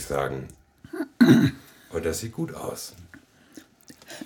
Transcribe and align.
Ich 0.00 0.06
sagen. 0.06 0.48
Und 1.92 2.06
das 2.06 2.20
sieht 2.20 2.32
gut 2.32 2.54
aus. 2.54 2.94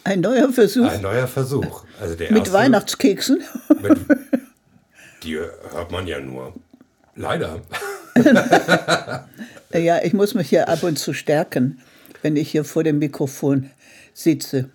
Ein 0.04 0.20
neuer 0.20 0.52
Versuch. 0.52 0.88
Ein 0.88 1.02
neuer 1.02 1.26
Versuch. 1.26 1.84
Also 2.00 2.14
der 2.14 2.30
mit 2.30 2.42
erste, 2.42 2.52
Weihnachtskeksen. 2.52 3.42
Mit, 3.82 3.98
die 5.24 5.36
hört 5.36 5.90
man 5.90 6.06
ja 6.06 6.20
nur. 6.20 6.54
Leider. 7.16 7.60
ja, 9.72 10.00
ich 10.04 10.12
muss 10.12 10.34
mich 10.34 10.48
hier 10.48 10.68
ab 10.68 10.84
und 10.84 10.96
zu 10.96 11.12
stärken, 11.12 11.80
wenn 12.22 12.36
ich 12.36 12.52
hier 12.52 12.64
vor 12.64 12.84
dem 12.84 13.00
Mikrofon 13.00 13.70
sitze. 14.12 14.70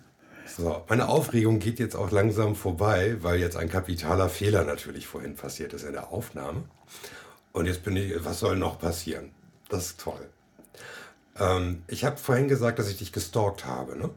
So, 0.54 0.84
meine 0.86 1.08
Aufregung 1.08 1.60
geht 1.60 1.78
jetzt 1.78 1.96
auch 1.96 2.10
langsam 2.10 2.54
vorbei, 2.54 3.16
weil 3.20 3.40
jetzt 3.40 3.56
ein 3.56 3.70
kapitaler 3.70 4.28
Fehler 4.28 4.64
natürlich 4.64 5.06
vorhin 5.06 5.34
passiert 5.34 5.72
ist 5.72 5.84
in 5.84 5.92
der 5.92 6.12
Aufnahme. 6.12 6.64
Und 7.52 7.64
jetzt 7.64 7.84
bin 7.84 7.96
ich, 7.96 8.22
was 8.22 8.40
soll 8.40 8.56
noch 8.56 8.78
passieren? 8.78 9.30
Das 9.70 9.86
ist 9.86 10.00
toll. 10.00 10.28
Ähm, 11.40 11.82
ich 11.88 12.04
habe 12.04 12.16
vorhin 12.16 12.48
gesagt, 12.48 12.78
dass 12.78 12.90
ich 12.90 12.98
dich 12.98 13.12
gestalkt 13.12 13.64
habe, 13.64 13.98
ne? 13.98 14.10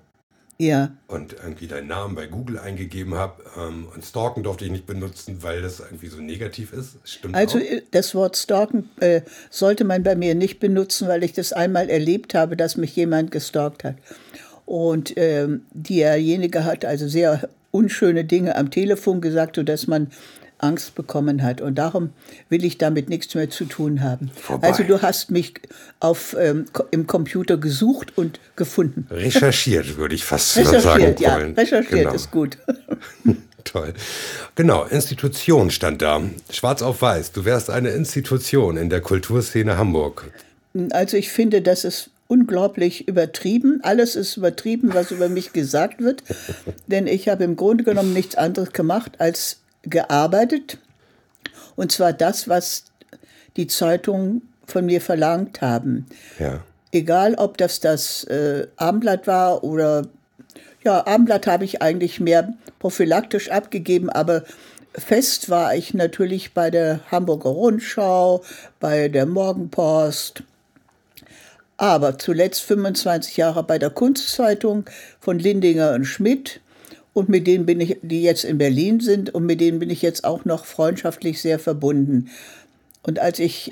Ja. 0.59 0.91
Und 1.08 1.34
irgendwie 1.34 1.68
deinen 1.68 1.88
Namen 1.88 2.16
bei 2.16 2.27
Google 2.27 2.59
eingegeben 2.59 3.16
habe. 3.16 3.44
Ähm, 3.58 3.88
und 3.94 4.05
stalken 4.05 4.44
durfte 4.44 4.66
ich 4.66 4.72
nicht 4.72 4.86
benutzen, 4.86 5.41
weil 5.41 5.62
das 5.62 5.80
irgendwie 5.80 6.08
so 6.08 6.22
negativ 6.22 6.73
ist. 6.73 6.98
Stimmt 7.04 7.36
Also 7.36 7.58
auch. 7.58 7.64
äh, 7.64 7.81
das 7.91 8.14
Wort 8.14 8.38
stalken 8.38 8.90
äh, 9.00 9.22
sollte 9.50 9.84
man 9.84 10.04
bei 10.04 10.16
mir 10.16 10.36
nicht 10.36 10.59
benutzen, 10.59 11.08
weil 11.08 11.23
ich 11.23 11.34
das 11.34 11.54
einmal 11.54 11.90
erlebt 11.90 12.36
habe, 12.36 12.55
dass 12.55 12.78
mich 12.78 12.95
jemand 12.95 13.31
gestalkt 13.31 13.84
hat. 13.84 13.95
Und 14.66 15.14
ähm, 15.17 15.66
derjenige 15.73 16.64
hat 16.66 16.86
also 16.86 17.08
sehr 17.08 17.50
unschöne 17.72 18.23
Dinge 18.23 18.55
am 18.55 18.70
Telefon 18.70 19.20
gesagt, 19.20 19.55
sodass 19.55 19.88
man 19.88 20.11
Angst 20.64 20.95
bekommen 20.95 21.44
hat. 21.44 21.61
Und 21.61 21.75
darum 21.75 22.09
will 22.50 22.66
ich 22.66 22.78
damit 22.78 23.09
nichts 23.09 23.36
mehr 23.36 23.50
zu 23.50 23.66
tun 23.66 24.02
haben. 24.02 24.31
Vorbei. 24.33 24.67
Also 24.67 24.83
du 24.83 25.02
hast 25.02 25.30
mich 25.30 25.53
auf, 26.00 26.36
ähm, 26.39 26.66
im 26.92 27.05
Computer 27.05 27.58
gesucht 27.58 28.17
und 28.17 28.39
gefunden. 28.55 29.08
Recherchiert, 29.11 29.97
würde 29.97 30.16
ich 30.16 30.23
fast 30.23 30.53
sagen 30.53 30.70
Recherchiert, 30.70 31.20
ja. 31.20 31.36
wollen. 31.36 31.53
Recherchiert 31.53 31.92
Genau. 31.92 32.14
ist 32.14 32.31
gut. 32.31 32.58
Toll. 33.64 33.94
Genau, 34.55 34.83
Institution 34.86 35.72
stand 35.72 36.02
da. 36.02 36.22
Schwarz 36.52 36.81
auf 36.81 37.02
weiß. 37.02 37.31
Du 37.31 37.45
wärst 37.45 37.70
eine 37.70 37.89
Institution 37.89 38.77
in 38.77 38.89
der 38.89 39.02
Kulturszene 39.02 39.77
Hamburg. 39.77 40.31
Also 40.92 41.17
ich 41.17 41.30
finde, 41.30 41.61
das 41.61 41.83
ist 41.83 42.09
unglaublich 42.27 43.08
übertrieben. 43.08 43.80
Alles 43.83 44.16
ist 44.16 44.38
übertrieben, 44.38 44.94
was 44.94 45.11
über 45.11 45.30
mich 45.30 45.53
gesagt 45.53 46.02
wird. 46.02 46.23
Denn 46.88 47.08
ich 47.08 47.30
habe 47.30 47.44
im 47.44 47.55
Grunde 47.55 47.83
genommen 47.83 48.14
nichts 48.14 48.36
anderes 48.36 48.73
gemacht 48.73 49.14
als 49.20 49.59
gearbeitet. 49.84 50.78
Und 51.76 51.92
zwar 51.92 52.14
das, 52.14 52.48
was 52.48 52.86
die 53.58 53.67
Zeitungen 53.67 54.42
von 54.66 54.86
mir 54.86 55.02
verlangt 55.02 55.62
haben. 55.62 56.08
Ja. 56.39 56.64
Egal, 56.92 57.36
ob 57.36 57.58
das 57.58 57.80
das 57.80 58.23
äh, 58.26 58.67
Abendblatt 58.78 59.28
war 59.28 59.64
oder 59.64 60.08
ja, 60.84 61.06
Abendblatt 61.08 61.48
habe 61.48 61.66
ich 61.66 61.81
eigentlich 61.81 62.20
mehr 62.20 62.54
prophylaktisch 62.80 63.50
abgegeben, 63.50 64.09
aber 64.09 64.44
fest 64.94 65.50
war 65.50 65.76
ich 65.76 65.94
natürlich 65.94 66.54
bei 66.54 66.70
der 66.70 67.00
Hamburger 67.09 67.50
Rundschau, 67.50 68.44
bei 68.80 69.08
der 69.08 69.26
Morgenpost, 69.26 70.44
aber 71.78 72.20
zuletzt 72.20 72.61
25 72.64 73.38
Jahre 73.38 73.64
bei 73.64 73.80
der 73.80 73.89
Kunstzeitung 73.89 74.86
von 75.20 75.39
Lindinger 75.39 75.94
und 75.94 76.06
Schmidt. 76.06 76.59
Und 77.14 77.30
mit 77.30 77.45
denen 77.45 77.66
bin 77.66 77.80
ich, 77.80 77.97
die 78.02 78.23
jetzt 78.23 78.44
in 78.44 78.58
Berlin 78.58 79.00
sind, 79.00 79.33
und 79.33 79.45
mit 79.45 79.61
denen 79.61 79.80
bin 79.80 79.89
ich 79.89 80.02
jetzt 80.02 80.23
auch 80.23 80.45
noch 80.45 80.65
freundschaftlich 80.65 81.42
sehr 81.42 81.60
verbunden. 81.60 82.30
Und 83.04 83.20
als 83.20 83.39
ich 83.39 83.71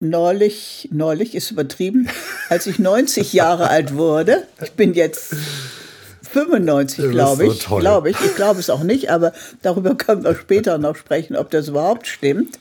neulich, 0.00 0.88
neulich 0.92 1.34
ist 1.34 1.50
übertrieben, 1.50 2.08
als 2.48 2.66
ich 2.66 2.78
90 2.78 3.32
Jahre 3.32 3.68
alt 3.68 3.94
wurde, 3.94 4.44
ich 4.62 4.72
bin 4.72 4.94
jetzt 4.94 5.34
95, 6.30 6.96
Du 6.96 7.02
bist 7.02 7.12
glaube 7.12 7.44
so 7.46 7.52
ich, 7.52 7.58
toll. 7.64 7.80
glaube 7.80 8.10
ich, 8.10 8.16
ich 8.24 8.36
glaube 8.36 8.60
es 8.60 8.70
auch 8.70 8.82
nicht, 8.82 9.10
aber 9.10 9.32
darüber 9.62 9.94
können 9.94 10.24
wir 10.24 10.34
später 10.34 10.78
noch 10.78 10.96
sprechen, 10.96 11.36
ob 11.36 11.50
das 11.50 11.68
überhaupt 11.68 12.06
stimmt. 12.06 12.58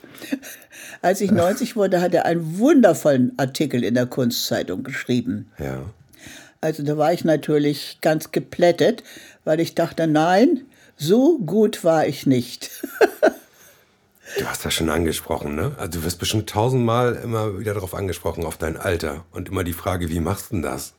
Als 1.02 1.22
ich 1.22 1.32
90 1.32 1.76
wurde, 1.76 2.02
hat 2.02 2.14
er 2.14 2.26
einen 2.26 2.58
wundervollen 2.58 3.34
Artikel 3.38 3.84
in 3.84 3.94
der 3.94 4.08
Kunstzeitung 4.08 4.84
geschrieben. 4.84 5.52
Ja. 5.60 5.84
Also 6.60 6.82
da 6.84 6.98
war 6.98 7.14
ich 7.14 7.24
natürlich 7.24 8.00
ganz 8.02 8.32
geplättet, 8.32 9.04
weil 9.48 9.62
ich 9.62 9.76
dachte, 9.76 10.08
nein, 10.08 10.66
so 10.98 11.38
gut 11.40 11.86
war 11.86 12.06
ich 12.06 12.26
nicht. 12.26 12.70
Du 14.38 14.46
hast 14.46 14.66
das 14.66 14.74
schon 14.74 14.90
angesprochen, 14.90 15.56
ne? 15.56 15.72
Also 15.78 16.00
du 16.00 16.06
wirst 16.06 16.20
bestimmt 16.20 16.50
tausendmal 16.50 17.16
immer 17.24 17.58
wieder 17.58 17.74
darauf 17.74 17.96
angesprochen, 17.96 18.44
auf 18.44 18.58
dein 18.58 18.76
Alter. 18.76 19.24
Und 19.32 19.48
immer 19.48 19.64
die 19.64 19.72
Frage, 19.72 20.10
wie 20.10 20.20
machst 20.20 20.52
du 20.52 20.56
denn 20.56 20.64
das? 20.64 20.94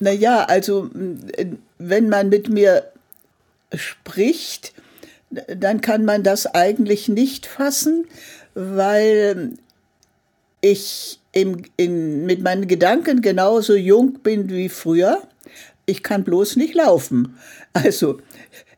Naja, 0.00 0.44
also 0.44 0.90
m, 0.94 1.20
wenn 1.78 2.10
man 2.10 2.28
mit 2.28 2.50
mir 2.50 2.92
spricht, 3.74 4.74
dann 5.30 5.80
kann 5.80 6.04
man 6.04 6.22
das 6.22 6.46
eigentlich 6.46 7.08
nicht 7.08 7.46
fassen, 7.46 8.04
weil 8.54 9.52
ich 10.60 11.20
im, 11.32 11.62
in, 11.78 12.26
mit 12.26 12.42
meinen 12.42 12.68
Gedanken 12.68 13.22
genauso 13.22 13.74
jung 13.74 14.18
bin 14.18 14.50
wie 14.50 14.68
früher. 14.68 15.22
Ich 15.86 16.02
kann 16.02 16.24
bloß 16.24 16.56
nicht 16.56 16.74
laufen. 16.74 17.36
Also 17.72 18.20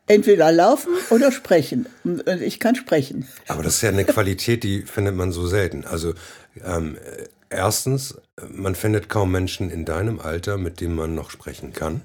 entweder 0.07 0.51
laufen 0.51 0.91
oder 1.09 1.31
sprechen. 1.31 1.87
Und 2.03 2.27
ich 2.41 2.59
kann 2.59 2.75
sprechen. 2.75 3.27
Aber 3.47 3.63
das 3.63 3.75
ist 3.75 3.81
ja 3.81 3.89
eine 3.89 4.05
Qualität, 4.05 4.63
die 4.63 4.81
findet 4.83 5.15
man 5.15 5.31
so 5.31 5.47
selten. 5.47 5.85
Also 5.85 6.13
ähm, 6.65 6.95
äh, 6.97 7.25
erstens, 7.49 8.15
man 8.51 8.75
findet 8.75 9.09
kaum 9.09 9.31
Menschen 9.31 9.69
in 9.69 9.85
deinem 9.85 10.19
Alter, 10.19 10.57
mit 10.57 10.81
denen 10.81 10.95
man 10.95 11.13
noch 11.15 11.29
sprechen 11.29 11.73
kann. 11.73 12.01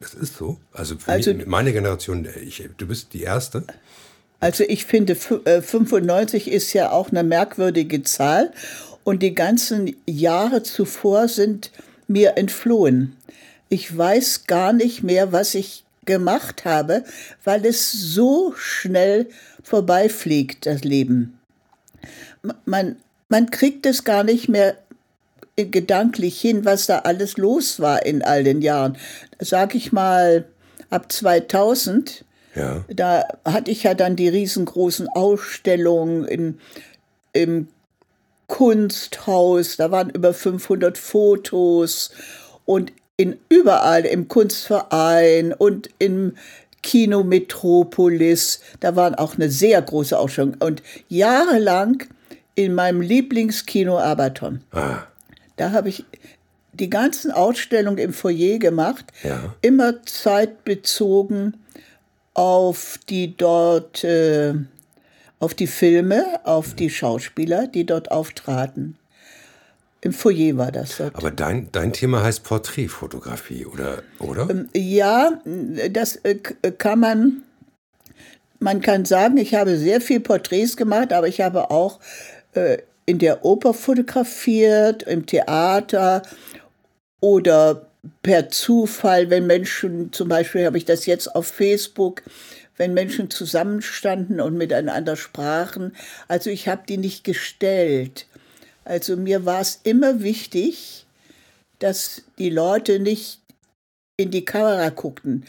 Das 0.00 0.14
ist 0.14 0.36
so. 0.36 0.58
Also, 0.72 0.96
für 0.96 1.10
Also- 1.10 1.34
mich, 1.34 1.46
meine 1.46 1.72
Generation, 1.72 2.28
ich, 2.42 2.68
du 2.76 2.86
bist 2.86 3.12
die 3.14 3.22
Erste. 3.22 3.64
Also 4.40 4.62
ich 4.62 4.84
finde, 4.84 5.14
fü- 5.14 5.44
äh, 5.46 5.60
95 5.62 6.48
ist 6.48 6.72
ja 6.72 6.92
auch 6.92 7.10
eine 7.10 7.24
merkwürdige 7.24 8.04
Zahl 8.04 8.52
und 9.02 9.22
die 9.24 9.34
ganzen 9.34 9.96
Jahre 10.06 10.62
zuvor 10.62 11.26
sind 11.26 11.72
mir 12.08 12.36
entflohen. 12.36 13.16
Ich 13.68 13.96
weiß 13.96 14.46
gar 14.46 14.72
nicht 14.72 15.02
mehr, 15.02 15.32
was 15.32 15.54
ich 15.54 15.84
gemacht 16.06 16.64
habe, 16.64 17.04
weil 17.44 17.66
es 17.66 17.92
so 17.92 18.54
schnell 18.56 19.28
vorbeifliegt, 19.62 20.66
das 20.66 20.82
Leben. 20.82 21.38
Man, 22.64 22.96
man 23.28 23.50
kriegt 23.50 23.84
es 23.84 24.04
gar 24.04 24.24
nicht 24.24 24.48
mehr 24.48 24.78
gedanklich 25.56 26.40
hin, 26.40 26.64
was 26.64 26.86
da 26.86 27.00
alles 27.00 27.36
los 27.36 27.80
war 27.80 28.06
in 28.06 28.22
all 28.22 28.42
den 28.44 28.62
Jahren. 28.62 28.96
Sag 29.38 29.74
ich 29.74 29.92
mal, 29.92 30.46
ab 30.88 31.12
2000 31.12 32.24
Ja. 32.54 32.84
da 32.88 33.24
hatte 33.44 33.70
ich 33.70 33.82
ja 33.82 33.94
dann 33.94 34.16
die 34.16 34.28
riesengroßen 34.28 35.08
Ausstellungen 35.08 36.24
in, 36.24 36.58
im 37.32 37.68
Kunsthaus, 38.48 39.76
da 39.76 39.90
waren 39.90 40.10
über 40.10 40.34
500 40.34 40.98
Fotos. 40.98 42.10
Und 42.64 42.92
in 43.16 43.36
überall 43.48 44.04
im 44.04 44.28
Kunstverein 44.28 45.52
und 45.52 45.90
im 45.98 46.36
Kino 46.82 47.24
Metropolis, 47.24 48.60
da 48.80 48.94
waren 48.96 49.14
auch 49.14 49.34
eine 49.36 49.50
sehr 49.50 49.80
große 49.80 50.18
Ausstellung. 50.18 50.56
Und 50.60 50.82
jahrelang 51.08 52.04
in 52.54 52.74
meinem 52.74 53.00
Lieblingskino 53.00 53.98
Aberton. 53.98 54.62
Ah, 54.72 55.02
Da 55.56 55.72
habe 55.72 55.88
ich 55.88 56.04
die 56.72 56.90
ganzen 56.90 57.30
Ausstellungen 57.32 57.98
im 57.98 58.12
Foyer 58.12 58.58
gemacht, 58.58 59.06
Ja. 59.24 59.54
immer 59.62 60.02
zeitbezogen 60.04 61.54
auf 62.34 62.98
die 63.08 63.36
dort, 63.36 64.04
äh, 64.04 64.54
auf 65.40 65.54
die 65.54 65.66
Filme, 65.66 66.24
auf 66.44 66.74
die 66.74 66.90
Schauspieler, 66.90 67.66
die 67.68 67.86
dort 67.86 68.10
auftraten. 68.10 68.96
Im 70.00 70.12
Foyer 70.12 70.56
war 70.56 70.70
das 70.70 70.96
dort. 70.98 71.16
aber 71.16 71.30
dein, 71.32 71.68
dein 71.72 71.92
Thema 71.92 72.22
heißt 72.22 72.44
Porträtfotografie, 72.44 73.66
oder? 73.66 74.02
oder? 74.20 74.48
Ja, 74.74 75.40
das 75.90 76.16
äh, 76.16 76.36
k- 76.36 76.70
kann 76.72 77.00
man, 77.00 77.42
man 78.60 78.80
kann 78.80 79.04
sagen, 79.04 79.36
ich 79.38 79.54
habe 79.54 79.76
sehr 79.76 80.00
viel 80.00 80.20
Porträts 80.20 80.76
gemacht, 80.76 81.12
aber 81.12 81.26
ich 81.26 81.40
habe 81.40 81.70
auch 81.72 81.98
äh, 82.54 82.78
in 83.06 83.18
der 83.18 83.44
Oper 83.44 83.74
fotografiert, 83.74 85.02
im 85.02 85.26
Theater 85.26 86.22
oder 87.20 87.86
per 88.22 88.48
Zufall, 88.50 89.30
wenn 89.30 89.46
Menschen, 89.48 90.12
zum 90.12 90.28
Beispiel 90.28 90.64
habe 90.64 90.78
ich 90.78 90.84
das 90.84 91.06
jetzt 91.06 91.34
auf 91.34 91.48
Facebook, 91.48 92.22
wenn 92.78 92.94
Menschen 92.94 93.28
zusammenstanden 93.28 94.40
und 94.40 94.56
miteinander 94.56 95.16
sprachen. 95.16 95.94
Also 96.28 96.48
ich 96.48 96.68
habe 96.68 96.84
die 96.88 96.96
nicht 96.96 97.24
gestellt. 97.24 98.26
Also 98.84 99.16
mir 99.16 99.44
war 99.44 99.60
es 99.60 99.80
immer 99.82 100.22
wichtig, 100.22 101.04
dass 101.78 102.22
die 102.38 102.50
Leute 102.50 102.98
nicht 102.98 103.40
in 104.16 104.30
die 104.30 104.44
Kamera 104.44 104.88
guckten, 104.88 105.44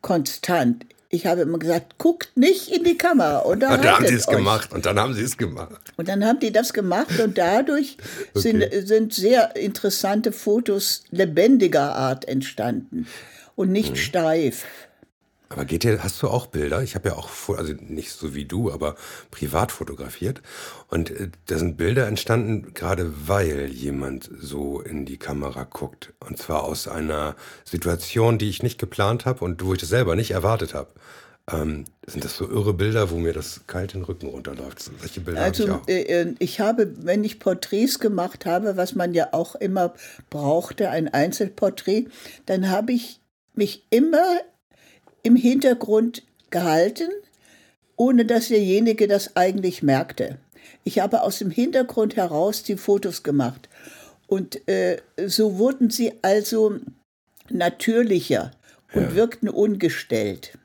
konstant. 0.00 0.84
ich 1.10 1.26
habe 1.26 1.40
immer 1.40 1.58
gesagt, 1.58 1.96
guckt 1.98 2.36
nicht 2.36 2.68
in 2.68 2.84
die 2.84 2.98
Kamera. 2.98 3.38
Und 3.38 3.60
da 3.60 3.70
haben 3.70 4.06
sie 4.06 4.14
es 4.14 4.26
gemacht 4.26 4.72
und 4.72 4.84
dann 4.84 5.00
haben 5.00 5.14
sie 5.14 5.22
es 5.22 5.36
gemacht. 5.36 5.92
Und 5.96 6.08
dann 6.08 6.24
haben 6.24 6.38
die 6.38 6.52
das 6.52 6.72
gemacht 6.72 7.18
und 7.18 7.38
dadurch 7.38 7.96
okay. 8.34 8.40
sind, 8.40 8.86
sind 8.86 9.14
sehr 9.14 9.56
interessante 9.56 10.32
Fotos 10.32 11.04
lebendiger 11.10 11.94
Art 11.94 12.26
entstanden 12.28 13.06
und 13.56 13.72
nicht 13.72 13.90
hm. 13.90 13.96
steif. 13.96 14.66
Aber 15.50 15.64
geht 15.64 15.82
dir, 15.82 16.02
hast 16.02 16.22
du 16.22 16.28
auch 16.28 16.46
Bilder? 16.46 16.82
Ich 16.82 16.94
habe 16.94 17.08
ja 17.08 17.16
auch, 17.16 17.30
also 17.56 17.72
nicht 17.80 18.12
so 18.12 18.34
wie 18.34 18.44
du, 18.44 18.70
aber 18.70 18.96
privat 19.30 19.72
fotografiert. 19.72 20.42
Und 20.88 21.10
äh, 21.10 21.30
da 21.46 21.58
sind 21.58 21.76
Bilder 21.78 22.06
entstanden, 22.06 22.74
gerade 22.74 23.12
weil 23.26 23.66
jemand 23.66 24.28
so 24.38 24.80
in 24.80 25.06
die 25.06 25.16
Kamera 25.16 25.64
guckt. 25.64 26.12
Und 26.20 26.36
zwar 26.38 26.64
aus 26.64 26.86
einer 26.86 27.34
Situation, 27.64 28.36
die 28.36 28.50
ich 28.50 28.62
nicht 28.62 28.78
geplant 28.78 29.24
habe 29.24 29.44
und 29.44 29.64
wo 29.64 29.72
ich 29.72 29.80
das 29.80 29.88
selber 29.88 30.16
nicht 30.16 30.32
erwartet 30.32 30.74
habe. 30.74 30.90
Ähm, 31.50 31.84
sind 32.06 32.24
das 32.24 32.36
so 32.36 32.46
irre 32.46 32.74
Bilder, 32.74 33.10
wo 33.10 33.16
mir 33.16 33.32
das 33.32 33.62
kalt 33.66 33.94
den 33.94 34.02
Rücken 34.02 34.26
runterläuft? 34.26 34.80
Solche 35.00 35.22
Bilder 35.22 35.40
also, 35.40 35.68
habe 35.68 35.80
ich 35.86 36.06
auch. 36.06 36.10
Äh, 36.10 36.34
ich 36.40 36.60
habe, 36.60 36.92
wenn 36.98 37.24
ich 37.24 37.40
Porträts 37.40 38.00
gemacht 38.00 38.44
habe, 38.44 38.76
was 38.76 38.94
man 38.94 39.14
ja 39.14 39.28
auch 39.32 39.54
immer 39.54 39.94
brauchte, 40.28 40.90
ein 40.90 41.08
Einzelporträt, 41.08 42.08
dann 42.44 42.68
habe 42.68 42.92
ich 42.92 43.20
mich 43.54 43.86
immer 43.88 44.40
im 45.28 45.36
Hintergrund 45.36 46.22
gehalten, 46.48 47.10
ohne 47.96 48.24
dass 48.24 48.48
derjenige 48.48 49.06
das 49.06 49.36
eigentlich 49.36 49.82
merkte. 49.82 50.38
Ich 50.84 51.00
habe 51.00 51.20
aus 51.20 51.38
dem 51.38 51.50
Hintergrund 51.50 52.16
heraus 52.16 52.62
die 52.62 52.78
Fotos 52.78 53.22
gemacht. 53.22 53.68
Und 54.26 54.66
äh, 54.66 55.02
so 55.26 55.58
wurden 55.58 55.90
sie 55.90 56.14
also 56.22 56.76
natürlicher 57.50 58.52
und 58.94 59.02
ja. 59.02 59.14
wirkten 59.14 59.50
ungestellt. 59.50 60.56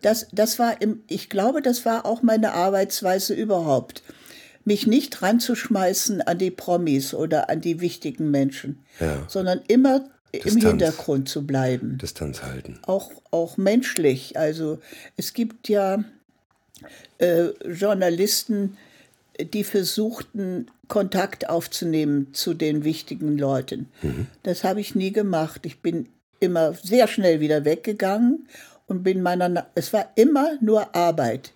Das, 0.00 0.28
das 0.32 0.58
war 0.58 0.80
im, 0.80 1.02
ich 1.06 1.28
glaube, 1.28 1.60
das 1.60 1.84
war 1.84 2.06
auch 2.06 2.22
meine 2.22 2.52
Arbeitsweise 2.52 3.34
überhaupt. 3.34 4.02
Mich 4.64 4.86
nicht 4.86 5.20
ranzuschmeißen 5.20 6.22
an 6.22 6.38
die 6.38 6.50
Promis 6.50 7.12
oder 7.12 7.50
an 7.50 7.60
die 7.60 7.82
wichtigen 7.82 8.30
Menschen, 8.30 8.82
ja. 8.98 9.26
sondern 9.28 9.60
immer 9.68 10.08
Distanz. 10.42 10.64
im 10.64 10.70
Hintergrund 10.70 11.28
zu 11.28 11.46
bleiben. 11.46 11.98
Distanz 11.98 12.42
halten. 12.42 12.78
Auch, 12.86 13.10
auch 13.30 13.56
menschlich. 13.56 14.38
Also 14.38 14.78
es 15.16 15.32
gibt 15.32 15.68
ja 15.68 16.04
äh, 17.18 17.48
Journalisten, 17.66 18.76
die 19.38 19.64
versuchten, 19.64 20.66
Kontakt 20.88 21.48
aufzunehmen 21.48 22.34
zu 22.34 22.54
den 22.54 22.84
wichtigen 22.84 23.38
Leuten. 23.38 23.88
Mhm. 24.02 24.26
Das 24.42 24.64
habe 24.64 24.80
ich 24.80 24.94
nie 24.94 25.12
gemacht. 25.12 25.64
Ich 25.64 25.80
bin 25.80 26.08
immer 26.40 26.74
sehr 26.74 27.08
schnell 27.08 27.40
wieder 27.40 27.64
weggegangen 27.64 28.48
und 28.86 29.02
bin 29.02 29.22
meiner. 29.22 29.66
es 29.74 29.92
war 29.92 30.10
immer 30.14 30.58
nur 30.60 30.94
Arbeit. 30.94 31.52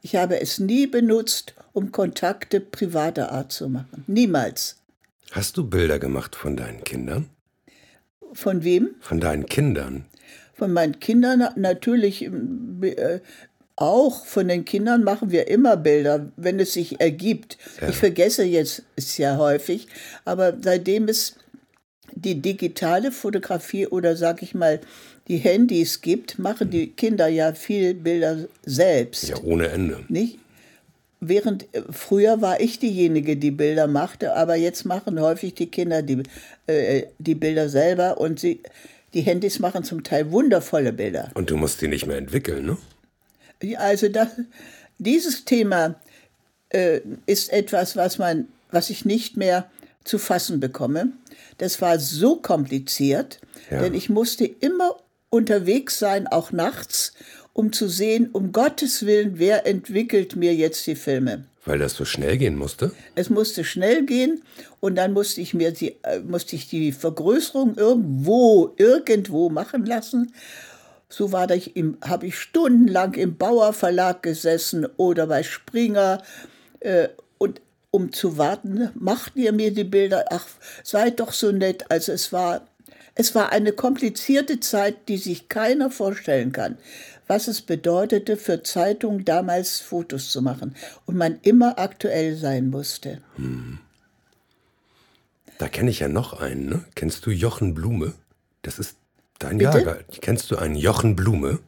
Ich 0.00 0.14
habe 0.16 0.40
es 0.40 0.60
nie 0.60 0.86
benutzt, 0.86 1.54
um 1.72 1.90
Kontakte 1.92 2.60
privater 2.60 3.32
Art 3.32 3.52
zu 3.52 3.68
machen. 3.68 4.04
Niemals. 4.06 4.76
Hast 5.32 5.56
du 5.56 5.68
Bilder 5.68 5.98
gemacht 5.98 6.36
von 6.36 6.56
deinen 6.56 6.84
Kindern? 6.84 7.28
Von 8.32 8.64
wem? 8.64 8.90
Von 9.00 9.20
deinen 9.20 9.46
Kindern. 9.46 10.04
Von 10.54 10.72
meinen 10.72 10.98
Kindern 10.98 11.48
natürlich 11.56 12.22
äh, 12.22 13.20
auch. 13.76 14.26
Von 14.26 14.48
den 14.48 14.64
Kindern 14.64 15.04
machen 15.04 15.30
wir 15.30 15.48
immer 15.48 15.76
Bilder, 15.76 16.32
wenn 16.36 16.58
es 16.58 16.72
sich 16.72 17.00
ergibt. 17.00 17.58
Ja. 17.80 17.88
Ich 17.88 17.96
vergesse 17.96 18.44
jetzt 18.44 18.82
ja 19.18 19.36
häufig, 19.36 19.86
aber 20.24 20.54
seitdem 20.60 21.08
es 21.08 21.36
die 22.12 22.40
digitale 22.40 23.12
Fotografie 23.12 23.86
oder 23.86 24.16
sag 24.16 24.42
ich 24.42 24.54
mal 24.54 24.80
die 25.28 25.36
Handys 25.36 26.00
gibt, 26.00 26.38
machen 26.38 26.70
die 26.70 26.88
Kinder 26.88 27.28
ja 27.28 27.52
viel 27.52 27.94
Bilder 27.94 28.46
selbst. 28.64 29.28
Ja, 29.28 29.36
ohne 29.42 29.68
Ende. 29.68 30.04
Nicht? 30.08 30.38
Während 31.20 31.72
äh, 31.74 31.82
früher 31.90 32.40
war 32.40 32.60
ich 32.60 32.78
diejenige, 32.78 33.36
die 33.36 33.50
Bilder 33.50 33.86
machte, 33.86 34.34
aber 34.34 34.54
jetzt 34.56 34.84
machen 34.84 35.20
häufig 35.20 35.54
die 35.54 35.66
Kinder 35.66 36.02
die, 36.02 36.22
äh, 36.66 37.06
die 37.18 37.34
Bilder 37.34 37.68
selber 37.68 38.18
und 38.18 38.38
sie, 38.38 38.60
die 39.14 39.22
Handys 39.22 39.58
machen 39.58 39.84
zum 39.84 40.04
Teil 40.04 40.30
wundervolle 40.30 40.92
Bilder. 40.92 41.30
Und 41.34 41.50
du 41.50 41.56
musst 41.56 41.80
die 41.80 41.88
nicht 41.88 42.06
mehr 42.06 42.18
entwickeln, 42.18 42.66
ne? 42.66 42.76
Also 43.76 44.08
das, 44.08 44.28
dieses 44.98 45.44
Thema 45.44 45.96
äh, 46.68 47.00
ist 47.26 47.52
etwas, 47.52 47.96
was 47.96 48.18
man, 48.18 48.46
was 48.70 48.90
ich 48.90 49.04
nicht 49.04 49.36
mehr 49.36 49.68
zu 50.04 50.18
fassen 50.18 50.60
bekomme. 50.60 51.12
Das 51.58 51.80
war 51.80 51.98
so 51.98 52.36
kompliziert, 52.36 53.40
ja. 53.70 53.80
denn 53.80 53.94
ich 53.94 54.08
musste 54.08 54.44
immer 54.44 54.96
unterwegs 55.30 55.98
sein, 55.98 56.26
auch 56.26 56.52
nachts, 56.52 57.12
um 57.58 57.72
zu 57.72 57.88
sehen, 57.88 58.30
um 58.32 58.52
Gottes 58.52 59.04
Willen, 59.04 59.40
wer 59.40 59.66
entwickelt 59.66 60.36
mir 60.36 60.54
jetzt 60.54 60.86
die 60.86 60.94
Filme. 60.94 61.44
Weil 61.64 61.80
das 61.80 61.94
so 61.94 62.04
schnell 62.04 62.38
gehen 62.38 62.54
musste? 62.54 62.92
Es 63.16 63.30
musste 63.30 63.64
schnell 63.64 64.06
gehen 64.06 64.42
und 64.78 64.94
dann 64.94 65.12
musste 65.12 65.40
ich 65.40 65.54
mir 65.54 65.72
die, 65.72 65.96
äh, 66.04 66.20
musste 66.20 66.54
ich 66.54 66.68
die 66.68 66.92
Vergrößerung 66.92 67.74
irgendwo, 67.74 68.74
irgendwo 68.76 69.50
machen 69.50 69.84
lassen. 69.86 70.32
So 71.08 71.32
war 71.32 71.50
ich 71.50 71.74
habe 72.02 72.28
ich 72.28 72.38
stundenlang 72.38 73.14
im 73.14 73.36
Bauer 73.36 73.72
Verlag 73.72 74.22
gesessen 74.22 74.86
oder 74.96 75.26
bei 75.26 75.42
Springer 75.42 76.22
äh, 76.78 77.08
und 77.38 77.60
um 77.90 78.12
zu 78.12 78.38
warten, 78.38 78.90
macht 78.94 79.34
ihr 79.34 79.50
mir 79.50 79.74
die 79.74 79.82
Bilder, 79.82 80.26
ach, 80.30 80.46
seid 80.84 81.18
doch 81.18 81.32
so 81.32 81.50
nett. 81.50 81.86
Also 81.88 82.12
es 82.12 82.32
war, 82.32 82.68
es 83.16 83.34
war 83.34 83.50
eine 83.50 83.72
komplizierte 83.72 84.60
Zeit, 84.60 85.08
die 85.08 85.18
sich 85.18 85.48
keiner 85.48 85.90
vorstellen 85.90 86.52
kann 86.52 86.78
was 87.28 87.46
es 87.46 87.62
bedeutete, 87.62 88.36
für 88.36 88.62
Zeitungen 88.62 89.24
damals 89.24 89.80
Fotos 89.80 90.30
zu 90.30 90.42
machen 90.42 90.74
und 91.06 91.16
man 91.16 91.38
immer 91.42 91.78
aktuell 91.78 92.36
sein 92.36 92.70
musste. 92.70 93.20
Hm. 93.36 93.78
Da 95.58 95.68
kenne 95.68 95.90
ich 95.90 96.00
ja 96.00 96.08
noch 96.08 96.40
einen, 96.40 96.66
ne? 96.66 96.84
Kennst 96.94 97.26
du 97.26 97.30
Jochen 97.30 97.74
Blume? 97.74 98.14
Das 98.62 98.78
ist 98.78 98.96
dein 99.38 99.58
Bitte? 99.58 99.78
Jahrgang. 99.78 100.04
Kennst 100.20 100.50
du 100.50 100.56
einen 100.56 100.76
Jochen 100.76 101.16
Blume? 101.16 101.58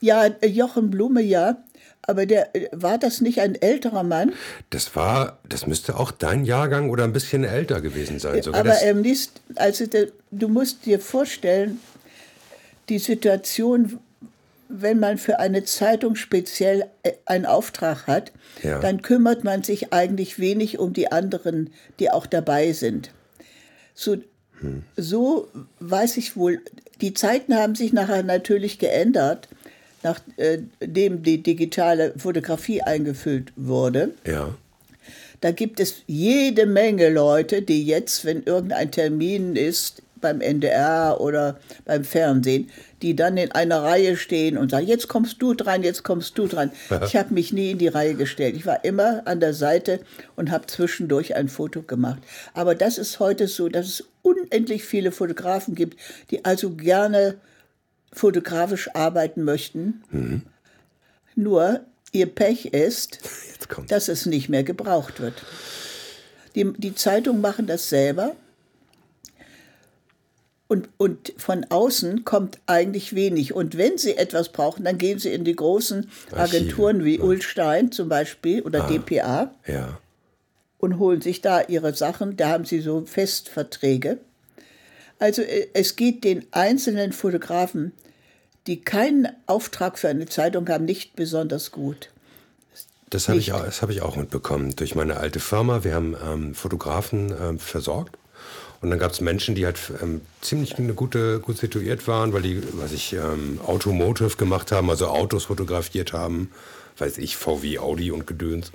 Ja, 0.00 0.26
äh, 0.26 0.48
Jochen 0.48 0.90
Blume, 0.90 1.22
ja. 1.22 1.56
Aber 2.02 2.26
der 2.26 2.54
äh, 2.56 2.68
war 2.72 2.98
das 2.98 3.20
nicht 3.20 3.40
ein 3.40 3.54
älterer 3.54 4.02
Mann? 4.02 4.32
Das 4.70 4.96
war, 4.96 5.38
das 5.48 5.68
müsste 5.68 5.96
auch 5.96 6.10
dein 6.10 6.44
Jahrgang 6.44 6.90
oder 6.90 7.04
ein 7.04 7.12
bisschen 7.12 7.44
älter 7.44 7.80
gewesen 7.80 8.18
sein. 8.18 8.42
Sogar 8.42 8.60
Aber 8.60 8.82
ähm, 8.82 9.04
also 9.54 9.84
du 10.32 10.48
musst 10.48 10.84
dir 10.84 10.98
vorstellen, 10.98 11.80
die 12.88 12.98
Situation 12.98 14.00
wenn 14.72 14.98
man 14.98 15.18
für 15.18 15.38
eine 15.38 15.64
Zeitung 15.64 16.16
speziell 16.16 16.86
äh, 17.02 17.12
einen 17.26 17.46
Auftrag 17.46 18.06
hat, 18.06 18.32
ja. 18.62 18.80
dann 18.80 19.02
kümmert 19.02 19.44
man 19.44 19.62
sich 19.62 19.92
eigentlich 19.92 20.38
wenig 20.38 20.78
um 20.78 20.92
die 20.92 21.12
anderen, 21.12 21.70
die 21.98 22.10
auch 22.10 22.26
dabei 22.26 22.72
sind. 22.72 23.10
So, 23.94 24.16
hm. 24.60 24.84
so 24.96 25.48
weiß 25.80 26.16
ich 26.16 26.36
wohl, 26.36 26.60
die 27.00 27.14
Zeiten 27.14 27.54
haben 27.54 27.74
sich 27.74 27.92
nachher 27.92 28.22
natürlich 28.22 28.78
geändert, 28.78 29.48
nachdem 30.02 30.70
äh, 30.78 31.18
die 31.18 31.42
digitale 31.42 32.14
Fotografie 32.16 32.82
eingeführt 32.82 33.52
wurde. 33.56 34.14
Ja. 34.26 34.54
Da 35.40 35.50
gibt 35.50 35.80
es 35.80 36.02
jede 36.06 36.66
Menge 36.66 37.08
Leute, 37.10 37.62
die 37.62 37.84
jetzt, 37.84 38.24
wenn 38.24 38.44
irgendein 38.44 38.92
Termin 38.92 39.56
ist, 39.56 40.02
beim 40.20 40.40
NDR 40.40 41.20
oder 41.20 41.58
beim 41.84 42.04
Fernsehen, 42.04 42.70
die 43.02 43.16
dann 43.16 43.36
in 43.36 43.52
einer 43.52 43.82
Reihe 43.82 44.16
stehen 44.16 44.56
und 44.56 44.70
sagen, 44.70 44.86
jetzt 44.86 45.08
kommst 45.08 45.42
du 45.42 45.54
dran, 45.54 45.82
jetzt 45.82 46.04
kommst 46.04 46.38
du 46.38 46.46
dran. 46.46 46.70
Ich 47.04 47.16
habe 47.16 47.34
mich 47.34 47.52
nie 47.52 47.72
in 47.72 47.78
die 47.78 47.88
Reihe 47.88 48.14
gestellt. 48.14 48.56
Ich 48.56 48.64
war 48.64 48.84
immer 48.84 49.22
an 49.26 49.40
der 49.40 49.54
Seite 49.54 50.00
und 50.36 50.50
habe 50.50 50.66
zwischendurch 50.66 51.34
ein 51.34 51.48
Foto 51.48 51.82
gemacht. 51.82 52.22
Aber 52.54 52.74
das 52.74 52.98
ist 52.98 53.18
heute 53.18 53.48
so, 53.48 53.68
dass 53.68 53.86
es 53.86 54.04
unendlich 54.22 54.84
viele 54.84 55.10
Fotografen 55.10 55.74
gibt, 55.74 55.98
die 56.30 56.44
also 56.44 56.70
gerne 56.70 57.34
fotografisch 58.12 58.94
arbeiten 58.94 59.42
möchten. 59.42 60.02
Mhm. 60.10 60.42
Nur 61.34 61.80
ihr 62.12 62.26
Pech 62.26 62.66
ist, 62.66 63.18
dass 63.88 64.08
es 64.08 64.26
nicht 64.26 64.48
mehr 64.48 64.62
gebraucht 64.62 65.20
wird. 65.20 65.42
Die, 66.54 66.72
die 66.74 66.94
Zeitungen 66.94 67.40
machen 67.40 67.66
das 67.66 67.88
selber 67.88 68.36
und, 70.72 70.88
und 70.96 71.34
von 71.36 71.66
außen 71.68 72.24
kommt 72.24 72.58
eigentlich 72.64 73.14
wenig. 73.14 73.52
Und 73.52 73.76
wenn 73.76 73.98
sie 73.98 74.16
etwas 74.16 74.48
brauchen, 74.48 74.84
dann 74.84 74.96
gehen 74.96 75.18
sie 75.18 75.28
in 75.28 75.44
die 75.44 75.54
großen 75.54 76.08
Agenturen 76.30 77.04
wie 77.04 77.18
ja. 77.18 77.22
Ulstein 77.22 77.92
zum 77.92 78.08
Beispiel 78.08 78.62
oder 78.62 78.84
ah, 78.84 78.86
DPA 78.88 79.54
ja. 79.66 79.98
und 80.78 80.98
holen 80.98 81.20
sich 81.20 81.42
da 81.42 81.60
ihre 81.60 81.92
Sachen. 81.92 82.38
Da 82.38 82.48
haben 82.48 82.64
sie 82.64 82.80
so 82.80 83.04
Festverträge. 83.04 84.16
Also 85.18 85.42
äh, 85.42 85.68
es 85.74 85.96
geht 85.96 86.24
den 86.24 86.46
einzelnen 86.52 87.12
Fotografen, 87.12 87.92
die 88.66 88.80
keinen 88.80 89.28
Auftrag 89.44 89.98
für 89.98 90.08
eine 90.08 90.24
Zeitung 90.24 90.66
haben, 90.70 90.86
nicht 90.86 91.16
besonders 91.16 91.70
gut. 91.70 92.08
Das 93.10 93.28
habe 93.28 93.38
ich, 93.38 93.52
hab 93.52 93.90
ich 93.90 94.00
auch 94.00 94.16
mitbekommen 94.16 94.74
durch 94.74 94.94
meine 94.94 95.18
alte 95.18 95.38
Firma. 95.38 95.84
Wir 95.84 95.94
haben 95.94 96.16
ähm, 96.24 96.54
Fotografen 96.54 97.30
ähm, 97.38 97.58
versorgt 97.58 98.16
Und 98.82 98.90
dann 98.90 98.98
gab 98.98 99.12
es 99.12 99.20
Menschen, 99.20 99.54
die 99.54 99.64
halt 99.64 99.78
ähm, 100.02 100.20
ziemlich 100.40 100.76
eine 100.76 100.92
gute, 100.92 101.38
gut 101.38 101.56
situiert 101.56 102.08
waren, 102.08 102.32
weil 102.32 102.42
die, 102.42 102.60
was 102.72 102.92
ich, 102.92 103.12
ähm, 103.12 103.60
Automotive 103.64 104.36
gemacht 104.36 104.72
haben, 104.72 104.90
also 104.90 105.06
Autos 105.06 105.44
fotografiert 105.44 106.12
haben, 106.12 106.50
weiß 106.98 107.18
ich, 107.18 107.36
VW, 107.36 107.78
Audi 107.78 108.10
und 108.10 108.26
Gedöns. 108.26 108.72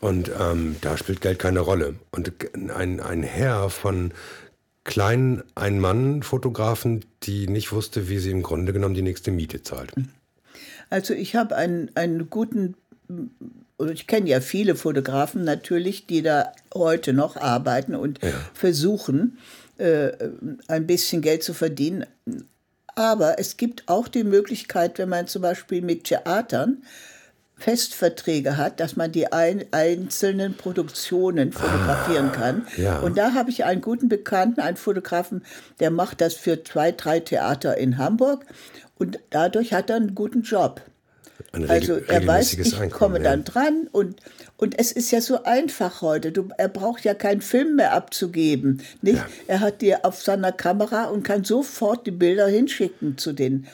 Und 0.00 0.30
ähm, 0.40 0.76
da 0.80 0.96
spielt 0.96 1.20
Geld 1.20 1.38
keine 1.38 1.60
Rolle. 1.60 1.96
Und 2.10 2.32
ein, 2.74 3.00
ein 3.00 3.22
Herr 3.22 3.68
von 3.68 4.12
kleinen 4.84 5.42
Ein-Mann-Fotografen, 5.54 7.04
die 7.24 7.46
nicht 7.46 7.72
wusste, 7.72 8.08
wie 8.08 8.18
sie 8.18 8.30
im 8.30 8.42
Grunde 8.42 8.72
genommen 8.72 8.94
die 8.94 9.02
nächste 9.02 9.32
Miete 9.32 9.62
zahlt. 9.62 9.92
Also 10.88 11.12
ich 11.12 11.34
habe 11.36 11.56
einen, 11.56 11.90
einen 11.94 12.30
guten 12.30 12.74
und 13.08 13.90
ich 13.90 14.06
kenne 14.06 14.28
ja 14.28 14.40
viele 14.40 14.74
Fotografen 14.74 15.44
natürlich, 15.44 16.06
die 16.06 16.22
da 16.22 16.52
heute 16.74 17.12
noch 17.12 17.36
arbeiten 17.36 17.94
und 17.94 18.22
ja. 18.22 18.30
versuchen, 18.54 19.38
äh, 19.78 20.12
ein 20.68 20.86
bisschen 20.86 21.22
Geld 21.22 21.42
zu 21.42 21.54
verdienen. 21.54 22.06
Aber 22.94 23.38
es 23.38 23.58
gibt 23.58 23.88
auch 23.88 24.08
die 24.08 24.24
Möglichkeit, 24.24 24.98
wenn 24.98 25.10
man 25.10 25.26
zum 25.26 25.42
Beispiel 25.42 25.82
mit 25.82 26.04
Theatern 26.04 26.82
Festverträge 27.58 28.58
hat, 28.58 28.80
dass 28.80 28.96
man 28.96 29.12
die 29.12 29.32
ein, 29.32 29.64
einzelnen 29.70 30.54
Produktionen 30.54 31.52
fotografieren 31.52 32.28
ah, 32.28 32.36
kann. 32.36 32.66
Ja. 32.76 32.98
Und 33.00 33.16
da 33.16 33.32
habe 33.32 33.48
ich 33.50 33.64
einen 33.64 33.80
guten 33.80 34.08
Bekannten, 34.08 34.60
einen 34.60 34.76
Fotografen, 34.76 35.42
der 35.80 35.90
macht 35.90 36.20
das 36.20 36.34
für 36.34 36.62
zwei, 36.64 36.92
drei 36.92 37.20
Theater 37.20 37.78
in 37.78 37.96
Hamburg 37.96 38.44
und 38.98 39.18
dadurch 39.30 39.72
hat 39.72 39.88
er 39.88 39.96
einen 39.96 40.14
guten 40.14 40.42
Job. 40.42 40.82
Also 41.52 41.96
er 41.96 42.26
weiß, 42.26 42.54
ich 42.54 42.74
Einkommen, 42.74 42.90
komme 42.90 43.20
dann 43.20 43.44
dran 43.44 43.88
und, 43.92 44.20
und 44.56 44.78
es 44.78 44.92
ist 44.92 45.10
ja 45.10 45.20
so 45.20 45.42
einfach 45.44 46.02
heute. 46.02 46.32
Du, 46.32 46.48
er 46.56 46.68
braucht 46.68 47.04
ja 47.04 47.14
keinen 47.14 47.40
Film 47.40 47.76
mehr 47.76 47.92
abzugeben. 47.92 48.82
Nicht? 49.02 49.16
Ja. 49.16 49.28
Er 49.46 49.60
hat 49.60 49.82
dir 49.82 50.04
auf 50.04 50.22
seiner 50.22 50.52
Kamera 50.52 51.04
und 51.04 51.22
kann 51.22 51.44
sofort 51.44 52.06
die 52.06 52.10
Bilder 52.10 52.46
hinschicken 52.46 53.18
zu 53.18 53.32
denen. 53.32 53.66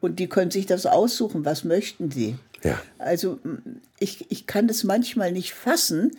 Und 0.00 0.18
die 0.18 0.28
können 0.28 0.50
sich 0.50 0.66
das 0.66 0.86
aussuchen, 0.86 1.44
was 1.44 1.64
möchten 1.64 2.10
sie. 2.10 2.36
Ja. 2.62 2.80
Also 2.98 3.38
ich, 3.98 4.30
ich 4.30 4.46
kann 4.46 4.68
es 4.68 4.84
manchmal 4.84 5.32
nicht 5.32 5.54
fassen, 5.54 6.12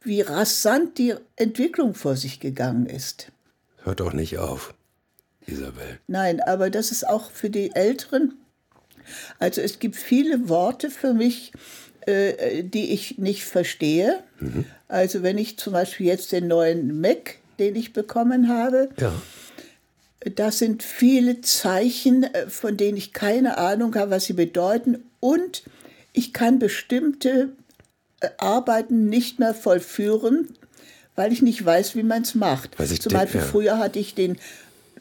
wie 0.00 0.20
rasant 0.20 0.98
die 0.98 1.14
Entwicklung 1.36 1.94
vor 1.94 2.16
sich 2.16 2.40
gegangen 2.40 2.86
ist. 2.86 3.30
Hört 3.84 4.00
auch 4.00 4.12
nicht 4.12 4.38
auf, 4.38 4.74
Isabel. 5.46 6.00
Nein, 6.06 6.40
aber 6.40 6.70
das 6.70 6.90
ist 6.90 7.08
auch 7.08 7.30
für 7.30 7.50
die 7.50 7.74
Älteren 7.74 8.34
also 9.38 9.60
es 9.60 9.78
gibt 9.78 9.96
viele 9.96 10.48
Worte 10.48 10.90
für 10.90 11.14
mich, 11.14 11.52
äh, 12.06 12.64
die 12.64 12.92
ich 12.92 13.18
nicht 13.18 13.44
verstehe. 13.44 14.20
Mhm. 14.40 14.64
Also 14.88 15.22
wenn 15.22 15.38
ich 15.38 15.58
zum 15.58 15.72
Beispiel 15.72 16.06
jetzt 16.06 16.32
den 16.32 16.48
neuen 16.48 17.00
Mac, 17.00 17.36
den 17.58 17.76
ich 17.76 17.92
bekommen 17.92 18.48
habe, 18.48 18.90
ja. 18.98 19.12
da 20.34 20.50
sind 20.50 20.82
viele 20.82 21.42
Zeichen, 21.42 22.24
äh, 22.24 22.48
von 22.48 22.76
denen 22.76 22.98
ich 22.98 23.12
keine 23.12 23.56
Ahnung 23.58 23.94
habe, 23.94 24.10
was 24.10 24.24
sie 24.24 24.32
bedeuten. 24.32 25.04
Und 25.20 25.62
ich 26.12 26.32
kann 26.32 26.58
bestimmte 26.58 27.50
äh, 28.20 28.28
Arbeiten 28.38 29.08
nicht 29.08 29.38
mehr 29.38 29.54
vollführen, 29.54 30.48
weil 31.14 31.32
ich 31.32 31.42
nicht 31.42 31.64
weiß, 31.64 31.94
wie 31.94 32.02
man 32.02 32.22
es 32.22 32.34
macht. 32.34 32.76
Zum 32.76 33.12
Beispiel 33.12 33.40
ja. 33.40 33.46
früher 33.46 33.78
hatte 33.78 33.98
ich 33.98 34.14
den 34.14 34.38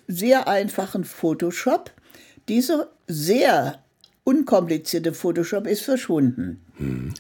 sehr 0.08 0.48
einfachen 0.48 1.04
Photoshop. 1.04 1.92
Dieser 2.48 2.90
sehr 3.08 3.82
unkomplizierte 4.24 5.14
Photoshop 5.14 5.68
ist 5.68 5.82
verschwunden. 5.82 6.62
Mhm. 6.78 7.14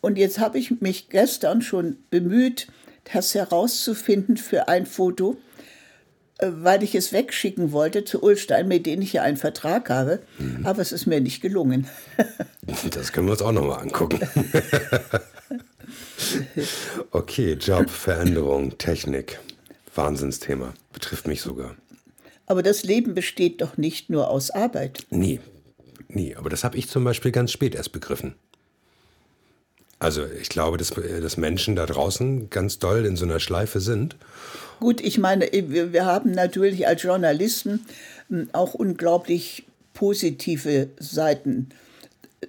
Und 0.00 0.18
jetzt 0.18 0.38
habe 0.38 0.58
ich 0.58 0.80
mich 0.80 1.08
gestern 1.08 1.62
schon 1.62 1.98
bemüht, 2.10 2.68
das 3.12 3.34
herauszufinden 3.34 4.36
für 4.36 4.68
ein 4.68 4.86
Foto, 4.86 5.36
äh, 6.38 6.48
weil 6.52 6.82
ich 6.82 6.94
es 6.94 7.12
wegschicken 7.12 7.72
wollte 7.72 8.04
zu 8.04 8.22
Ulstein, 8.22 8.68
mit 8.68 8.86
denen 8.86 9.02
ich 9.02 9.12
ja 9.12 9.22
einen 9.22 9.36
Vertrag 9.36 9.90
habe. 9.90 10.20
Mhm. 10.38 10.64
Aber 10.64 10.82
es 10.82 10.92
ist 10.92 11.06
mir 11.06 11.20
nicht 11.20 11.40
gelungen. 11.40 11.86
das 12.90 13.12
können 13.12 13.26
wir 13.26 13.32
uns 13.32 13.42
auch 13.42 13.52
nochmal 13.52 13.80
angucken. 13.80 14.20
okay, 17.10 17.54
Job, 17.54 17.90
Veränderung, 17.90 18.78
Technik. 18.78 19.40
Wahnsinnsthema. 19.94 20.74
Betrifft 20.92 21.26
mich 21.26 21.40
sogar. 21.40 21.74
Aber 22.46 22.62
das 22.62 22.82
Leben 22.82 23.14
besteht 23.14 23.60
doch 23.60 23.76
nicht 23.76 24.10
nur 24.10 24.30
aus 24.30 24.50
Arbeit. 24.50 25.06
Nie, 25.10 25.40
nie. 26.08 26.36
Aber 26.36 26.50
das 26.50 26.64
habe 26.64 26.76
ich 26.76 26.88
zum 26.88 27.04
Beispiel 27.04 27.32
ganz 27.32 27.52
spät 27.52 27.74
erst 27.74 27.92
begriffen. 27.92 28.34
Also 29.98 30.24
ich 30.26 30.48
glaube, 30.48 30.76
dass, 30.76 30.90
dass 30.90 31.36
Menschen 31.36 31.74
da 31.74 31.86
draußen 31.86 32.50
ganz 32.50 32.78
doll 32.78 33.04
in 33.04 33.16
so 33.16 33.24
einer 33.24 33.40
Schleife 33.40 33.80
sind. 33.80 34.16
Gut, 34.78 35.00
ich 35.00 35.18
meine, 35.18 35.46
wir 35.50 36.06
haben 36.06 36.30
natürlich 36.30 36.86
als 36.86 37.02
Journalisten 37.02 37.84
hm, 38.28 38.48
auch 38.52 38.74
unglaublich 38.74 39.64
positive 39.94 40.88
Seiten 41.00 41.70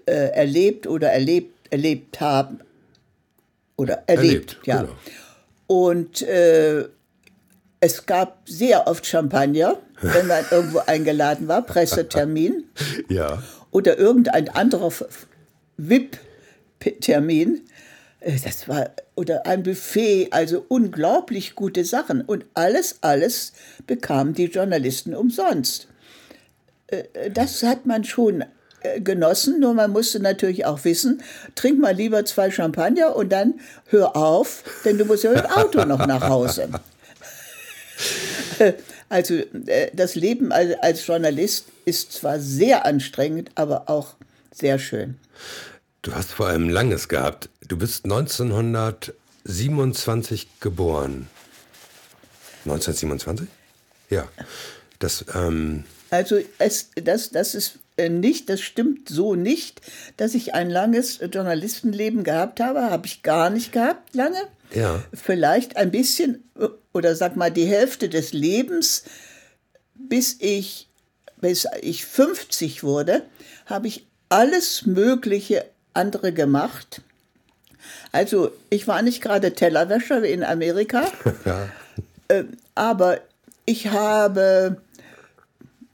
äh, 0.06 0.12
erlebt 0.12 0.86
oder 0.86 1.10
erlebt, 1.10 1.72
erlebt 1.72 2.22
haben. 2.22 2.60
Oder 3.78 4.04
erlebt, 4.06 4.58
erlebt 4.58 4.60
ja. 4.66 4.82
Genau. 4.82 4.96
Und 5.66 6.22
äh, 6.22 6.86
es 7.82 8.06
gab 8.06 8.42
sehr 8.46 8.88
oft 8.88 9.06
Champagner, 9.06 9.78
wenn 10.02 10.28
man 10.28 10.44
irgendwo 10.52 10.80
eingeladen 10.80 11.48
war, 11.48 11.62
Pressetermin. 11.62 12.66
Ja. 13.10 13.42
Oder 13.72 13.98
irgendein 13.98 14.50
anderer 14.50 14.92
VIP-Termin. 15.78 17.62
Äh, 18.20 18.34
das 18.44 18.68
war, 18.68 18.92
oder 19.16 19.46
ein 19.46 19.64
Buffet, 19.64 20.30
also 20.32 20.66
unglaublich 20.68 21.56
gute 21.56 21.86
Sachen. 21.86 22.22
Und 22.22 22.46
alles, 22.54 22.98
alles 23.02 23.54
bekamen 23.88 24.34
die 24.34 24.46
Journalisten 24.46 25.14
umsonst. 25.16 25.88
Äh, 26.88 27.04
äh, 27.14 27.32
das 27.32 27.64
hat 27.64 27.86
man 27.86 28.04
schon 28.04 28.44
genossen, 29.04 29.60
nur 29.60 29.74
man 29.74 29.92
musste 29.92 30.22
natürlich 30.22 30.66
auch 30.66 30.86
wissen, 30.86 31.22
trink 31.54 31.82
mal 31.82 31.94
lieber 31.94 32.24
zwei 32.24 32.50
Champagner 32.50 33.14
und 33.14 33.30
dann 33.30 33.60
hör 33.88 34.16
auf, 34.16 34.64
denn 34.86 34.98
du 34.98 35.04
musst 35.04 35.26
ja 35.26 35.32
mit 35.32 35.44
dem 35.44 35.52
Auto 35.52 35.84
noch 35.84 36.08
nach 36.08 36.30
Hause. 36.30 36.70
Also 39.10 39.36
äh, 39.66 39.90
das 39.94 40.14
Leben 40.14 40.52
als 40.52 41.08
Journalist 41.08 41.66
ist 41.86 42.14
zwar 42.14 42.40
sehr 42.40 42.86
anstrengend, 42.86 43.50
aber 43.56 43.90
auch 43.90 44.14
sehr 44.54 44.78
schön. 44.78 45.18
Du 46.04 46.14
hast 46.14 46.32
vor 46.32 46.46
allem 46.48 46.70
langes 46.70 47.10
gehabt. 47.10 47.50
Du 47.68 47.76
bist 47.76 48.06
1927 48.06 50.48
geboren. 50.60 51.28
1927? 52.66 53.48
Ja. 54.10 54.28
Das, 55.00 55.26
ähm 55.34 55.86
also 56.12 56.40
es, 56.58 56.90
das, 56.96 57.30
das 57.32 57.54
ist 57.56 57.80
äh, 57.98 58.10
nicht, 58.10 58.50
das 58.50 58.62
stimmt 58.62 59.10
so 59.10 59.34
nicht, 59.36 59.82
dass 60.18 60.36
ich 60.36 60.54
ein 60.54 60.70
langes 60.70 61.20
Journalistenleben 61.34 62.24
gehabt 62.24 62.60
habe. 62.60 62.84
Habe 62.84 63.08
ich 63.08 63.24
gar 63.24 63.50
nicht 63.50 63.72
gehabt, 63.72 64.14
lange. 64.14 64.42
Ja. 64.74 65.02
Vielleicht 65.14 65.78
ein 65.78 65.92
bisschen 65.92 66.44
oder 66.94 67.16
sag 67.16 67.36
mal 67.36 67.52
die 67.52 67.66
Hälfte 67.66 68.10
des 68.10 68.34
Lebens, 68.34 69.04
bis 69.94 70.38
ich, 70.40 70.88
bis 71.38 71.68
ich 71.82 72.06
50 72.06 72.84
wurde, 72.84 73.24
habe 73.66 73.88
ich 73.88 74.08
alles 74.30 74.86
Mögliche 74.86 75.66
andere 75.94 76.34
gemacht. 76.34 77.02
Also 78.12 78.52
ich 78.70 78.88
war 78.88 79.02
nicht 79.02 79.22
gerade 79.22 79.54
Tellerwäscher 79.54 80.24
wie 80.24 80.32
in 80.32 80.44
Amerika, 80.44 81.04
ja. 81.46 81.70
äh, 82.28 82.44
aber 82.76 83.20
ich 83.66 83.88
habe 83.88 84.82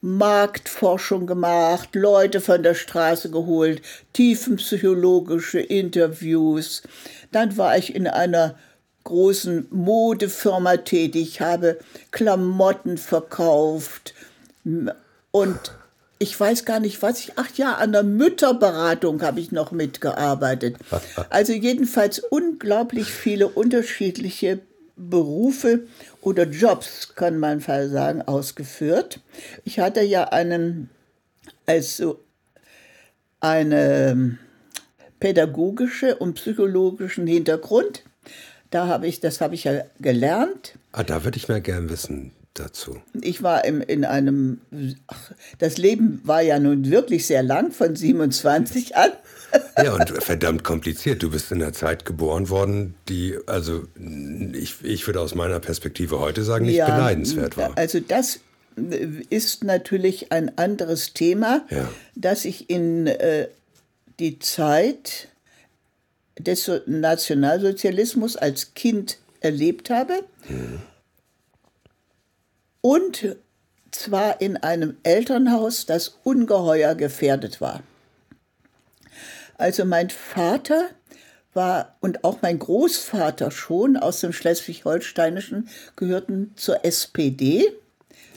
Marktforschung 0.01 1.25
gemacht, 1.25 1.95
Leute 1.95 2.39
von 2.39 2.61
der 2.63 2.75
Straße 2.75 3.31
geholt, 3.31 3.81
tiefenpsychologische 4.13 5.59
Interviews. 5.59 6.83
Dann 7.31 7.57
war 7.57 7.77
ich 7.77 7.95
in 7.95 8.07
einer 8.07 8.55
großen 9.05 9.67
Modefirma 9.71 10.77
tätig, 10.77 11.39
habe 11.39 11.79
Klamotten 12.11 12.97
verkauft 12.97 14.13
und 15.31 15.59
ich 16.17 16.39
weiß 16.39 16.65
gar 16.65 16.79
nicht, 16.79 17.01
was 17.01 17.19
ich, 17.19 17.33
ach 17.35 17.49
ja, 17.55 17.75
an 17.75 17.91
der 17.91 18.03
Mütterberatung 18.03 19.21
habe 19.21 19.39
ich 19.39 19.51
noch 19.51 19.71
mitgearbeitet. 19.71 20.77
Also 21.29 21.53
jedenfalls 21.53 22.19
unglaublich 22.19 23.07
viele 23.11 23.47
unterschiedliche 23.47 24.59
Berufe 24.95 25.87
oder 26.21 26.45
Jobs, 26.45 27.15
kann 27.15 27.37
man 27.37 27.59
sagen, 27.59 28.21
ausgeführt. 28.21 29.19
Ich 29.65 29.79
hatte 29.79 30.01
ja 30.01 30.25
einen, 30.25 30.89
also 31.65 32.21
eine 33.41 34.37
pädagogische 35.19 36.15
und 36.15 36.35
psychologischen 36.35 37.27
Hintergrund 37.27 38.03
da 38.75 38.87
habe 38.87 39.07
ich, 39.07 39.21
das 39.21 39.39
habe 39.39 39.55
ich 39.55 39.63
ja 39.63 39.83
gelernt. 39.99 40.73
Ah, 40.91 41.03
da 41.03 41.23
würde 41.23 41.37
ich 41.37 41.47
mal 41.47 41.61
gern 41.61 41.89
wissen. 41.89 42.31
dazu? 42.53 42.97
Ich 43.21 43.43
war 43.43 43.65
im, 43.65 43.81
in 43.81 44.05
einem, 44.05 44.59
ach, 45.07 45.31
das 45.59 45.77
Leben 45.77 46.21
war 46.23 46.41
ja 46.41 46.59
nun 46.59 46.89
wirklich 46.89 47.25
sehr 47.25 47.43
lang, 47.43 47.71
von 47.71 47.95
27 47.95 48.95
an. 48.95 49.11
Ja, 49.81 49.93
und 49.93 50.09
verdammt 50.21 50.65
kompliziert. 50.65 51.23
Du 51.23 51.29
bist 51.29 51.49
in 51.49 51.63
einer 51.63 51.71
Zeit 51.71 52.03
geboren 52.03 52.49
worden, 52.49 52.95
die, 53.07 53.37
also 53.45 53.85
ich, 54.51 54.83
ich 54.83 55.07
würde 55.07 55.21
aus 55.21 55.33
meiner 55.33 55.61
Perspektive 55.61 56.19
heute 56.19 56.43
sagen, 56.43 56.65
nicht 56.65 56.75
ja, 56.75 56.87
beneidenswert 56.87 57.55
war. 57.55 57.77
Also 57.77 58.01
das 58.01 58.39
ist 59.29 59.63
natürlich 59.63 60.33
ein 60.33 60.57
anderes 60.57 61.13
Thema, 61.13 61.65
ja. 61.69 61.87
dass 62.15 62.43
ich 62.43 62.69
in 62.69 63.07
äh, 63.07 63.47
die 64.19 64.39
Zeit 64.39 65.29
des 66.37 66.69
Nationalsozialismus 66.85 68.35
als 68.35 68.73
Kind 68.73 69.17
erlebt 69.39 69.89
habe. 69.89 70.23
Mhm. 70.47 70.81
Und 72.81 73.35
zwar 73.91 74.41
in 74.41 74.57
einem 74.57 74.97
Elternhaus, 75.03 75.85
das 75.85 76.19
ungeheuer 76.23 76.95
gefährdet 76.95 77.61
war. 77.61 77.81
Also 79.57 79.85
mein 79.85 80.09
Vater 80.09 80.89
war 81.53 81.95
und 82.01 82.23
auch 82.23 82.41
mein 82.41 82.59
Großvater 82.59 83.49
schon 83.49 83.95
aus 83.95 84.19
dem 84.19 84.33
Schleswig-Holsteinischen 84.33 85.69
gehörten 85.95 86.51
zur 86.57 86.83
SPD. 86.83 87.71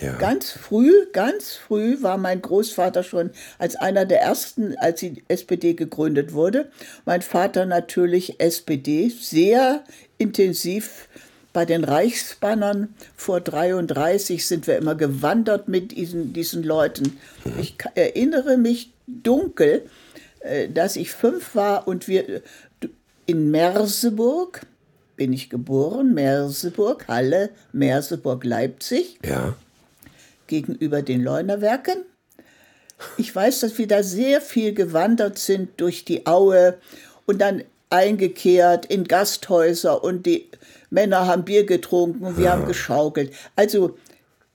Ja. 0.00 0.12
Ganz 0.12 0.50
früh, 0.50 0.93
ganz 1.12 1.55
früh 1.55 2.02
war 2.02 2.19
mein 2.19 2.40
Großvater 2.40 3.02
schon 3.02 3.31
als 3.59 3.75
einer 3.76 4.05
der 4.05 4.21
ersten, 4.21 4.76
als 4.78 5.00
die 5.00 5.25
SPD 5.28 5.75
gegründet 5.75 6.33
wurde. 6.33 6.71
Mein 7.05 7.23
Vater 7.23 7.67
natürlich 7.67 8.40
SPD, 8.40 9.09
sehr 9.09 9.83
intensiv 10.19 11.09
bei 11.52 11.64
den 11.64 11.83
Reichsbannern 11.83 12.95
vor 13.17 13.40
33 13.40 14.47
sind 14.47 14.67
wir 14.67 14.76
immer 14.76 14.95
gewandert 14.95 15.67
mit 15.67 15.93
diesen, 15.93 16.33
diesen 16.33 16.62
Leuten. 16.62 17.19
Ich 17.59 17.76
erinnere 17.95 18.59
mich 18.59 18.93
dunkel, 19.07 19.87
äh, 20.40 20.69
dass 20.69 20.95
ich 20.95 21.11
fünf 21.11 21.57
war 21.57 21.88
und 21.88 22.07
wir 22.07 22.43
in 23.26 23.50
Merseburg 23.50 24.67
bin 25.17 25.33
ich 25.33 25.50
geboren, 25.50 26.14
Merseburg, 26.14 27.09
Halle, 27.09 27.50
Merseburg, 27.73 28.45
Leipzig. 28.45 29.19
Ja 29.25 29.57
gegenüber 30.49 31.02
den 31.02 31.23
Leunerwerken. 31.23 32.05
Ich 33.17 33.35
weiß, 33.35 33.61
dass 33.61 33.78
wir 33.78 33.87
da 33.87 34.02
sehr 34.02 34.40
viel 34.40 34.75
gewandert 34.75 35.38
sind 35.38 35.81
durch 35.81 36.05
die 36.05 36.26
Aue 36.26 36.78
und 37.26 37.40
dann 37.40 37.62
eingekehrt 37.90 38.87
in 38.87 39.05
Gasthäuser 39.05 40.02
und 40.02 40.26
die 40.26 40.50
Männer 40.90 41.26
haben 41.26 41.45
Bier 41.45 41.64
getrunken 41.64 42.25
und 42.25 42.38
wir 42.38 42.50
haben 42.50 42.67
geschaukelt. 42.67 43.33
Also 43.57 43.97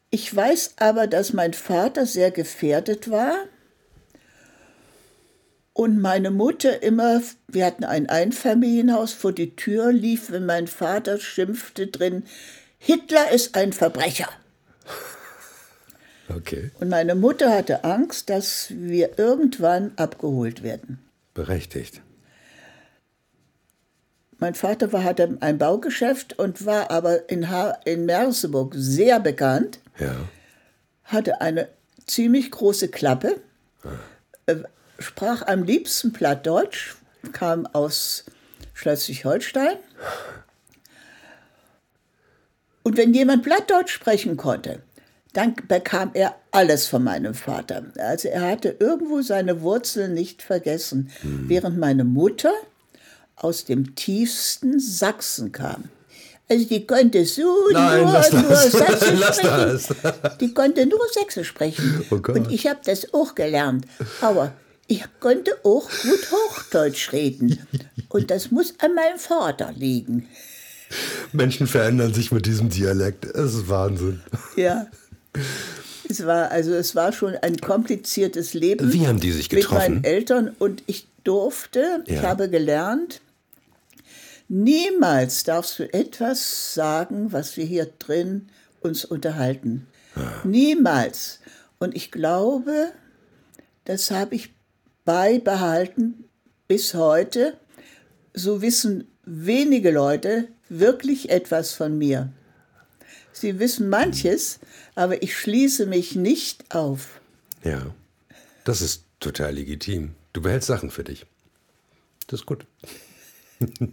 ich 0.09 0.35
weiß 0.35 0.75
aber, 0.77 1.07
dass 1.07 1.33
mein 1.33 1.53
Vater 1.53 2.05
sehr 2.05 2.31
gefährdet 2.31 3.09
war 3.09 3.35
und 5.73 5.99
meine 5.99 6.29
Mutter 6.29 6.83
immer, 6.83 7.21
wir 7.47 7.65
hatten 7.65 7.83
ein 7.83 8.07
Einfamilienhaus, 8.07 9.13
vor 9.13 9.31
die 9.31 9.55
Tür 9.55 9.91
lief, 9.91 10.29
wenn 10.29 10.45
mein 10.45 10.67
Vater 10.67 11.19
schimpfte 11.19 11.87
drin, 11.87 12.23
Hitler 12.77 13.31
ist 13.31 13.55
ein 13.55 13.73
Verbrecher. 13.73 14.29
Okay. 16.29 16.71
Und 16.79 16.89
meine 16.89 17.15
Mutter 17.15 17.51
hatte 17.51 17.83
Angst, 17.83 18.29
dass 18.29 18.67
wir 18.69 19.19
irgendwann 19.19 19.91
abgeholt 19.97 20.63
werden. 20.63 20.99
Berechtigt. 21.33 22.01
Mein 24.39 24.55
Vater 24.55 24.91
war, 24.91 25.03
hatte 25.03 25.37
ein 25.39 25.57
Baugeschäft 25.57 26.37
und 26.37 26.65
war 26.65 26.91
aber 26.91 27.29
in, 27.29 27.49
ha 27.49 27.77
in 27.85 28.05
Merseburg 28.05 28.73
sehr 28.75 29.19
bekannt. 29.19 29.79
Ja. 29.99 30.15
Hatte 31.05 31.41
eine 31.41 31.69
ziemlich 32.05 32.51
große 32.51 32.89
Klappe, 32.89 33.39
ah. 33.83 34.53
sprach 34.99 35.43
am 35.47 35.63
liebsten 35.63 36.11
Plattdeutsch, 36.13 36.95
kam 37.31 37.65
aus 37.67 38.25
Schleswig-Holstein. 38.73 39.77
Und 42.83 42.97
wenn 42.97 43.13
jemand 43.13 43.43
Plattdeutsch 43.43 43.91
sprechen 43.93 44.35
konnte, 44.35 44.81
dann 45.33 45.55
bekam 45.67 46.11
er 46.13 46.35
alles 46.51 46.87
von 46.87 47.03
meinem 47.03 47.33
Vater. 47.33 47.83
Also 47.97 48.29
er 48.29 48.51
hatte 48.51 48.75
irgendwo 48.79 49.21
seine 49.21 49.61
Wurzeln 49.61 50.13
nicht 50.13 50.41
vergessen, 50.41 51.09
mhm. 51.23 51.49
während 51.49 51.77
meine 51.77 52.03
Mutter 52.03 52.53
aus 53.35 53.65
dem 53.65 53.95
tiefsten 53.95 54.79
Sachsen 54.79 55.51
kam. 55.51 55.85
Also 56.49 56.65
die 56.65 56.85
konnte 56.85 57.25
so 57.25 57.69
Nein, 57.71 58.03
nur, 58.03 58.13
nur 58.13 58.55
Sächsisch 58.55 59.25
sprechen. 59.37 59.95
Die 60.39 60.53
konnte 60.53 60.85
nur 60.85 60.99
Sächsisch 61.11 61.47
sprechen. 61.47 62.05
Oh 62.11 62.15
und 62.31 62.51
ich 62.51 62.67
habe 62.67 62.79
das 62.85 63.13
auch 63.13 63.33
gelernt. 63.33 63.85
Aber 64.21 64.53
ich 64.87 65.03
konnte 65.19 65.57
auch 65.63 65.89
gut 65.89 66.31
Hochdeutsch 66.31 67.11
reden. 67.11 67.65
Und 68.09 68.29
das 68.29 68.51
muss 68.51 68.75
an 68.79 68.93
meinem 68.93 69.17
Vater 69.17 69.73
liegen. 69.75 70.27
Menschen 71.31 71.65
verändern 71.65 72.13
sich 72.13 72.31
mit 72.31 72.45
diesem 72.45 72.69
Dialekt. 72.69 73.25
Es 73.25 73.55
ist 73.55 73.69
Wahnsinn. 73.69 74.21
Ja. 74.55 74.87
Es 76.09 76.25
war 76.25 76.51
also 76.51 76.73
es 76.73 76.95
war 76.95 77.11
schon 77.13 77.35
ein 77.37 77.57
kompliziertes 77.57 78.53
Leben. 78.53 78.91
Wie 78.91 79.07
haben 79.07 79.19
die 79.19 79.31
sich 79.31 79.49
getroffen? 79.49 79.95
Mit 79.95 80.03
meinen 80.03 80.03
Eltern 80.03 80.55
und 80.59 80.83
ich 80.85 81.07
durfte, 81.23 82.03
ja. 82.05 82.13
ich 82.13 82.21
habe 82.21 82.49
gelernt, 82.49 83.21
niemals 84.47 85.43
darfst 85.43 85.79
du 85.79 85.91
etwas 85.93 86.73
sagen, 86.73 87.31
was 87.31 87.57
wir 87.57 87.65
hier 87.65 87.87
drin 87.99 88.49
uns 88.81 89.05
unterhalten. 89.05 89.87
Ah. 90.15 90.41
Niemals. 90.43 91.39
Und 91.79 91.95
ich 91.95 92.11
glaube, 92.11 92.91
das 93.85 94.11
habe 94.11 94.35
ich 94.35 94.53
beibehalten 95.05 96.25
bis 96.67 96.93
heute. 96.93 97.57
So 98.33 98.61
wissen 98.61 99.07
wenige 99.25 99.91
Leute 99.91 100.47
wirklich 100.69 101.29
etwas 101.29 101.73
von 101.73 101.97
mir. 101.97 102.31
Sie 103.31 103.59
wissen 103.59 103.89
manches, 103.89 104.59
aber 104.95 105.21
ich 105.23 105.37
schließe 105.37 105.85
mich 105.85 106.15
nicht 106.15 106.75
auf. 106.75 107.19
Ja, 107.63 107.93
das 108.63 108.81
ist 108.81 109.05
total 109.19 109.55
legitim. 109.55 110.15
Du 110.33 110.41
behältst 110.41 110.67
Sachen 110.67 110.91
für 110.91 111.03
dich. 111.03 111.25
Das 112.27 112.41
ist 112.41 112.45
gut. 112.45 112.65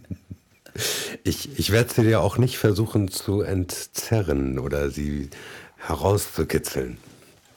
ich 1.23 1.57
ich 1.57 1.71
werde 1.71 1.93
sie 1.93 2.03
dir 2.03 2.21
auch 2.21 2.37
nicht 2.37 2.57
versuchen 2.57 3.09
zu 3.09 3.41
entzerren 3.41 4.59
oder 4.59 4.89
sie 4.89 5.29
herauszukitzeln. 5.77 6.97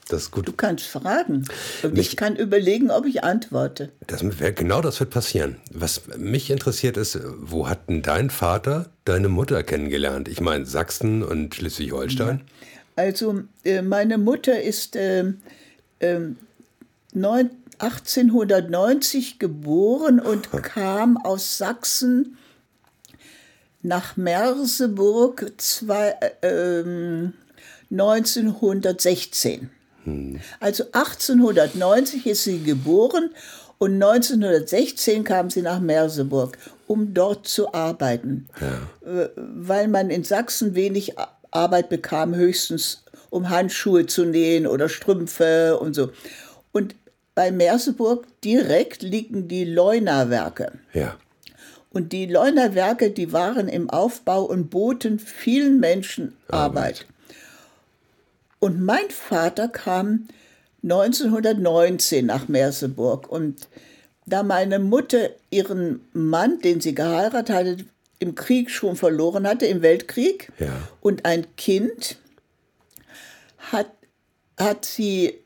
Das 0.08 0.24
ist 0.24 0.30
gut. 0.30 0.46
Du 0.46 0.52
kannst 0.52 0.86
fragen. 0.86 1.44
Und 1.82 1.94
mich, 1.94 2.08
ich 2.08 2.16
kann 2.16 2.36
überlegen, 2.36 2.90
ob 2.90 3.06
ich 3.06 3.24
antworte. 3.24 3.90
Das, 4.06 4.22
genau 4.54 4.82
das 4.82 5.00
wird 5.00 5.10
passieren. 5.10 5.56
Was 5.72 6.02
mich 6.18 6.50
interessiert 6.50 6.96
ist, 6.96 7.18
wo 7.38 7.68
hat 7.68 7.88
denn 7.88 8.02
dein 8.02 8.28
Vater 8.28 8.90
deine 9.06 9.28
Mutter 9.28 9.62
kennengelernt? 9.62 10.28
Ich 10.28 10.40
meine, 10.40 10.66
Sachsen 10.66 11.22
und 11.22 11.54
Schleswig-Holstein? 11.54 12.42
Ja. 12.44 12.73
Also, 12.96 13.42
äh, 13.64 13.82
meine 13.82 14.18
Mutter 14.18 14.62
ist 14.62 14.96
äh, 14.96 15.24
äh, 15.98 16.20
1890 17.14 19.38
geboren 19.38 20.18
und 20.20 20.50
kam 20.52 21.16
aus 21.16 21.56
Sachsen 21.58 22.36
nach 23.82 24.16
Merseburg 24.16 25.52
zwei, 25.58 26.14
1916. 27.90 29.70
Ähm, 30.06 30.40
also 30.60 30.84
1890 30.92 32.26
ist 32.26 32.44
sie 32.44 32.62
geboren 32.62 33.30
und 33.78 33.94
1916 33.94 35.24
kam 35.24 35.50
sie 35.50 35.62
nach 35.62 35.80
Merseburg, 35.80 36.58
um 36.86 37.14
dort 37.14 37.48
zu 37.48 37.74
arbeiten. 37.74 38.46
Ja. 38.60 39.24
Äh, 39.24 39.30
weil 39.36 39.88
man 39.88 40.10
in 40.10 40.22
Sachsen 40.24 40.74
wenig 40.74 41.14
Arbeit 41.54 41.88
bekam, 41.88 42.34
höchstens 42.34 43.04
um 43.30 43.48
Handschuhe 43.48 44.06
zu 44.06 44.24
nähen 44.24 44.66
oder 44.66 44.88
Strümpfe 44.88 45.78
und 45.78 45.94
so. 45.94 46.10
Und 46.72 46.94
bei 47.34 47.50
Merseburg 47.50 48.26
direkt 48.42 49.02
liegen 49.02 49.48
die 49.48 49.64
Leunawerke. 49.64 50.72
Ja. 50.92 51.16
Und 51.90 52.12
die 52.12 52.26
Leunawerke, 52.26 53.10
die 53.10 53.32
waren 53.32 53.68
im 53.68 53.88
Aufbau 53.88 54.42
und 54.42 54.70
boten 54.70 55.18
vielen 55.18 55.80
Menschen 55.80 56.36
Arbeit. 56.48 56.64
Arbeit. 56.64 57.06
Und 58.60 58.82
mein 58.82 59.10
Vater 59.10 59.68
kam 59.68 60.26
1919 60.82 62.26
nach 62.26 62.48
Merseburg. 62.48 63.30
Und 63.30 63.68
da 64.26 64.42
meine 64.42 64.78
Mutter 64.78 65.30
ihren 65.50 66.00
Mann, 66.12 66.60
den 66.60 66.80
sie 66.80 66.94
geheiratet 66.94 67.54
hatte, 67.54 67.76
im 68.18 68.34
Krieg 68.34 68.70
schon 68.70 68.96
verloren 68.96 69.46
hatte, 69.46 69.66
im 69.66 69.82
Weltkrieg, 69.82 70.52
ja. 70.58 70.72
und 71.00 71.24
ein 71.24 71.46
Kind, 71.56 72.18
hat, 73.72 73.90
hat 74.58 74.84
sie 74.84 75.38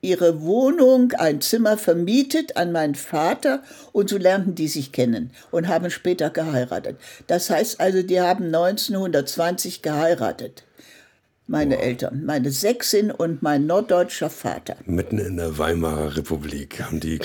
ihre 0.00 0.42
Wohnung, 0.42 1.12
ein 1.12 1.40
Zimmer 1.40 1.76
vermietet 1.76 2.56
an 2.56 2.70
meinen 2.70 2.94
Vater 2.94 3.62
und 3.92 4.08
so 4.08 4.18
lernten 4.18 4.54
die 4.54 4.68
sich 4.68 4.92
kennen 4.92 5.30
und 5.50 5.68
haben 5.68 5.90
später 5.90 6.30
geheiratet. 6.30 6.98
Das 7.26 7.50
heißt 7.50 7.80
also, 7.80 8.02
die 8.02 8.20
haben 8.20 8.46
1920 8.46 9.82
geheiratet. 9.82 10.64
meine 11.48 11.78
Eltern, 11.78 12.24
meine 12.24 12.50
Sechsin 12.50 13.10
und 13.10 13.42
mein 13.42 13.66
norddeutscher 13.66 14.30
Vater. 14.30 14.76
Mitten 14.84 15.18
in 15.18 15.36
der 15.36 15.58
Weimarer 15.58 16.16
Republik 16.16 16.82
haben 16.82 17.00
die. 17.00 17.20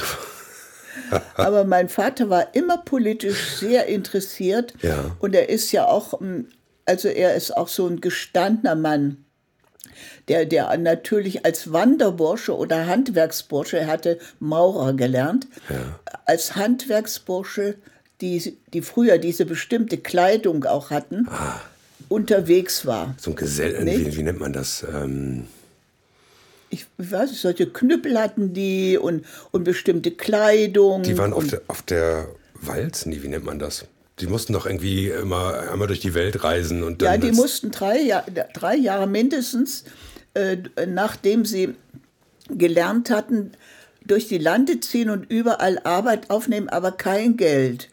Aber 1.35 1.65
mein 1.65 1.89
Vater 1.89 2.29
war 2.29 2.55
immer 2.55 2.77
politisch 2.77 3.57
sehr 3.57 3.87
interessiert 3.87 4.73
Ja. 4.81 5.15
und 5.19 5.35
er 5.35 5.49
ist 5.49 5.71
ja 5.71 5.85
auch, 5.85 6.19
mm, 6.19 6.41
also 6.85 7.07
er 7.07 7.35
ist 7.35 7.55
auch 7.55 7.67
so 7.67 7.87
ein 7.87 8.01
gestandener 8.01 8.75
Mann. 8.75 9.25
Der, 10.27 10.45
der 10.45 10.75
natürlich 10.77 11.45
als 11.45 11.73
Wanderbursche 11.73 12.55
oder 12.55 12.87
Handwerksbursche, 12.87 13.77
er 13.79 13.87
hatte 13.87 14.19
Maurer 14.39 14.93
gelernt, 14.93 15.47
als 16.25 16.55
Handwerksbursche, 16.55 17.75
die, 18.21 18.57
die 18.73 18.81
früher 18.81 19.17
diese 19.17 19.45
bestimmte 19.45 19.97
Kleidung 19.97 20.63
auch 20.65 20.89
hatten, 20.91 21.27
unterwegs 22.07 22.85
war. 22.85 23.15
So 23.19 23.31
ein 23.31 23.35
Gesell. 23.35 23.85
Wie, 23.85 24.15
wie 24.15 24.23
nennt 24.23 24.39
man 24.39 24.53
das? 24.53 24.83
Ähm, 24.83 25.47
Ich 26.71 26.87
weiß 26.97 27.31
nicht, 27.31 27.41
solche 27.41 27.67
Knüppel 27.67 28.19
hatten 28.19 28.53
die 28.53 28.97
und, 28.97 29.25
und 29.51 29.63
bestimmte 29.63 30.11
Kleidung. 30.11 31.03
die 31.03 31.17
waren 31.17 31.33
auf 31.33 31.47
der, 31.47 31.61
auf 31.67 31.81
der 31.83 32.29
Walz? 32.55 33.05
Nee, 33.05 33.21
wie 33.21 33.27
nennt 33.27 33.45
man 33.45 33.59
das? 33.59 33.85
Die 34.19 34.27
mussten 34.27 34.53
doch 34.53 34.65
irgendwie 34.65 35.09
immer 35.09 35.71
einmal 35.71 35.87
durch 35.87 35.99
die 35.99 36.13
Welt 36.13 36.43
reisen 36.43 36.83
und 36.83 37.01
Ja, 37.01 37.17
die 37.17 37.31
mussten 37.31 37.71
drei, 37.71 37.99
Jahr, 37.99 38.25
drei 38.53 38.75
Jahre 38.75 39.07
mindestens, 39.07 39.83
äh, 40.33 40.57
nachdem 40.87 41.45
sie 41.45 41.75
gelernt 42.49 43.09
hatten, 43.09 43.51
durch 44.05 44.27
die 44.27 44.37
Lande 44.37 44.79
ziehen 44.79 45.09
und 45.09 45.29
überall 45.29 45.79
Arbeit 45.83 46.29
aufnehmen, 46.29 46.69
aber 46.69 46.91
kein 46.91 47.37
Geld 47.37 47.89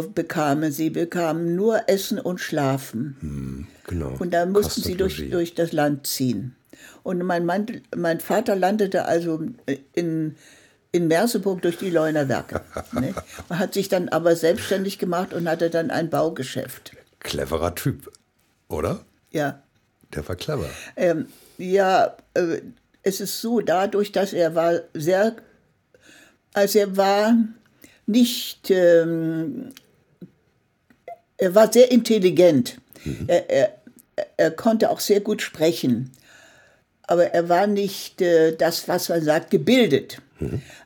bekamen. 0.00 0.72
Sie 0.72 0.90
bekamen 0.90 1.54
nur 1.56 1.88
Essen 1.88 2.18
und 2.18 2.40
Schlafen. 2.40 3.68
Genau. 3.86 4.16
Und 4.18 4.32
dann 4.32 4.52
mussten 4.52 4.80
Kost 4.80 4.84
sie 4.84 4.94
durch, 4.94 5.30
durch 5.30 5.54
das 5.54 5.72
Land 5.72 6.06
ziehen. 6.06 6.54
Und 7.02 7.22
mein, 7.22 7.44
Mann, 7.44 7.66
mein 7.94 8.20
Vater 8.20 8.56
landete 8.56 9.04
also 9.04 9.42
in, 9.94 10.36
in 10.92 11.08
Merseburg 11.08 11.62
durch 11.62 11.78
die 11.78 11.90
Leuner 11.90 12.28
Werke. 12.28 12.60
ne? 12.92 13.14
Und 13.48 13.58
hat 13.58 13.74
sich 13.74 13.88
dann 13.88 14.08
aber 14.08 14.36
selbstständig 14.36 14.98
gemacht 14.98 15.32
und 15.32 15.48
hatte 15.48 15.70
dann 15.70 15.90
ein 15.90 16.10
Baugeschäft. 16.10 16.92
Cleverer 17.20 17.74
Typ, 17.74 18.12
oder? 18.68 19.00
Ja. 19.30 19.62
Der 20.14 20.28
war 20.28 20.36
clever. 20.36 20.68
Ähm, 20.96 21.26
ja, 21.56 22.16
äh, 22.34 22.60
es 23.02 23.20
ist 23.20 23.40
so, 23.40 23.60
dadurch, 23.60 24.12
dass 24.12 24.32
er 24.32 24.54
war 24.54 24.80
sehr, 24.94 25.36
also 26.52 26.78
er 26.78 26.96
war 26.96 27.36
nicht, 28.06 28.70
ähm, 28.70 29.72
er 31.36 31.54
war 31.54 31.72
sehr 31.72 31.90
intelligent. 31.90 32.78
Er, 33.26 33.50
er, 33.50 33.78
er 34.36 34.50
konnte 34.52 34.90
auch 34.90 35.00
sehr 35.00 35.20
gut 35.20 35.42
sprechen. 35.42 36.12
Aber 37.12 37.26
er 37.34 37.48
war 37.50 37.66
nicht 37.66 38.22
äh, 38.22 38.56
das, 38.56 38.88
was 38.88 39.08
man 39.10 39.22
sagt, 39.22 39.50
gebildet. 39.50 40.18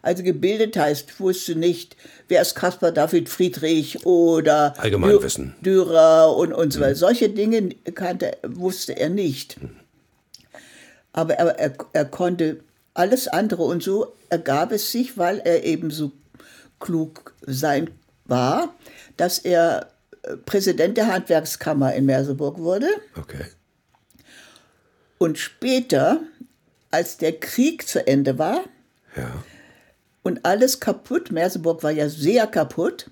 Also 0.02 0.22
gebildet 0.22 0.76
heißt, 0.76 1.18
wusste 1.18 1.54
nicht, 1.54 1.96
wer 2.28 2.42
ist 2.42 2.54
Caspar 2.56 2.90
David 2.92 3.28
Friedrich 3.30 4.04
oder 4.04 4.74
Allgemeinwissen. 4.76 5.54
Dü- 5.60 5.64
Dürer 5.64 6.36
und, 6.36 6.52
und 6.52 6.72
so 6.72 6.80
weiter. 6.80 6.94
Solche 6.96 7.28
Dinge 7.30 7.70
kannte, 7.94 8.36
wusste 8.46 8.92
er 8.98 9.08
nicht. 9.08 9.56
Aber 11.12 11.34
er, 11.34 11.58
er, 11.58 11.72
er 11.92 12.04
konnte 12.04 12.60
alles 12.92 13.28
andere 13.28 13.62
und 13.62 13.82
so 13.82 14.12
ergab 14.28 14.72
es 14.72 14.90
sich, 14.92 15.16
weil 15.16 15.38
er 15.44 15.64
eben 15.64 15.90
so 15.90 16.12
klug 16.80 17.32
sein 17.46 17.88
war, 18.26 18.74
dass 19.16 19.38
er 19.38 19.88
äh, 20.22 20.36
Präsident 20.36 20.98
der 20.98 21.06
Handwerkskammer 21.06 21.94
in 21.94 22.04
Merseburg 22.04 22.58
wurde. 22.58 22.88
Okay. 23.18 23.44
Und 25.18 25.38
später, 25.38 26.20
als 26.90 27.16
der 27.16 27.32
Krieg 27.38 27.86
zu 27.86 28.06
Ende 28.06 28.38
war 28.38 28.60
Ja. 29.16 29.42
und 30.22 30.44
alles 30.44 30.80
kaputt, 30.80 31.30
Merseburg 31.32 31.82
war 31.82 31.90
ja 31.90 32.08
sehr 32.08 32.46
kaputt, 32.46 33.10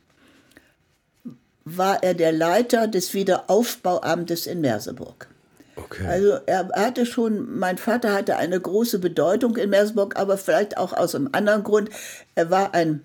war 1.64 2.02
er 2.02 2.14
der 2.14 2.32
Leiter 2.32 2.86
des 2.88 3.14
Wiederaufbauamtes 3.14 4.46
in 4.46 4.60
Merseburg. 4.60 5.28
Okay. 5.76 6.06
Also 6.06 6.38
er 6.46 6.68
hatte 6.76 7.04
schon, 7.06 7.58
mein 7.58 7.78
Vater 7.78 8.12
hatte 8.12 8.36
eine 8.36 8.60
große 8.60 8.98
Bedeutung 8.98 9.56
in 9.56 9.70
Merseburg, 9.70 10.16
aber 10.16 10.36
vielleicht 10.38 10.76
auch 10.76 10.92
aus 10.92 11.14
einem 11.14 11.30
anderen 11.32 11.64
Grund. 11.64 11.90
Er 12.34 12.50
war 12.50 12.74
ein, 12.74 13.02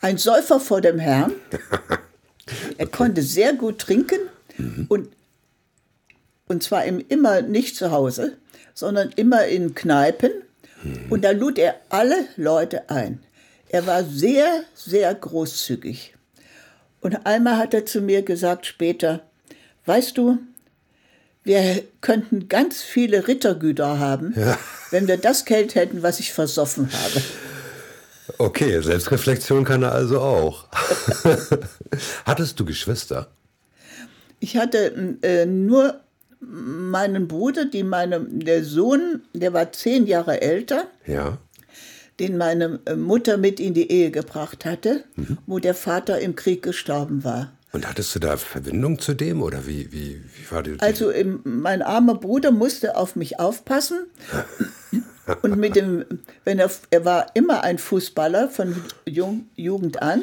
ein 0.00 0.16
Säufer 0.16 0.60
vor 0.60 0.80
dem 0.80 0.98
Herrn. 0.98 1.32
Er 2.78 2.86
konnte 2.86 3.22
sehr 3.22 3.54
gut 3.54 3.80
trinken 3.80 4.20
und, 4.88 5.08
und 6.48 6.62
zwar 6.62 6.84
im, 6.84 7.04
immer 7.08 7.42
nicht 7.42 7.76
zu 7.76 7.90
Hause, 7.90 8.36
sondern 8.74 9.10
immer 9.16 9.46
in 9.46 9.74
Kneipen. 9.74 10.30
Und 11.10 11.24
da 11.24 11.30
lud 11.30 11.58
er 11.58 11.76
alle 11.88 12.26
Leute 12.36 12.90
ein. 12.90 13.20
Er 13.68 13.86
war 13.86 14.04
sehr, 14.04 14.62
sehr 14.74 15.12
großzügig. 15.14 16.14
Und 17.00 17.26
einmal 17.26 17.56
hat 17.56 17.74
er 17.74 17.86
zu 17.86 18.00
mir 18.00 18.22
gesagt 18.22 18.66
später, 18.66 19.22
weißt 19.86 20.16
du, 20.16 20.38
wir 21.42 21.82
könnten 22.00 22.48
ganz 22.48 22.82
viele 22.82 23.28
Rittergüter 23.28 23.98
haben, 23.98 24.34
wenn 24.90 25.06
wir 25.06 25.16
das 25.16 25.44
Geld 25.44 25.74
hätten, 25.74 26.02
was 26.02 26.20
ich 26.20 26.32
versoffen 26.32 26.90
habe. 26.92 27.22
Okay, 28.38 28.80
Selbstreflexion 28.82 29.64
kann 29.64 29.82
er 29.82 29.92
also 29.92 30.20
auch. 30.20 30.66
Hattest 32.24 32.58
du 32.58 32.64
Geschwister? 32.64 33.28
Ich 34.40 34.56
hatte 34.56 35.16
äh, 35.22 35.46
nur 35.46 36.00
meinen 36.48 37.28
Bruder, 37.28 37.64
die 37.64 37.82
meine, 37.82 38.20
der 38.20 38.64
Sohn, 38.64 39.22
der 39.34 39.52
war 39.52 39.72
zehn 39.72 40.06
Jahre 40.06 40.40
älter, 40.40 40.84
Ja. 41.06 41.38
den 42.20 42.36
meine 42.38 42.80
äh, 42.86 42.94
Mutter 42.96 43.36
mit 43.36 43.60
in 43.60 43.74
die 43.74 43.90
Ehe 43.90 44.10
gebracht 44.10 44.64
hatte, 44.64 45.04
wo 45.46 45.58
der 45.58 45.74
Vater 45.74 46.20
im 46.20 46.36
Krieg 46.36 46.62
gestorben 46.62 47.24
war. 47.24 47.52
Und 47.72 47.86
hattest 47.88 48.14
du 48.14 48.20
da 48.20 48.36
Verbindung 48.38 48.98
zu 49.00 49.12
dem 49.12 49.42
oder 49.42 49.66
wie, 49.66 49.92
wie, 49.92 50.22
wie 50.22 50.50
war 50.50 50.62
die? 50.62 50.76
Also 50.78 51.10
im, 51.10 51.40
mein 51.44 51.82
armer 51.82 52.14
Bruder 52.14 52.50
musste 52.50 52.96
auf 52.96 53.16
mich 53.16 53.38
aufpassen. 53.38 54.06
Und 55.42 55.56
mit 55.58 55.74
dem, 55.74 56.04
wenn 56.44 56.60
er, 56.60 56.70
er 56.90 57.04
war 57.04 57.26
immer 57.34 57.64
ein 57.64 57.78
Fußballer 57.78 58.48
von 58.48 58.76
Jung, 59.04 59.48
Jugend 59.56 60.00
an. 60.00 60.22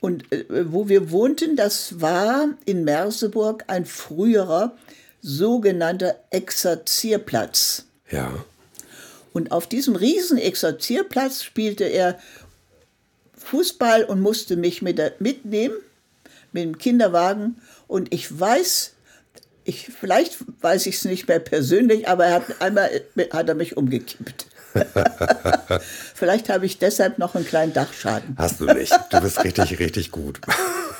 Und 0.00 0.32
äh, 0.32 0.44
wo 0.72 0.88
wir 0.88 1.10
wohnten, 1.10 1.56
das 1.56 2.00
war 2.00 2.48
in 2.64 2.84
Merseburg 2.84 3.64
ein 3.66 3.84
früherer 3.84 4.76
sogenannter 5.22 6.16
Exerzierplatz. 6.30 7.84
ja. 8.10 8.44
Und 9.32 9.50
auf 9.50 9.66
diesem 9.66 9.96
riesen 9.96 10.36
Exerzierplatz 10.36 11.42
spielte 11.42 11.84
er 11.84 12.18
Fußball 13.34 14.04
und 14.04 14.20
musste 14.20 14.56
mich 14.56 14.82
mit 14.82 14.98
der, 14.98 15.14
mitnehmen, 15.20 15.76
mit 16.52 16.64
dem 16.64 16.78
Kinderwagen. 16.78 17.56
Und 17.88 18.12
ich 18.12 18.38
weiß, 18.38 18.92
ich, 19.64 19.86
vielleicht 19.86 20.36
weiß 20.60 20.86
ich 20.86 20.96
es 20.96 21.04
nicht 21.04 21.28
mehr 21.28 21.38
persönlich, 21.38 22.08
aber 22.08 22.26
er 22.26 22.34
hat, 22.34 22.60
einmal 22.60 22.90
hat 23.32 23.48
er 23.48 23.54
mich 23.54 23.76
umgekippt. 23.76 24.46
vielleicht 26.14 26.48
habe 26.48 26.66
ich 26.66 26.78
deshalb 26.78 27.18
noch 27.18 27.34
einen 27.34 27.46
kleinen 27.46 27.72
Dachschaden. 27.72 28.36
Hast 28.38 28.60
du 28.60 28.66
nicht. 28.66 28.92
Du 29.10 29.20
bist 29.20 29.42
richtig, 29.44 29.78
richtig 29.78 30.10
gut. 30.10 30.40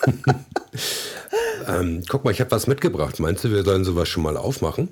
ähm, 1.69 2.03
guck 2.09 2.25
mal, 2.25 2.31
ich 2.31 2.41
habe 2.41 2.51
was 2.51 2.67
mitgebracht. 2.67 3.19
Meinst 3.21 3.45
du, 3.45 3.51
wir 3.51 3.65
sollen 3.65 3.85
sowas 3.85 4.09
schon 4.09 4.23
mal 4.23 4.37
aufmachen? 4.37 4.91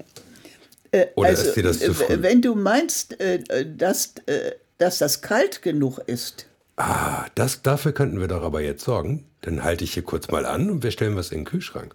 Oder 1.14 1.31
ist 1.31 1.55
dir 1.55 1.62
das 1.62 1.79
zu 1.79 1.93
äh, 1.93 1.95
früh? 1.95 2.23
wenn 2.23 2.43
du 2.43 2.55
meinst, 2.55 3.21
äh, 3.21 3.66
dass, 3.66 4.14
äh, 4.27 4.53
dass 4.79 4.99
das 4.99 5.23
kalt 5.23 5.62
genug 5.62 5.99
ist, 6.07 6.47
Ah, 6.83 7.27
das, 7.35 7.61
dafür 7.61 7.93
könnten 7.93 8.21
wir 8.21 8.29
doch 8.29 8.43
aber 8.43 8.62
jetzt 8.62 8.85
sorgen. 8.85 9.27
Dann 9.43 9.62
halte 9.62 9.85
ich 9.85 9.93
hier 9.93 10.03
kurz 10.03 10.31
mal 10.31 10.47
an 10.47 10.71
und 10.71 10.83
wir 10.83 10.90
stellen 10.90 11.14
was 11.14 11.31
in 11.31 11.40
den 11.40 11.45
Kühlschrank. 11.45 11.95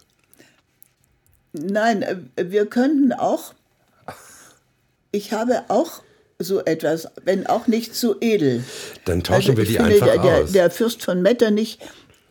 Nein, 1.53 2.03
äh, 2.03 2.17
wir 2.35 2.67
könnten 2.67 3.11
auch, 3.11 3.55
ich 5.11 5.33
habe 5.33 5.63
auch 5.69 6.03
so 6.39 6.63
etwas, 6.65 7.07
wenn 7.23 7.47
auch 7.47 7.67
nicht 7.67 7.95
so 7.95 8.15
edel. 8.19 8.63
Dann 9.05 9.23
tauschen 9.23 9.55
wir 9.57 9.59
Also 9.59 9.61
ich 9.63 9.67
die 9.69 9.73
finde, 9.75 9.93
einfach 9.93 10.05
der, 10.07 10.21
der, 10.21 10.43
aus. 10.43 10.51
der 10.51 10.69
Fürst 10.71 11.03
von 11.03 11.21
Metternich, 11.21 11.79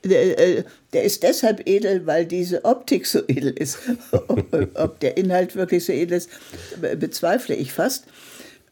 der, 0.05 0.39
äh, 0.39 0.65
der 0.93 1.05
ist 1.05 1.23
deshalb 1.23 1.67
edel, 1.67 2.07
weil 2.07 2.27
diese 2.27 2.65
Optik 2.67 3.07
so 3.07 3.21
edel 3.27 3.53
ist. 3.53 3.79
Ob, 4.75 5.01
der 5.01 5.17
Inhalt 5.17 5.57
wirklich 5.57 5.85
so 5.87 5.93
edel 5.93 6.19
ist, 6.19 6.29
be- 6.81 6.97
bezweifle 6.97 7.55
ich 7.55 7.73
fast. 7.73 8.05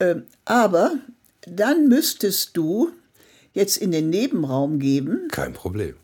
Ähm, 0.00 0.24
Aber 0.44 0.92
dann 1.46 1.88
müsstest 1.88 2.56
du 2.56 2.90
jetzt 3.54 3.78
in 3.78 3.90
den 3.92 4.10
Nebenraum 4.10 4.78
geben 4.78 5.28
Kein 5.30 5.52
Problem. 5.54 5.96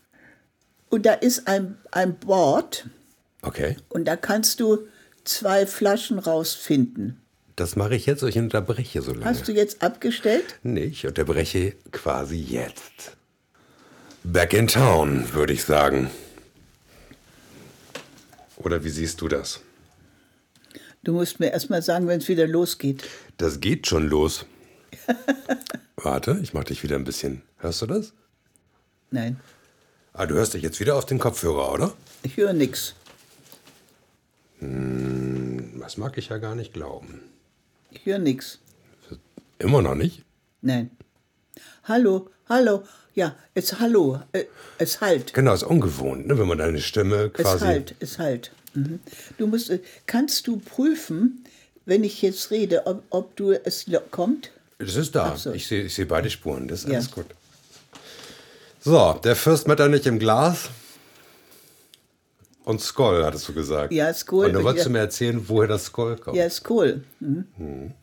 und 0.89 1.05
da 1.07 1.13
ist 1.13 1.47
ein, 1.49 1.77
ein 1.91 2.19
Board 2.19 2.87
Okay, 3.43 3.77
und 3.91 4.07
da 4.07 4.17
kannst 4.17 4.59
du 4.61 4.79
zwei 5.25 5.67
Flaschen 5.67 6.19
rausfinden. 6.19 7.21
Das 7.61 7.77
mache 7.77 7.95
ich 7.95 8.07
jetzt. 8.07 8.23
Ich 8.23 8.39
unterbreche 8.39 9.03
so 9.03 9.13
lange. 9.13 9.25
Hast 9.25 9.49
du 9.49 9.53
jetzt 9.53 9.83
abgestellt? 9.83 10.59
Nee, 10.63 10.85
ich 10.85 11.07
unterbreche 11.07 11.75
quasi 11.93 12.37
jetzt. 12.37 13.17
Back 14.25 14.53
in 14.53 14.67
town, 14.67 15.33
würde 15.33 15.53
ich 15.53 15.65
sagen. 15.65 16.11
Oder 18.57 18.85
wie 18.85 18.91
siehst 18.91 19.21
du 19.21 19.29
das? 19.29 19.61
Du 21.05 21.13
musst 21.13 21.39
mir 21.41 21.51
erst 21.53 21.71
mal 21.71 21.81
sagen, 21.83 22.09
wenn 22.09 22.19
es 22.21 22.29
wieder 22.29 22.47
losgeht. 22.47 23.05
Das 23.37 23.61
geht 23.61 23.87
schon 23.87 24.09
los. 24.09 24.47
Warte, 25.97 26.39
ich 26.43 26.55
mach 26.55 26.65
dich 26.65 26.83
wieder 26.83 26.97
ein 26.97 27.05
bisschen. 27.05 27.43
Hörst 27.59 27.83
du 27.83 27.87
das? 27.87 28.13
Nein, 29.11 29.39
Ah, 30.13 30.27
du 30.27 30.35
hörst 30.35 30.55
dich 30.55 30.63
jetzt 30.63 30.81
wieder 30.81 30.97
auf 30.97 31.07
den 31.07 31.21
Kopfhörer, 31.21 31.73
oder? 31.73 31.95
ich 32.25 32.37
höre 32.37 32.53
nichts. 32.53 32.95
Das 34.61 35.97
mag 35.97 36.19
ich 36.19 36.29
ja 36.31 36.39
gar 36.39 36.57
nicht 36.57 36.73
glauben. 36.73 37.21
Ich 38.01 38.07
höre 38.07 38.19
nichts. 38.19 38.59
Immer 39.59 39.83
noch 39.83 39.95
nicht? 39.95 40.23
Nein. 40.63 40.91
Hallo, 41.85 42.31
hallo. 42.49 42.85
Ja, 43.15 43.35
es 43.55 43.81
hallo. 43.81 44.21
Äh, 44.33 44.45
es 44.79 45.01
halt. 45.01 45.35
Genau, 45.35 45.53
ist 45.55 45.65
ungewohnt, 45.65 46.27
ne, 46.29 46.39
wenn 46.39 46.47
man 46.47 46.59
deine 46.59 46.81
Stimme 46.81 47.33
Es 47.35 47.43
quasi. 47.43 47.65
halt, 47.65 47.95
es 47.99 48.19
halt. 48.19 48.53
Mhm. 48.75 49.01
Du 49.39 49.47
musst, 49.49 49.71
äh, 49.71 49.81
kannst 50.07 50.47
du 50.47 50.59
prüfen, 50.59 51.45
wenn 51.87 52.05
ich 52.05 52.23
jetzt 52.23 52.51
rede, 52.53 52.87
ob, 52.87 53.03
ob 53.11 53.35
du 53.37 53.51
es 53.53 53.87
kommt? 54.11 54.51
Das 54.79 54.95
ist 54.95 55.15
da. 55.17 55.37
So. 55.37 55.53
Ich 55.53 55.67
sehe 55.67 55.85
ich 55.85 55.95
seh 55.95 56.05
beide 56.05 56.31
Spuren. 56.31 56.69
Das 56.69 56.81
ist 56.81 56.89
Ja. 56.89 56.95
alles 56.95 57.11
gut. 57.11 57.27
So, 58.81 59.19
der 59.25 59.35
Fürst 59.35 59.67
Metternich 59.67 60.07
im 60.07 60.21
Glas. 60.21 60.69
Und 62.69 62.83
Skoll, 62.83 63.25
hattest 63.25 63.49
du 63.49 63.55
gesagt. 63.55 63.95
Ja, 63.95 64.13
Skoll. 64.13 64.49
Und 64.49 64.53
du 64.53 64.63
wolltest 64.63 64.85
Ja. 64.85 64.93
mir 64.93 64.99
erzählen, 64.99 65.49
woher 65.49 65.69
das 65.69 65.87
Skoll 65.87 66.17
kommt. 66.17 66.37
Ja, 66.37 66.45
ist 66.45 66.69
cool. 66.69 67.03
Mhm. 67.19 67.95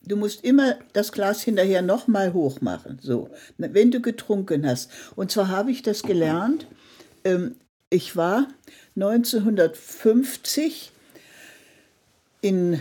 Du 0.00 0.16
musst 0.16 0.42
immer 0.44 0.78
das 0.94 1.12
Glas 1.12 1.42
hinterher 1.42 1.82
nochmal 1.82 2.32
hoch 2.32 2.62
machen, 2.62 2.98
so, 3.02 3.28
wenn 3.58 3.90
du 3.90 4.00
getrunken 4.00 4.66
hast. 4.66 4.90
Und 5.14 5.30
zwar 5.30 5.48
habe 5.48 5.70
ich 5.70 5.82
das 5.82 6.02
gelernt. 6.02 6.66
Ähm, 7.24 7.56
ich 7.90 8.16
war 8.16 8.48
1950 8.96 10.90
in 12.40 12.80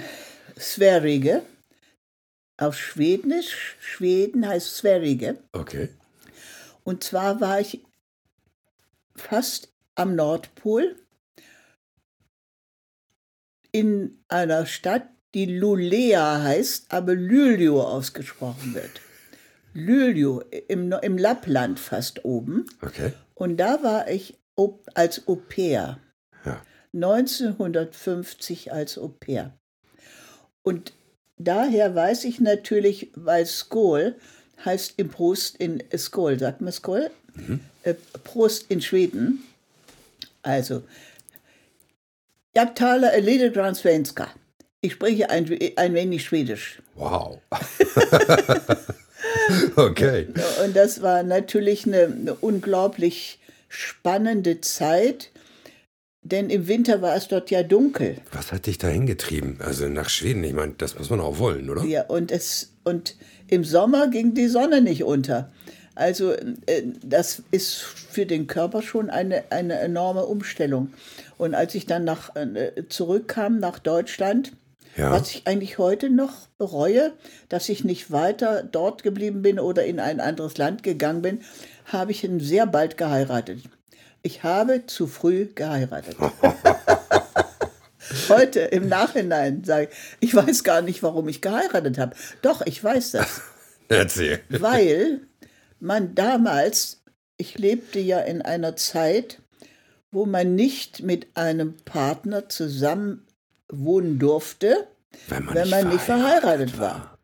Sverige, 0.57 1.41
auf 2.55 2.77
Schwedisch, 2.77 3.75
Schweden 3.81 4.47
heißt 4.47 4.77
Sverige. 4.77 5.35
Okay. 5.51 5.89
Und 6.85 7.03
zwar 7.03 7.41
war 7.41 7.59
ich 7.59 7.81
fast 9.17 9.73
am 9.95 10.15
Nordpol 10.15 10.95
in 13.71 14.23
einer 14.27 14.65
Stadt, 14.65 15.07
die 15.33 15.45
Lulea 15.45 16.41
heißt, 16.41 16.91
aber 16.91 17.13
Luleå 17.13 17.81
ausgesprochen 17.81 18.73
wird. 18.73 19.01
Luleå, 19.73 20.41
im, 20.67 20.91
im 20.91 21.17
Lappland 21.17 21.79
fast 21.79 22.25
oben. 22.25 22.65
Okay. 22.81 23.13
Und 23.35 23.57
da 23.57 23.83
war 23.83 24.09
ich 24.09 24.37
als 24.95 25.27
Au 25.27 25.35
pair. 25.35 25.99
Ja. 26.45 26.61
1950 26.93 28.71
als 28.73 28.97
Au 28.97 29.09
pair. 29.09 29.53
Und 30.63 30.93
daher 31.37 31.93
weiß 31.93 32.25
ich 32.25 32.39
natürlich, 32.39 33.11
weil 33.15 33.45
Skål 33.45 34.15
heißt 34.65 34.95
im 34.97 35.09
Prost 35.09 35.57
in 35.57 35.83
Skål, 35.95 36.39
sagt 36.39 36.61
man 36.61 36.73
Skål? 36.73 37.11
Äh, 37.35 37.57
Prost 37.93 38.65
in 38.69 38.81
Schweden. 38.81 39.43
Also, 40.41 40.83
jag 42.53 42.75
talar 42.75 43.21
lite 43.21 43.49
grann 43.49 43.75
svenska. 43.75 44.29
Ich 44.81 44.93
spreche 44.93 45.29
ein, 45.29 45.45
ein 45.75 45.93
wenig 45.93 46.23
Schwedisch. 46.23 46.81
Wow. 46.95 47.39
okay. 49.75 50.27
Und 50.63 50.75
das 50.75 51.01
war 51.01 51.23
natürlich 51.23 51.85
eine, 51.85 52.05
eine 52.05 52.33
unglaublich 52.35 53.39
spannende 53.69 54.61
Zeit, 54.61 55.31
denn 56.21 56.49
im 56.49 56.67
Winter 56.67 57.01
war 57.01 57.15
es 57.15 57.27
dort 57.27 57.51
ja 57.51 57.63
dunkel. 57.63 58.17
Was 58.31 58.51
hat 58.51 58.65
dich 58.65 58.77
da 58.77 58.87
hingetrieben? 58.87 59.57
Also 59.59 59.87
nach 59.87 60.09
Schweden, 60.09 60.43
ich 60.43 60.53
meine, 60.53 60.73
das 60.77 60.97
muss 60.97 61.09
man 61.09 61.21
auch 61.21 61.39
wollen, 61.39 61.69
oder? 61.69 61.83
Ja, 61.83 62.03
und, 62.03 62.31
es, 62.31 62.73
und 62.83 63.15
im 63.47 63.63
Sommer 63.63 64.09
ging 64.09 64.33
die 64.33 64.47
Sonne 64.47 64.81
nicht 64.81 65.03
unter. 65.03 65.51
Also 65.97 66.33
äh, 66.33 66.83
das 67.03 67.41
ist 67.51 67.75
für 67.81 68.25
den 68.25 68.47
Körper 68.47 68.81
schon 68.81 69.09
eine, 69.09 69.43
eine 69.51 69.79
enorme 69.79 70.25
Umstellung. 70.25 70.93
Und 71.37 71.55
als 71.55 71.73
ich 71.75 71.85
dann 71.85 72.03
nach, 72.03 72.35
äh, 72.35 72.83
zurückkam 72.89 73.59
nach 73.59 73.79
Deutschland, 73.79 74.51
Ja. 74.95 75.11
was 75.11 75.29
ich 75.31 75.47
eigentlich 75.47 75.77
heute 75.77 76.09
noch 76.09 76.47
bereue, 76.57 77.13
dass 77.49 77.69
ich 77.69 77.83
nicht 77.83 78.11
weiter 78.11 78.63
dort 78.63 79.03
geblieben 79.03 79.41
bin 79.41 79.59
oder 79.59 79.85
in 79.85 79.99
ein 79.99 80.19
anderes 80.19 80.57
Land 80.57 80.83
gegangen 80.83 81.21
bin, 81.21 81.41
habe 81.85 82.11
ich 82.11 82.23
ihn 82.23 82.39
sehr 82.39 82.65
bald 82.65 82.97
geheiratet. 82.97 83.59
Ich 84.23 84.43
habe 84.43 84.85
zu 84.87 85.07
früh 85.07 85.47
geheiratet. 85.53 86.15
Heute 88.29 88.59
im 88.61 88.87
Nachhinein 88.87 89.63
sage 89.63 89.89
ich, 90.19 90.29
ich 90.29 90.35
weiß 90.35 90.63
gar 90.63 90.81
nicht, 90.81 91.03
warum 91.03 91.27
ich 91.27 91.41
geheiratet 91.41 91.97
habe. 91.97 92.15
Doch, 92.41 92.61
ich 92.65 92.81
weiß 92.83 93.11
das, 93.11 93.41
Erzähl. 93.89 94.39
weil 94.49 95.21
man 95.79 96.15
damals, 96.15 97.03
ich 97.37 97.57
lebte 97.57 97.99
ja 97.99 98.19
in 98.19 98.41
einer 98.41 98.75
Zeit, 98.75 99.41
wo 100.11 100.25
man 100.25 100.55
nicht 100.55 101.03
mit 101.03 101.27
einem 101.35 101.75
Partner 101.77 102.49
zusammen 102.49 103.27
wohnen 103.69 104.19
durfte, 104.19 104.87
Wenn 105.27 105.45
man, 105.45 105.55
wenn 105.55 105.69
man 105.69 105.89
nicht 105.89 106.01
verheiratet 106.01 106.79
war. 106.79 107.17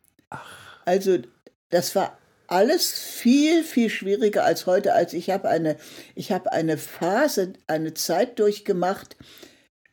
Also 0.85 1.19
das 1.69 1.95
war 1.95 2.17
alles 2.47 2.91
viel, 2.91 3.63
viel 3.63 3.89
schwieriger 3.89 4.43
als 4.43 4.65
heute. 4.65 4.93
Als 4.93 5.13
ich 5.13 5.29
habe 5.29 5.49
eine, 5.49 5.77
ich 6.13 6.31
habe 6.31 6.51
eine 6.51 6.77
Phase, 6.77 7.53
eine 7.67 7.93
Zeit 7.93 8.37
durchgemacht 8.39 9.15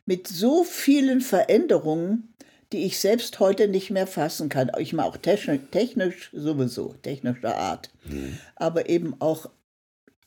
mit 0.05 0.27
so 0.27 0.63
vielen 0.63 1.21
Veränderungen, 1.21 2.30
die 2.71 2.85
ich 2.85 2.99
selbst 2.99 3.39
heute 3.39 3.67
nicht 3.67 3.91
mehr 3.91 4.07
fassen 4.07 4.49
kann. 4.49 4.71
Ich 4.79 4.93
meine 4.93 5.09
auch 5.09 5.17
technisch, 5.17 6.29
sowieso, 6.33 6.95
technischer 7.01 7.57
Art. 7.57 7.89
Aber 8.55 8.89
eben 8.89 9.15
auch 9.19 9.49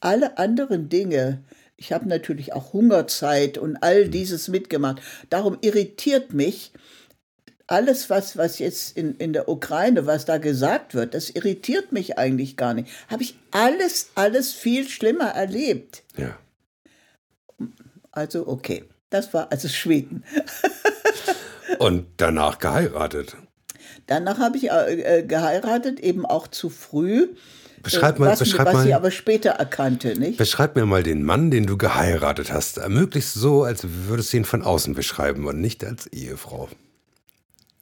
alle 0.01 0.39
anderen 0.39 0.89
Dinge. 0.89 1.43
Ich 1.77 1.93
habe 1.93 2.09
natürlich 2.09 2.53
auch 2.53 2.73
Hungerzeit 2.73 3.59
und 3.59 3.77
all 3.79 4.09
dieses 4.09 4.49
mitgemacht. 4.49 5.01
Darum 5.31 5.59
irritiert 5.63 6.35
mich 6.35 6.73
alles, 7.67 8.11
was, 8.11 8.37
was 8.37 8.59
jetzt 8.59 8.97
in, 8.97 9.17
in 9.17 9.33
der 9.33 9.49
Ukraine, 9.49 10.07
was 10.07 10.27
da 10.27 10.39
gesagt 10.39 10.95
wird, 10.95 11.15
das 11.15 11.31
irritiert 11.31 11.93
mich 11.93 12.19
eigentlich 12.19 12.57
gar 12.57 12.75
nicht. 12.75 12.89
Habe 13.09 13.23
ich 13.23 13.39
alles, 13.51 14.11
alles 14.15 14.53
viel 14.53 14.87
schlimmer 14.89 15.31
erlebt. 15.31 16.03
Ja. 16.17 16.39
Also 18.13 18.47
okay, 18.47 18.85
das 19.11 19.33
war 19.33 19.51
also 19.51 19.69
Schweden. 19.69 20.25
Und 21.79 22.07
danach 22.17 22.59
geheiratet. 22.59 23.37
Danach 24.07 24.39
habe 24.39 24.57
ich 24.57 24.71
äh, 24.71 25.19
äh, 25.21 25.23
geheiratet, 25.23 26.01
eben 26.01 26.27
auch 26.27 26.49
zu 26.49 26.69
früh. 26.69 27.29
Beschreib 27.83 28.17
äh, 28.17 28.21
mal, 28.21 28.31
was, 28.33 28.39
beschreib 28.39 28.67
was 28.67 28.75
mal. 28.75 28.89
ich 28.89 28.95
aber 28.95 29.11
später 29.11 29.51
erkannte, 29.51 30.19
nicht? 30.19 30.39
Beschreib 30.39 30.77
mir 30.77 30.87
mal 30.87 31.03
den 31.03 31.23
Mann, 31.23 31.51
den 31.51 31.67
du 31.67 31.77
geheiratet 31.77 32.53
hast. 32.53 32.87
Möglichst 32.89 33.35
so, 33.35 33.63
als 33.63 33.85
würdest 33.85 34.33
du 34.33 34.39
ihn 34.39 34.45
von 34.45 34.63
außen 34.63 34.95
beschreiben 34.95 35.47
und 35.47 35.61
nicht 35.61 35.85
als 35.85 36.07
Ehefrau. 36.09 36.69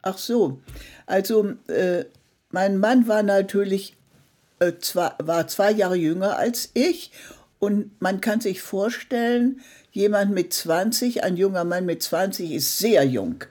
Ach 0.02 0.18
so, 0.18 0.60
also 1.06 1.52
äh, 1.68 2.04
mein 2.50 2.78
Mann 2.78 3.06
war 3.06 3.22
natürlich 3.22 3.96
äh, 4.58 4.72
zwar, 4.80 5.16
war 5.22 5.46
zwei 5.46 5.70
Jahre 5.70 5.96
jünger 5.96 6.36
als 6.36 6.70
ich 6.74 7.12
und 7.60 8.00
man 8.00 8.20
kann 8.20 8.40
sich 8.40 8.60
vorstellen, 8.60 9.60
jemand 9.92 10.32
mit 10.32 10.52
20, 10.52 11.22
ein 11.22 11.36
junger 11.36 11.64
Mann 11.64 11.86
mit 11.86 12.02
20 12.02 12.50
ist 12.50 12.78
sehr 12.78 13.04
jung, 13.04 13.44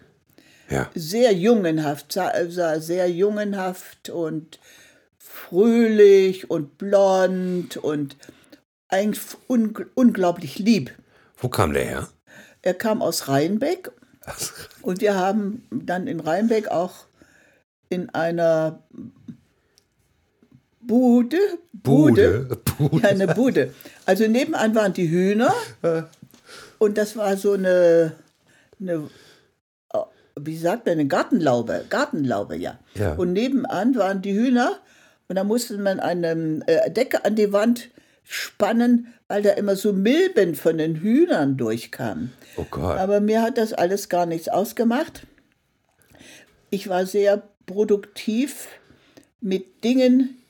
Ja. 0.71 0.89
sehr 0.95 1.33
jungenhaft, 1.33 2.13
sah, 2.13 2.31
sah 2.49 2.79
sehr 2.79 3.09
jungenhaft 3.09 4.09
und 4.09 4.59
fröhlich 5.17 6.49
und 6.49 6.77
blond 6.77 7.77
und 7.77 8.15
eigentlich 8.87 9.21
un 9.47 9.73
unglaublich 9.95 10.59
lieb. 10.59 10.91
Wo 11.37 11.49
kam 11.49 11.73
der 11.73 11.85
her? 11.85 12.07
Er 12.61 12.73
kam 12.73 13.01
aus 13.01 13.27
Rheinbeck 13.27 13.91
Und 14.81 15.01
wir 15.01 15.15
haben 15.15 15.63
dann 15.71 16.07
in 16.07 16.19
Rheinbeck 16.19 16.67
auch 16.67 17.05
in 17.89 18.09
einer 18.09 18.83
Bude, 20.79 21.37
Bude, 21.73 22.57
Bude. 22.77 22.97
ja, 23.03 23.09
eine 23.09 23.27
Bude. 23.27 23.73
Also 24.05 24.27
nebenan 24.27 24.73
waren 24.75 24.93
die 24.93 25.09
Hühner 25.09 25.53
und 26.79 26.97
das 26.97 27.15
war 27.15 27.37
so 27.37 27.53
eine, 27.53 28.13
eine 28.79 29.09
wie 30.45 30.57
sagt 30.57 30.85
man, 30.85 30.93
eine 30.93 31.07
Gartenlaube, 31.07 31.85
Gartenlaube, 31.89 32.55
ja. 32.55 32.79
Ja. 32.95 33.13
Und 33.13 33.33
nebenan 33.33 33.95
waren 33.95 34.21
die 34.21 34.33
Hühner 34.33 34.79
und 35.27 35.35
da 35.35 35.43
musste 35.43 35.77
man 35.77 35.99
eine 35.99 36.61
äh, 36.67 36.91
Decke 36.91 37.23
an 37.25 37.35
die 37.35 37.53
Wand 37.53 37.89
spannen, 38.23 39.13
weil 39.27 39.41
da 39.41 39.51
immer 39.51 39.75
so 39.75 39.93
Milben 39.93 40.55
von 40.55 40.77
den 40.77 40.95
Hühnern 40.97 41.57
durchkamen. 41.57 42.33
Oh 42.57 42.65
Gott. 42.69 42.97
Aber 42.97 43.19
mir 43.19 43.41
hat 43.41 43.57
das 43.57 43.73
alles 43.73 44.09
gar 44.09 44.25
nichts 44.25 44.49
ausgemacht. 44.49 45.25
Ich 46.69 46.89
war 46.89 47.05
sehr 47.05 47.43
produktiv 47.65 48.67
mit 49.41 49.83
Dingen, 49.83 50.40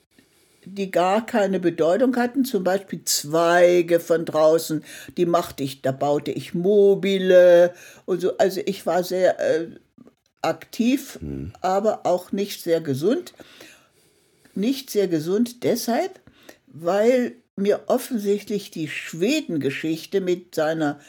die 0.65 0.91
gar 0.91 1.25
keine 1.25 1.59
Bedeutung 1.59 2.15
hatten, 2.15 2.45
zum 2.45 2.63
Beispiel 2.63 3.03
Zweige 3.03 3.99
von 3.99 4.25
draußen, 4.25 4.83
die 5.17 5.25
machte 5.25 5.63
ich, 5.63 5.81
da 5.81 5.91
baute 5.91 6.31
ich 6.31 6.53
Mobile 6.53 7.73
und 8.05 8.21
so. 8.21 8.37
Also 8.37 8.61
ich 8.65 8.85
war 8.85 9.03
sehr 9.03 9.39
äh, 9.39 9.67
aktiv, 10.41 11.17
mhm. 11.21 11.53
aber 11.61 12.05
auch 12.05 12.31
nicht 12.31 12.61
sehr 12.61 12.81
gesund. 12.81 13.33
Nicht 14.53 14.89
sehr 14.89 15.07
gesund 15.07 15.63
deshalb, 15.63 16.19
weil 16.67 17.35
mir 17.55 17.83
offensichtlich 17.87 18.71
die 18.71 18.87
Schwedengeschichte 18.87 20.21
mit 20.21 20.55
seiner 20.55 20.99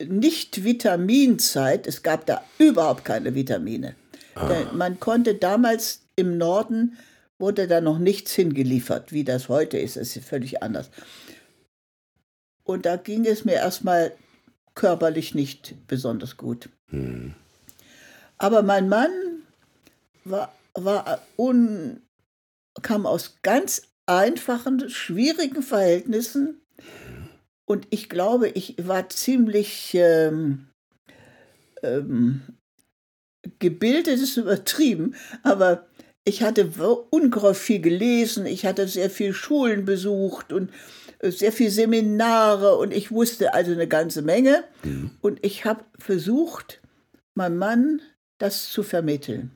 Nicht-Vitaminzeit, 0.00 1.86
es 1.86 2.02
gab 2.02 2.26
da 2.26 2.42
überhaupt 2.58 3.04
keine 3.04 3.34
Vitamine. 3.34 3.96
Ah. 4.34 4.70
Man 4.72 5.00
konnte 5.00 5.34
damals 5.34 6.02
im 6.16 6.38
Norden, 6.38 6.96
wurde 7.38 7.66
da 7.68 7.80
noch 7.80 7.98
nichts 7.98 8.32
hingeliefert, 8.32 9.12
wie 9.12 9.24
das 9.24 9.48
heute 9.48 9.78
ist, 9.78 9.96
das 9.96 10.16
ist 10.16 10.26
völlig 10.26 10.62
anders. 10.62 10.90
Und 12.64 12.86
da 12.86 12.96
ging 12.96 13.24
es 13.26 13.44
mir 13.44 13.54
erstmal 13.54 14.12
körperlich 14.74 15.34
nicht 15.34 15.74
besonders 15.86 16.36
gut. 16.36 16.68
Hm. 16.90 17.34
Aber 18.38 18.62
mein 18.62 18.88
Mann 18.88 19.10
war, 20.24 20.52
war 20.74 21.22
un, 21.36 22.02
kam 22.82 23.06
aus 23.06 23.36
ganz 23.42 23.82
einfachen, 24.06 24.88
schwierigen 24.90 25.62
Verhältnissen. 25.62 26.60
Und 27.64 27.86
ich 27.90 28.08
glaube, 28.08 28.48
ich 28.48 28.76
war 28.86 29.08
ziemlich 29.08 29.94
ähm, 29.94 30.68
ähm, 31.82 32.42
gebildet, 33.58 34.20
ist 34.20 34.36
übertrieben, 34.36 35.14
aber 35.42 35.86
ich 36.26 36.42
hatte 36.42 36.68
ungeheuer 37.10 37.54
viel 37.54 37.80
gelesen, 37.80 38.46
ich 38.46 38.66
hatte 38.66 38.86
sehr 38.88 39.10
viel 39.10 39.32
Schulen 39.32 39.84
besucht 39.84 40.52
und 40.52 40.70
äh, 41.20 41.30
sehr 41.30 41.52
viel 41.52 41.70
Seminare 41.70 42.76
und 42.76 42.92
ich 42.92 43.12
wusste 43.12 43.54
also 43.54 43.70
eine 43.72 43.86
ganze 43.86 44.22
Menge. 44.22 44.64
Mhm. 44.82 45.12
Und 45.22 45.38
ich 45.44 45.64
habe 45.64 45.84
versucht, 45.98 46.82
meinem 47.34 47.58
Mann 47.58 48.02
das 48.38 48.68
zu 48.70 48.82
vermitteln. 48.82 49.52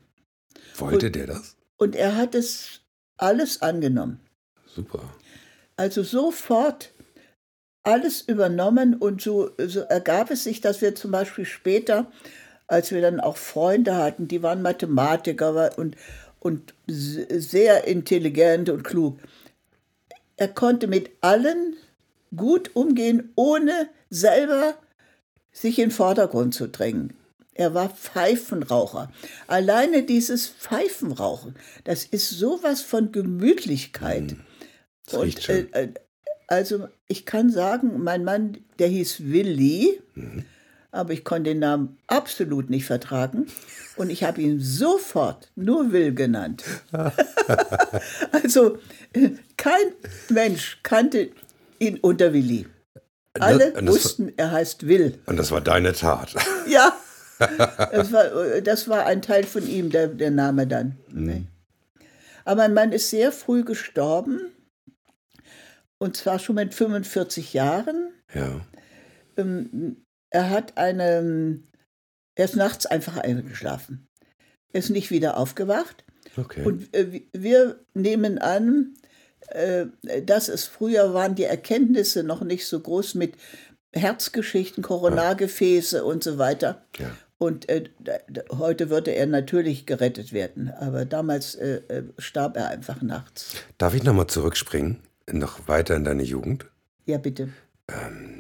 Wollte 0.77 1.07
und, 1.07 1.17
der 1.17 1.27
das? 1.27 1.57
Und 1.77 1.97
er 1.97 2.17
hat 2.17 2.37
es 2.37 2.83
alles 3.17 3.63
angenommen. 3.63 4.21
Super. 4.65 5.03
Also 5.77 6.05
sofort 6.05 6.93
alles 7.83 8.21
übernommen 8.21 8.95
und 8.95 9.21
so, 9.21 9.51
so 9.59 9.81
ergab 9.81 10.31
es 10.31 10.45
sich, 10.45 10.61
dass 10.61 10.83
wir 10.83 10.95
zum 10.95 11.11
Beispiel 11.11 11.47
später, 11.47 12.13
als 12.69 12.93
wir 12.93 13.01
dann 13.01 13.19
auch 13.19 13.37
Freunde 13.37 13.97
hatten, 13.97 14.29
die 14.29 14.45
waren 14.45 14.63
Mathematiker 14.63 15.77
und, 15.77 15.97
und 16.41 16.75
sehr 16.87 17.87
intelligent 17.87 18.69
und 18.69 18.83
klug. 18.83 19.19
Er 20.37 20.49
konnte 20.49 20.87
mit 20.87 21.11
allen 21.21 21.77
gut 22.35 22.75
umgehen, 22.75 23.31
ohne 23.37 23.89
selber 24.09 24.75
sich 25.53 25.79
in 25.79 25.87
den 25.87 25.91
Vordergrund 25.91 26.55
zu 26.55 26.69
drängen. 26.69 27.13
Er 27.55 27.75
war 27.75 27.91
Pfeifenraucher. 27.91 29.13
Alleine 29.47 30.03
dieses 30.05 30.49
Pfeifenrauchen, 30.49 31.57
das 31.85 32.05
ist 32.05 32.31
sowas 32.31 32.81
von 32.81 33.13
Gemütlichkeit. 33.13 34.33
Mm. 34.33 35.17
Und, 35.17 35.49
äh, 35.49 35.67
äh, 35.73 35.89
also 36.47 36.89
ich 37.07 37.27
kann 37.27 37.51
sagen, 37.51 38.03
mein 38.03 38.25
Mann, 38.25 38.59
der 38.79 38.89
hieß 38.89 39.25
Willi, 39.25 40.01
mhm. 40.15 40.45
Aber 40.93 41.13
ich 41.13 41.25
konnte 41.25 41.51
den 41.51 41.61
Namen 41.61 41.99
absolut 42.07 42.71
nicht 42.71 42.85
vertragen. 42.85 43.47
Und 43.97 44.11
ich 44.11 44.25
habe 44.25 44.41
ihn 44.41 44.61
sofort 44.61 45.51
nur 45.55 45.93
Will 45.93 46.15
genannt. 46.15 46.65
also 48.33 48.79
kein 49.57 49.93
Mensch 50.29 50.81
kannte 50.83 51.31
ihn 51.79 51.99
unter 51.99 52.33
Willi. 52.33 52.67
Alle 53.39 53.73
das, 53.73 53.87
wussten, 53.87 54.33
er 54.37 54.51
heißt 54.51 54.87
Will. 54.89 55.19
Und 55.27 55.37
das 55.37 55.51
war 55.51 55.61
deine 55.61 55.93
Tat. 55.93 56.35
Ja, 56.67 56.95
das 57.39 58.13
war, 58.13 58.61
das 58.61 58.87
war 58.89 59.07
ein 59.07 59.23
Teil 59.23 59.45
von 59.45 59.67
ihm, 59.67 59.91
der, 59.91 60.09
der 60.09 60.31
Name 60.31 60.67
dann. 60.67 60.99
Mhm. 61.11 61.49
Aber 62.45 62.63
mein 62.63 62.75
Mann 62.75 62.93
ist 62.93 63.11
sehr 63.11 63.33
früh 63.33 63.65
gestorben. 63.65 64.53
Und 65.99 66.17
zwar 66.17 66.39
schon 66.39 66.57
mit 66.57 66.75
45 66.75 67.53
Jahren. 67.53 68.13
Ja. 68.35 68.61
Ähm, 69.37 70.05
er 70.31 70.51
hat 70.51 70.77
eine, 70.79 71.61
er 72.35 72.45
ist 72.45 72.57
nachts 72.57 72.87
einfach 72.87 73.17
eingeschlafen. 73.17 74.09
Er 74.73 74.81
ist 74.81 74.91
nicht 74.91 75.11
wieder 75.11 75.37
aufgewacht. 75.37 76.05
Okay. 76.37 76.65
Und 76.65 76.95
äh, 76.95 77.23
wir 77.33 77.81
nehmen 77.95 78.39
an, 78.39 78.95
äh, 79.49 79.87
dass 80.23 80.49
es 80.49 80.67
früher 80.67 81.13
waren 81.13 81.35
die 81.35 81.45
Erkenntnisse 81.45 82.23
noch 82.23 82.43
nicht 82.43 82.67
so 82.67 82.79
groß 82.81 83.15
mit 83.15 83.35
Herzgeschichten, 83.93 84.83
Koronargefäße 84.83 85.99
ja. 85.99 86.03
und 86.05 86.23
so 86.23 86.39
weiter. 86.39 86.87
Ja. 86.99 87.11
Und 87.39 87.69
äh, 87.69 87.89
heute 88.53 88.91
würde 88.91 89.13
er 89.13 89.27
natürlich 89.27 89.87
gerettet 89.87 90.33
werden, 90.33 90.71
aber 90.71 91.07
damals 91.07 91.55
äh, 91.55 91.81
äh 91.89 92.05
starb 92.19 92.57
er 92.57 92.69
einfach 92.69 93.01
nachts. 93.01 93.57
Darf 93.79 93.95
ich 93.95 94.05
nochmal 94.05 94.27
zurückspringen? 94.27 95.01
noch 95.33 95.69
weiter 95.69 95.97
in 95.97 96.05
deine 96.05 96.23
Jugend? 96.23 96.67
Ja, 97.07 97.19
bitte. 97.19 97.51
Ähm, 97.89 97.95
äh, 97.95 98.35
äh, 98.35 98.40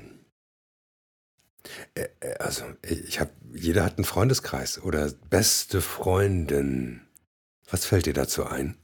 also, 2.38 2.64
ich 2.82 3.20
habe, 3.20 3.30
jeder 3.52 3.84
hat 3.84 3.96
einen 3.98 4.04
Freundeskreis 4.04 4.82
oder 4.82 5.10
beste 5.28 5.80
Freundin. 5.80 7.02
Was 7.70 7.84
fällt 7.84 8.06
dir 8.06 8.14
dazu 8.14 8.44
ein? 8.44 8.76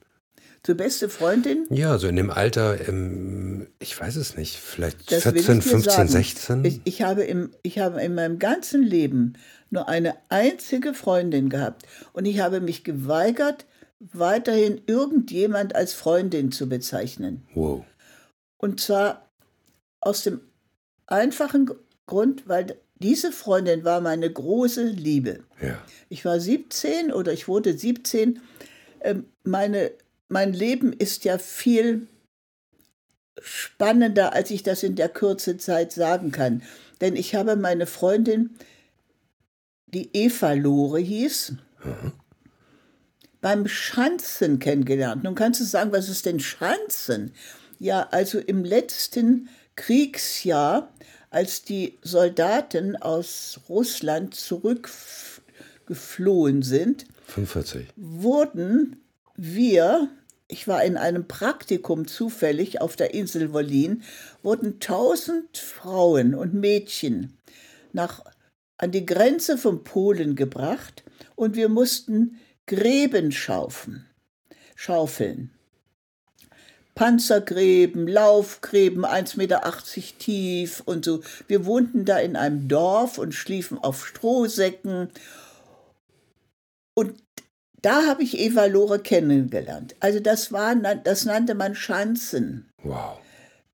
Zur 0.62 0.74
beste 0.74 1.08
Freundin? 1.08 1.66
Ja, 1.70 1.96
so 1.96 2.08
in 2.08 2.16
dem 2.16 2.30
Alter, 2.30 2.88
ähm, 2.88 3.68
ich 3.78 3.98
weiß 4.00 4.16
es 4.16 4.36
nicht, 4.36 4.56
vielleicht 4.56 5.12
das 5.12 5.22
14, 5.22 5.62
15, 5.62 5.80
sagen. 5.82 6.08
16? 6.08 6.64
Ich, 6.64 6.80
ich, 6.82 7.02
habe 7.02 7.22
im, 7.22 7.52
ich 7.62 7.78
habe 7.78 8.02
in 8.02 8.16
meinem 8.16 8.40
ganzen 8.40 8.82
Leben 8.82 9.34
nur 9.70 9.88
eine 9.88 10.16
einzige 10.28 10.92
Freundin 10.92 11.50
gehabt 11.50 11.82
und 12.12 12.24
ich 12.24 12.40
habe 12.40 12.60
mich 12.60 12.82
geweigert, 12.82 13.64
weiterhin 14.00 14.80
irgendjemand 14.86 15.74
als 15.74 15.94
Freundin 15.94 16.50
zu 16.50 16.68
bezeichnen. 16.68 17.46
Wow. 17.54 17.84
Und 18.58 18.80
zwar 18.80 19.30
aus 20.00 20.24
dem 20.24 20.40
einfachen 21.06 21.70
Grund, 22.06 22.48
weil 22.48 22.78
diese 22.98 23.32
Freundin 23.32 23.84
war 23.84 24.00
meine 24.00 24.30
große 24.30 24.84
Liebe. 24.84 25.44
Ja. 25.60 25.78
Ich 26.08 26.24
war 26.24 26.40
17 26.40 27.12
oder 27.12 27.32
ich 27.32 27.46
wurde 27.48 27.76
17. 27.76 28.40
Ähm, 29.00 29.26
meine, 29.44 29.90
mein 30.28 30.52
Leben 30.52 30.92
ist 30.92 31.24
ja 31.24 31.38
viel 31.38 32.06
spannender, 33.40 34.32
als 34.32 34.50
ich 34.50 34.62
das 34.62 34.82
in 34.82 34.96
der 34.96 35.08
Kürze 35.08 35.58
Zeit 35.58 35.92
sagen 35.92 36.32
kann. 36.32 36.62
Denn 37.00 37.16
ich 37.16 37.34
habe 37.34 37.56
meine 37.56 37.86
Freundin, 37.86 38.56
die 39.86 40.10
Eva 40.14 40.52
Lore 40.52 41.00
hieß, 41.00 41.52
mhm. 41.84 42.12
beim 43.40 43.68
Schanzen 43.68 44.58
kennengelernt. 44.58 45.22
Nun 45.22 45.34
kannst 45.34 45.60
du 45.60 45.64
sagen, 45.64 45.92
was 45.92 46.08
ist 46.08 46.24
denn 46.24 46.40
Schanzen? 46.40 47.32
Ja, 47.78 48.08
also 48.10 48.38
im 48.38 48.64
letzten 48.64 49.50
Kriegsjahr, 49.76 50.92
als 51.36 51.62
die 51.62 51.98
Soldaten 52.00 52.96
aus 52.96 53.60
Russland 53.68 54.34
zurückgeflohen 54.34 56.62
sind, 56.62 57.04
45. 57.26 57.88
wurden 57.94 59.04
wir, 59.36 60.08
ich 60.48 60.66
war 60.66 60.82
in 60.82 60.96
einem 60.96 61.28
Praktikum 61.28 62.08
zufällig 62.08 62.80
auf 62.80 62.96
der 62.96 63.12
Insel 63.12 63.52
Wollin, 63.52 64.02
wurden 64.42 64.80
tausend 64.80 65.58
Frauen 65.58 66.34
und 66.34 66.54
Mädchen 66.54 67.36
nach, 67.92 68.24
an 68.78 68.90
die 68.90 69.04
Grenze 69.04 69.58
von 69.58 69.84
Polen 69.84 70.36
gebracht 70.36 71.04
und 71.34 71.54
wir 71.54 71.68
mussten 71.68 72.38
Gräben 72.64 73.30
schaufeln. 73.30 74.06
schaufeln. 74.74 75.50
Panzergräben, 76.96 78.08
Laufgräben, 78.08 79.04
1,80 79.04 79.36
Meter 79.36 79.62
tief 80.18 80.82
und 80.86 81.04
so. 81.04 81.20
Wir 81.46 81.66
wohnten 81.66 82.06
da 82.06 82.18
in 82.18 82.36
einem 82.36 82.68
Dorf 82.68 83.18
und 83.18 83.34
schliefen 83.34 83.78
auf 83.78 84.06
Strohsäcken. 84.06 85.10
Und 86.94 87.22
da 87.82 88.06
habe 88.06 88.22
ich 88.22 88.40
Eva 88.40 88.64
Lore 88.64 88.98
kennengelernt. 88.98 89.94
Also 90.00 90.20
das, 90.20 90.52
war, 90.52 90.74
das 90.74 91.26
nannte 91.26 91.54
man 91.54 91.74
Schanzen. 91.74 92.72
Wow. 92.82 93.18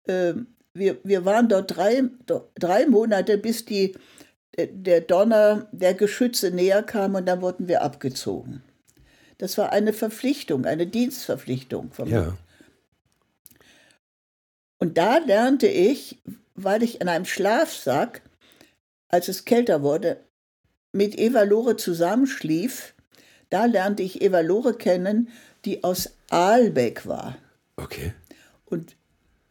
Ähm, 0.08 0.48
wir, 0.74 0.98
wir 1.04 1.24
waren 1.24 1.48
dort 1.48 1.76
drei, 1.76 2.02
drei 2.56 2.86
Monate, 2.86 3.38
bis 3.38 3.64
die, 3.64 3.94
der 4.58 5.00
Donner 5.00 5.68
der 5.70 5.94
Geschütze 5.94 6.50
näher 6.50 6.82
kam 6.82 7.14
und 7.14 7.26
dann 7.26 7.40
wurden 7.40 7.68
wir 7.68 7.82
abgezogen. 7.82 8.64
Das 9.38 9.56
war 9.58 9.70
eine 9.70 9.92
Verpflichtung, 9.92 10.64
eine 10.64 10.88
Dienstverpflichtung. 10.88 11.92
Vom 11.92 12.08
ja. 12.08 12.36
Und 14.82 14.98
da 14.98 15.18
lernte 15.18 15.68
ich, 15.68 16.18
weil 16.56 16.82
ich 16.82 17.00
in 17.00 17.06
einem 17.06 17.24
Schlafsack, 17.24 18.20
als 19.06 19.28
es 19.28 19.44
kälter 19.44 19.84
wurde, 19.84 20.16
mit 20.90 21.16
Eva 21.16 21.42
Lore 21.42 21.76
zusammenschlief, 21.76 22.92
da 23.48 23.66
lernte 23.66 24.02
ich 24.02 24.22
Eva 24.22 24.40
Lore 24.40 24.74
kennen, 24.74 25.28
die 25.64 25.84
aus 25.84 26.10
Aalbeck 26.30 27.06
war. 27.06 27.38
Okay. 27.76 28.12
Und 28.64 28.96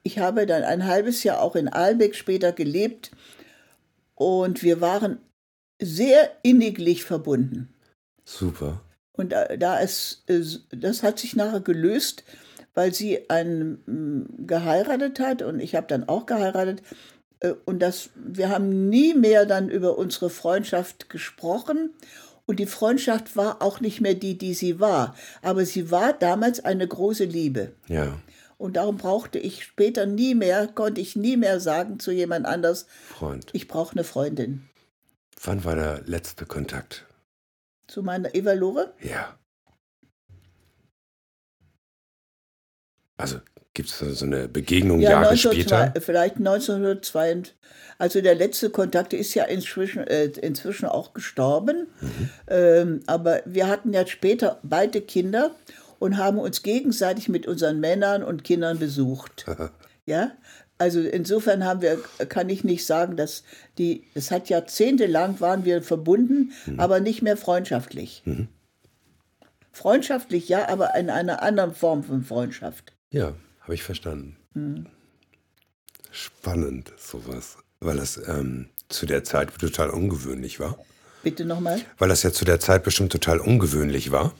ich 0.03 0.19
habe 0.19 0.45
dann 0.45 0.63
ein 0.63 0.85
halbes 0.85 1.23
Jahr 1.23 1.39
auch 1.41 1.55
in 1.55 1.69
Aalbeck 1.69 2.15
später 2.15 2.51
gelebt 2.51 3.11
und 4.15 4.63
wir 4.63 4.81
waren 4.81 5.17
sehr 5.81 6.29
inniglich 6.43 7.05
verbunden. 7.05 7.73
Super. 8.25 8.81
Und 9.13 9.31
da, 9.31 9.55
da 9.55 9.79
ist, 9.79 10.25
das 10.71 11.03
hat 11.03 11.19
sich 11.19 11.37
nachher 11.37 11.61
gelöst, 11.61 12.25
weil 12.73 12.93
sie 12.93 13.29
einen 13.29 13.83
mm, 13.85 14.47
geheiratet 14.47 15.19
hat 15.19 15.41
und 15.41 15.59
ich 15.59 15.75
habe 15.75 15.87
dann 15.87 16.07
auch 16.07 16.25
geheiratet. 16.25 16.81
Äh, 17.39 17.53
und 17.65 17.79
das, 17.79 18.09
wir 18.15 18.49
haben 18.49 18.89
nie 18.89 19.13
mehr 19.13 19.45
dann 19.45 19.69
über 19.69 19.97
unsere 19.97 20.29
Freundschaft 20.29 21.09
gesprochen. 21.09 21.93
Und 22.45 22.59
die 22.59 22.65
Freundschaft 22.65 23.37
war 23.37 23.61
auch 23.61 23.79
nicht 23.79 24.01
mehr 24.01 24.15
die, 24.15 24.37
die 24.37 24.53
sie 24.53 24.79
war. 24.79 25.15
Aber 25.41 25.65
sie 25.65 25.91
war 25.91 26.11
damals 26.13 26.63
eine 26.63 26.87
große 26.87 27.23
Liebe. 27.23 27.73
Ja. 27.87 28.17
Und 28.57 28.75
darum 28.75 28.97
brauchte 28.97 29.39
ich 29.39 29.63
später 29.63 30.05
nie 30.05 30.35
mehr, 30.35 30.67
konnte 30.67 31.01
ich 31.01 31.15
nie 31.15 31.37
mehr 31.37 31.59
sagen 31.59 31.99
zu 31.99 32.11
jemand 32.11 32.45
anders, 32.45 32.85
Freund. 33.09 33.49
ich 33.53 33.67
brauche 33.67 33.93
eine 33.93 34.03
Freundin. 34.03 34.69
Wann 35.43 35.63
war 35.63 35.75
der 35.75 36.01
letzte 36.05 36.45
Kontakt? 36.45 37.07
Zu 37.87 38.03
meiner 38.03 38.35
Eva 38.35 38.53
Lore? 38.53 38.93
Ja. 39.01 39.35
Also 43.21 43.37
gibt 43.73 43.89
es 43.89 43.99
so 43.99 44.25
eine 44.25 44.47
Begegnung 44.47 44.99
Jahre 44.99 45.29
1902, 45.29 45.61
später? 45.61 46.01
Vielleicht 46.01 46.37
1902. 46.37 47.43
Also 47.97 48.21
der 48.21 48.35
letzte 48.35 48.69
Kontakt 48.69 49.13
ist 49.13 49.33
ja 49.35 49.43
inzwischen, 49.43 50.05
äh, 50.07 50.25
inzwischen 50.25 50.87
auch 50.87 51.13
gestorben. 51.13 51.87
Ähm, 52.47 53.01
aber 53.05 53.41
wir 53.45 53.67
hatten 53.67 53.93
ja 53.93 54.05
später 54.07 54.59
beide 54.63 55.01
Kinder 55.01 55.51
und 55.99 56.17
haben 56.17 56.39
uns 56.39 56.63
gegenseitig 56.63 57.29
mit 57.29 57.47
unseren 57.47 57.79
Männern 57.79 58.23
und 58.23 58.43
Kindern 58.43 58.79
besucht. 58.79 59.45
ja, 60.05 60.31
also 60.79 60.99
insofern 60.99 61.63
haben 61.63 61.83
wir, 61.83 61.99
kann 62.27 62.49
ich 62.49 62.63
nicht 62.63 62.87
sagen, 62.87 63.15
dass 63.15 63.43
die, 63.77 64.07
es 64.15 64.31
hat 64.31 64.49
jahrzehntelang 64.49 65.39
waren 65.39 65.63
wir 65.63 65.83
verbunden, 65.83 66.53
aber 66.77 66.99
nicht 66.99 67.21
mehr 67.21 67.37
freundschaftlich. 67.37 68.23
Freundschaftlich 69.71 70.49
ja, 70.49 70.67
aber 70.69 70.95
in 70.95 71.11
einer 71.11 71.43
anderen 71.43 71.75
Form 71.75 72.03
von 72.03 72.23
Freundschaft. 72.23 72.90
Ja, 73.11 73.33
habe 73.61 73.73
ich 73.73 73.83
verstanden. 73.83 74.37
Spannend, 76.11 76.91
sowas. 76.97 77.57
Weil 77.79 77.97
das 77.97 78.17
ähm, 78.27 78.69
zu 78.89 79.05
der 79.05 79.23
Zeit 79.23 79.57
total 79.59 79.89
ungewöhnlich 79.89 80.59
war. 80.59 80.77
Bitte 81.23 81.45
nochmal, 81.45 81.81
Weil 81.99 82.09
das 82.09 82.23
ja 82.23 82.31
zu 82.31 82.45
der 82.45 82.59
Zeit 82.59 82.83
bestimmt 82.83 83.11
total 83.11 83.39
ungewöhnlich 83.39 84.11
war. 84.11 84.33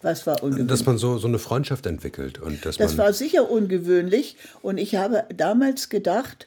was 0.00 0.26
war 0.26 0.42
ungewöhnlich? 0.42 0.68
Dass 0.68 0.86
man 0.86 0.96
so, 0.96 1.18
so 1.18 1.28
eine 1.28 1.38
Freundschaft 1.38 1.84
entwickelt. 1.86 2.38
Und 2.38 2.64
dass 2.64 2.76
Das 2.78 2.96
war 2.96 3.12
sicher 3.12 3.50
ungewöhnlich 3.50 4.36
und 4.62 4.78
ich 4.78 4.96
habe 4.96 5.24
damals 5.34 5.88
gedacht, 5.90 6.46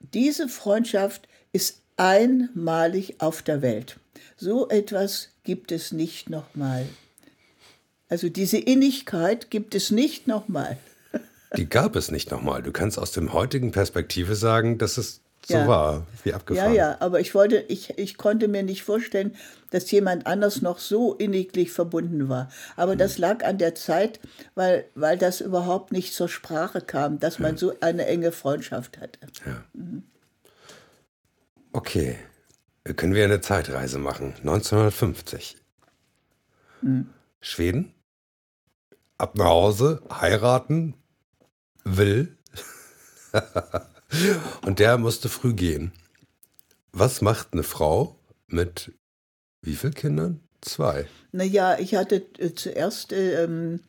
diese 0.00 0.48
Freundschaft 0.48 1.28
ist 1.52 1.82
einmalig 1.96 3.20
auf 3.20 3.42
der 3.42 3.60
Welt. 3.62 3.98
So 4.36 4.68
etwas 4.68 5.30
gibt 5.44 5.70
es 5.70 5.92
nicht 5.92 6.30
nochmal. 6.30 6.86
Also 8.14 8.28
diese 8.28 8.58
Innigkeit 8.58 9.50
gibt 9.50 9.74
es 9.74 9.90
nicht 9.90 10.28
nochmal. 10.28 10.76
die 11.56 11.68
gab 11.68 11.96
es 11.96 12.12
nicht 12.12 12.30
nochmal. 12.30 12.62
Du 12.62 12.70
kannst 12.70 12.96
aus 12.96 13.10
dem 13.10 13.32
heutigen 13.32 13.72
Perspektive 13.72 14.36
sagen, 14.36 14.78
dass 14.78 14.98
es 14.98 15.20
so 15.44 15.54
Ja. 15.54 15.66
war, 15.66 16.06
wie 16.22 16.28
Ja, 16.28 16.36
abgefahren. 16.36 16.74
ja, 16.74 16.96
aber 17.00 17.18
ich 17.18 17.34
wollte, 17.34 17.56
ich, 17.66 17.98
ich 17.98 18.16
konnte 18.16 18.46
mir 18.46 18.62
nicht 18.62 18.84
vorstellen, 18.84 19.34
dass 19.70 19.90
jemand 19.90 20.28
anders 20.28 20.62
noch 20.62 20.78
so 20.78 21.14
inniglich 21.14 21.72
verbunden 21.72 22.28
war. 22.28 22.50
Aber 22.76 22.94
das 22.94 23.18
lag 23.18 23.44
an 23.44 23.58
der 23.58 23.74
Zeit, 23.74 24.20
weil, 24.54 24.84
weil 24.94 25.18
das 25.18 25.40
überhaupt 25.40 25.90
nicht 25.90 26.14
zur 26.14 26.28
Sprache 26.28 26.82
kam, 26.82 27.18
dass 27.18 27.40
man 27.40 27.56
so 27.56 27.74
eine 27.80 28.06
enge 28.06 28.30
Freundschaft 28.30 28.98
hatte. 29.00 29.18
Okay, 31.72 32.16
können 32.94 33.14
wir 33.14 33.24
eine 33.24 33.40
Zeitreise 33.40 33.98
machen? 33.98 34.34
1950. 34.38 35.56
Schweden? 37.40 37.93
Ab 39.24 39.38
nach 39.38 39.46
Hause, 39.46 40.02
heiraten, 40.10 40.92
will. 41.82 42.36
Und 44.66 44.80
der 44.80 44.98
musste 44.98 45.30
früh 45.30 45.54
gehen. 45.54 45.92
Was 46.92 47.22
macht 47.22 47.54
eine 47.54 47.62
Frau 47.62 48.18
mit 48.48 48.92
wie 49.62 49.76
vielen 49.76 49.94
Kindern? 49.94 50.40
Zwei. 50.60 51.06
Naja, 51.32 51.78
ich 51.78 51.94
hatte 51.94 52.16
äh, 52.36 52.52
zuerst, 52.54 53.14
äh, 53.14 53.44
ähm, 53.44 53.80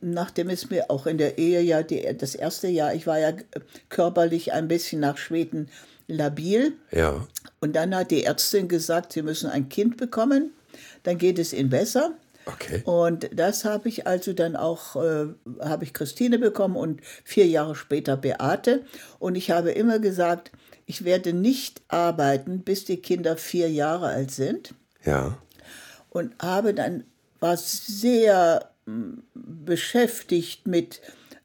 nachdem 0.00 0.48
es 0.48 0.70
mir 0.70 0.90
auch 0.90 1.06
in 1.06 1.18
der 1.18 1.36
Ehe 1.36 1.60
ja 1.60 1.82
die, 1.82 2.16
das 2.16 2.34
erste 2.34 2.68
Jahr, 2.68 2.94
ich 2.94 3.06
war 3.06 3.18
ja 3.18 3.28
äh, 3.28 3.42
körperlich 3.90 4.54
ein 4.54 4.66
bisschen 4.66 5.00
nach 5.00 5.18
Schweden 5.18 5.68
labil. 6.06 6.72
Ja. 6.90 7.28
Und 7.60 7.76
dann 7.76 7.94
hat 7.94 8.10
die 8.10 8.24
Ärztin 8.24 8.66
gesagt, 8.66 9.12
sie 9.12 9.20
müssen 9.20 9.50
ein 9.50 9.68
Kind 9.68 9.98
bekommen, 9.98 10.52
dann 11.02 11.18
geht 11.18 11.38
es 11.38 11.52
ihnen 11.52 11.68
besser. 11.68 12.14
Okay. 12.48 12.82
Und 12.84 13.28
das 13.32 13.64
habe 13.66 13.88
ich 13.88 14.06
also 14.06 14.32
dann 14.32 14.56
auch, 14.56 14.96
äh, 14.96 15.26
habe 15.60 15.84
ich 15.84 15.92
Christine 15.92 16.38
bekommen 16.38 16.76
und 16.76 17.02
vier 17.22 17.46
Jahre 17.46 17.74
später 17.74 18.16
Beate. 18.16 18.84
Und 19.18 19.34
ich 19.34 19.50
habe 19.50 19.70
immer 19.72 19.98
gesagt, 19.98 20.50
ich 20.86 21.04
werde 21.04 21.34
nicht 21.34 21.82
arbeiten, 21.88 22.60
bis 22.60 22.86
die 22.86 22.96
Kinder 22.96 23.36
vier 23.36 23.70
Jahre 23.70 24.06
alt 24.06 24.30
sind. 24.30 24.74
Ja. 25.04 25.36
Und 26.08 26.32
habe 26.40 26.72
dann, 26.72 27.04
war 27.38 27.58
sehr 27.58 28.70
mm, 28.86 29.18
beschäftigt 29.34 30.66
mit 30.66 31.02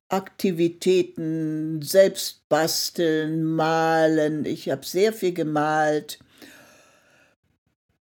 Aktivitäten, 0.08 1.82
selbst 1.82 2.48
basteln, 2.48 3.44
malen. 3.44 4.46
Ich 4.46 4.70
habe 4.70 4.86
sehr 4.86 5.12
viel 5.12 5.34
gemalt 5.34 6.20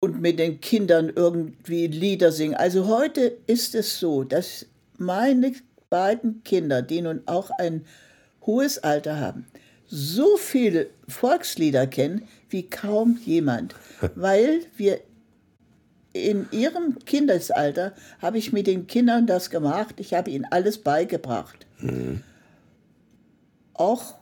und 0.07 0.21
mit 0.21 0.39
den 0.39 0.61
Kindern 0.61 1.13
irgendwie 1.15 1.89
Lieder 1.89 2.31
singen. 2.31 2.55
Also 2.55 2.87
heute 2.87 3.37
ist 3.49 3.75
es 3.75 3.99
so, 3.99 4.23
dass 4.23 4.67
meine 4.99 5.53
beiden 5.91 6.45
Kinder, 6.45 6.81
die 6.81 7.03
nun 7.03 7.23
auch 7.27 7.51
ein 7.59 7.85
hohes 8.43 8.79
Alter 8.79 9.19
haben, 9.19 9.47
so 9.89 10.37
viele 10.37 10.87
Volkslieder 11.09 11.89
kennen 11.89 12.23
wie 12.49 12.71
kaum 12.71 13.19
jemand, 13.25 13.75
weil 14.15 14.61
wir 14.77 15.01
in 16.13 16.47
ihrem 16.53 17.01
Kindesalter 17.05 17.93
habe 18.21 18.39
ich 18.39 18.53
mit 18.53 18.69
den 18.69 18.87
Kindern 18.87 19.27
das 19.27 19.51
gemacht. 19.51 19.97
Ich 19.99 20.15
habe 20.15 20.31
ihnen 20.31 20.47
alles 20.49 20.79
beigebracht. 20.79 21.67
Auch 23.75 24.15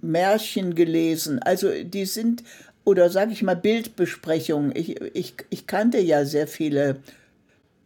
Märchen 0.00 0.74
gelesen. 0.74 1.38
Also 1.40 1.68
die 1.84 2.06
sind, 2.06 2.42
oder 2.84 3.10
sage 3.10 3.32
ich 3.32 3.42
mal, 3.42 3.56
Bildbesprechungen. 3.56 4.74
Ich, 4.74 5.00
ich, 5.14 5.34
ich 5.50 5.66
kannte 5.66 5.98
ja 5.98 6.24
sehr 6.24 6.46
viele 6.46 6.96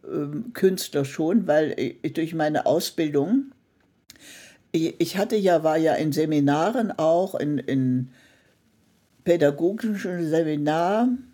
ähm, 0.05 0.51
Künstler 0.53 1.05
schon, 1.05 1.47
weil 1.47 1.97
ich, 2.01 2.13
durch 2.13 2.33
meine 2.33 2.65
Ausbildung, 2.65 3.51
ich, 4.71 4.95
ich 4.99 5.17
hatte 5.17 5.35
ja, 5.35 5.63
war 5.63 5.77
ja 5.77 5.93
in 5.93 6.11
Seminaren 6.11 6.91
auch, 6.91 7.35
in, 7.35 7.57
in 7.57 8.09
pädagogischen 9.23 10.29
Seminaren. 10.29 11.33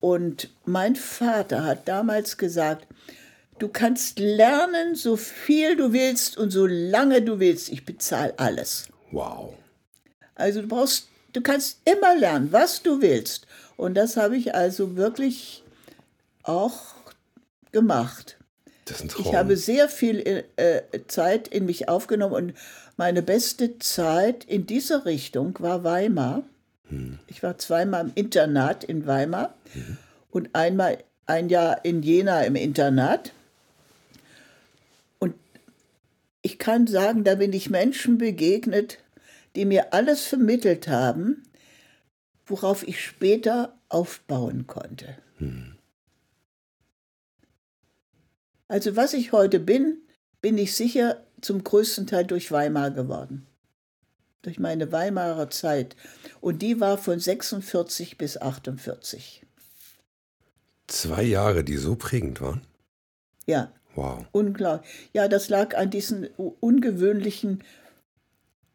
Und 0.00 0.50
mein 0.64 0.96
Vater 0.96 1.64
hat 1.64 1.86
damals 1.86 2.36
gesagt, 2.36 2.88
du 3.60 3.68
kannst 3.68 4.18
lernen, 4.18 4.96
so 4.96 5.16
viel 5.16 5.76
du 5.76 5.92
willst 5.92 6.36
und 6.36 6.50
so 6.50 6.66
lange 6.66 7.22
du 7.22 7.38
willst. 7.38 7.70
Ich 7.70 7.84
bezahle 7.84 8.36
alles. 8.38 8.88
Wow. 9.12 9.54
Also 10.34 10.62
du 10.62 10.66
brauchst, 10.66 11.08
du 11.32 11.40
kannst 11.40 11.80
immer 11.84 12.14
lernen, 12.16 12.52
was 12.52 12.82
du 12.82 13.00
willst. 13.00 13.46
Und 13.76 13.94
das 13.94 14.16
habe 14.16 14.36
ich 14.36 14.54
also 14.54 14.96
wirklich 14.96 15.62
auch 16.42 16.94
gemacht. 17.72 18.36
Das 18.84 18.96
ist 18.96 19.02
ein 19.02 19.08
Traum. 19.08 19.26
Ich 19.26 19.34
habe 19.34 19.56
sehr 19.56 19.88
viel 19.88 20.44
äh, 20.56 20.82
Zeit 21.08 21.48
in 21.48 21.66
mich 21.66 21.88
aufgenommen 21.88 22.34
und 22.34 22.54
meine 22.96 23.22
beste 23.22 23.78
Zeit 23.78 24.44
in 24.44 24.66
dieser 24.66 25.06
Richtung 25.06 25.56
war 25.60 25.84
Weimar. 25.84 26.42
Ich 27.26 27.42
war 27.42 27.56
zweimal 27.56 28.04
im 28.04 28.12
Internat 28.14 28.84
in 28.84 29.06
Weimar 29.06 29.54
und 30.30 30.50
einmal 30.54 30.98
ein 31.26 31.48
Jahr 31.48 31.84
in 31.84 32.02
Jena 32.02 32.42
im 32.42 32.54
Internat. 32.54 33.32
Und 35.18 35.34
ich 36.42 36.58
kann 36.58 36.86
sagen, 36.86 37.24
da 37.24 37.36
bin 37.36 37.54
ich 37.54 37.70
Menschen 37.70 38.18
begegnet, 38.18 38.98
die 39.56 39.64
mir 39.64 39.92
alles 39.92 40.24
vermittelt 40.24 40.88
haben, 40.88 41.42
worauf 42.46 42.86
ich 42.86 43.04
später 43.04 43.78
aufbauen 43.88 44.66
konnte. 44.66 45.16
Also 48.68 48.96
was 48.96 49.12
ich 49.12 49.32
heute 49.32 49.60
bin, 49.60 49.98
bin 50.40 50.58
ich 50.58 50.74
sicher 50.74 51.24
zum 51.40 51.62
größten 51.62 52.06
Teil 52.06 52.24
durch 52.24 52.50
Weimar 52.50 52.90
geworden. 52.90 53.46
Durch 54.42 54.58
meine 54.58 54.90
Weimarer 54.90 55.50
Zeit. 55.50 55.94
Und 56.40 56.62
die 56.62 56.80
war 56.80 56.98
von 56.98 57.20
46 57.20 58.18
bis 58.18 58.38
48. 58.38 59.46
Zwei 60.88 61.22
Jahre, 61.22 61.62
die 61.62 61.76
so 61.76 61.94
prägend 61.94 62.40
waren. 62.40 62.62
Ja. 63.46 63.72
Wow. 63.94 64.24
Unglaublich. 64.32 64.90
Ja, 65.12 65.28
das 65.28 65.48
lag 65.48 65.76
an 65.76 65.90
diesen 65.90 66.26
ungewöhnlichen 66.36 67.62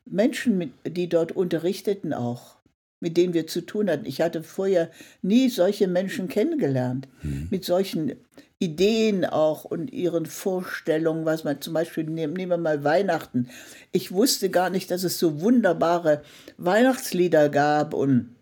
Menschen, 0.10 0.74
die 0.86 1.10
dort 1.10 1.32
unterrichteten 1.32 2.14
auch, 2.14 2.58
mit 3.00 3.18
denen 3.18 3.34
wir 3.34 3.48
zu 3.48 3.62
tun 3.62 3.90
hatten. 3.90 4.06
Ich 4.06 4.22
hatte 4.22 4.44
vorher 4.44 4.90
nie 5.22 5.50
solche 5.50 5.88
Menschen 5.88 6.28
kennengelernt, 6.28 7.08
mhm. 7.22 7.48
mit 7.52 7.66
solchen 7.66 8.16
Ideen 8.60 9.24
auch 9.24 9.66
und 9.66 9.92
ihren 9.94 10.26
Vorstellungen, 10.26 11.26
was 11.26 11.44
man 11.44 11.62
zum 11.62 11.74
Beispiel, 11.74 12.06
nehmen 12.06 12.38
wir 12.38 12.58
mal 12.58 12.84
Weihnachten. 12.84 13.50
Ich 13.92 14.12
wusste 14.12 14.50
gar 14.50 14.70
nicht, 14.70 14.90
dass 14.90 15.04
es 15.04 15.20
so 15.20 15.42
wunderbare 15.42 16.24
Weihnachtslieder 16.58 17.50
gab 17.50 17.94
und, 17.94 18.36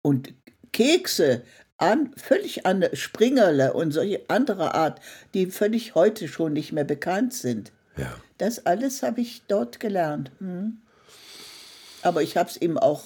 und 0.00 0.32
Kekse, 0.72 1.42
an, 1.82 2.12
völlig 2.16 2.64
an 2.64 2.84
Springerle 2.92 3.72
und 3.72 3.90
solche 3.90 4.22
andere 4.28 4.74
Art, 4.74 5.00
die 5.34 5.46
völlig 5.46 5.96
heute 5.96 6.28
schon 6.28 6.52
nicht 6.52 6.72
mehr 6.72 6.84
bekannt 6.84 7.34
sind. 7.34 7.72
Ja. 7.96 8.14
Das 8.38 8.66
alles 8.66 9.02
habe 9.02 9.20
ich 9.20 9.42
dort 9.48 9.80
gelernt. 9.80 10.30
Hm. 10.38 10.78
Aber 12.02 12.22
ich 12.22 12.36
habe 12.36 12.50
es 12.50 12.56
eben 12.56 12.78
auch 12.78 13.04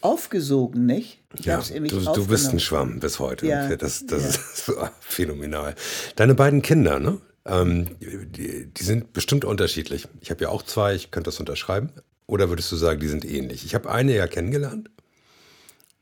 aufgesogen, 0.00 0.86
nicht? 0.86 1.20
Ich 1.38 1.44
ja, 1.44 1.60
du, 1.60 2.00
du 2.00 2.26
bist 2.26 2.52
ein 2.52 2.60
Schwamm 2.60 3.00
bis 3.00 3.18
heute. 3.18 3.46
Ja. 3.46 3.74
Das, 3.76 4.06
das 4.06 4.22
ja. 4.22 4.28
ist 4.28 4.72
phänomenal. 5.00 5.74
Deine 6.14 6.34
beiden 6.34 6.62
Kinder, 6.62 6.98
ne? 7.00 7.20
Ähm, 7.44 7.86
die, 8.00 8.66
die, 8.66 8.82
sind 8.82 9.12
bestimmt 9.12 9.44
unterschiedlich. 9.44 10.08
Ich 10.20 10.30
habe 10.30 10.42
ja 10.44 10.48
auch 10.48 10.62
zwei, 10.62 10.94
ich 10.94 11.10
könnte 11.10 11.28
das 11.28 11.38
unterschreiben. 11.38 11.90
Oder 12.26 12.48
würdest 12.48 12.72
du 12.72 12.76
sagen, 12.76 12.98
die 12.98 13.08
sind 13.08 13.24
ähnlich? 13.24 13.64
Ich 13.64 13.74
habe 13.74 13.90
eine 13.90 14.14
ja 14.14 14.26
kennengelernt 14.26 14.90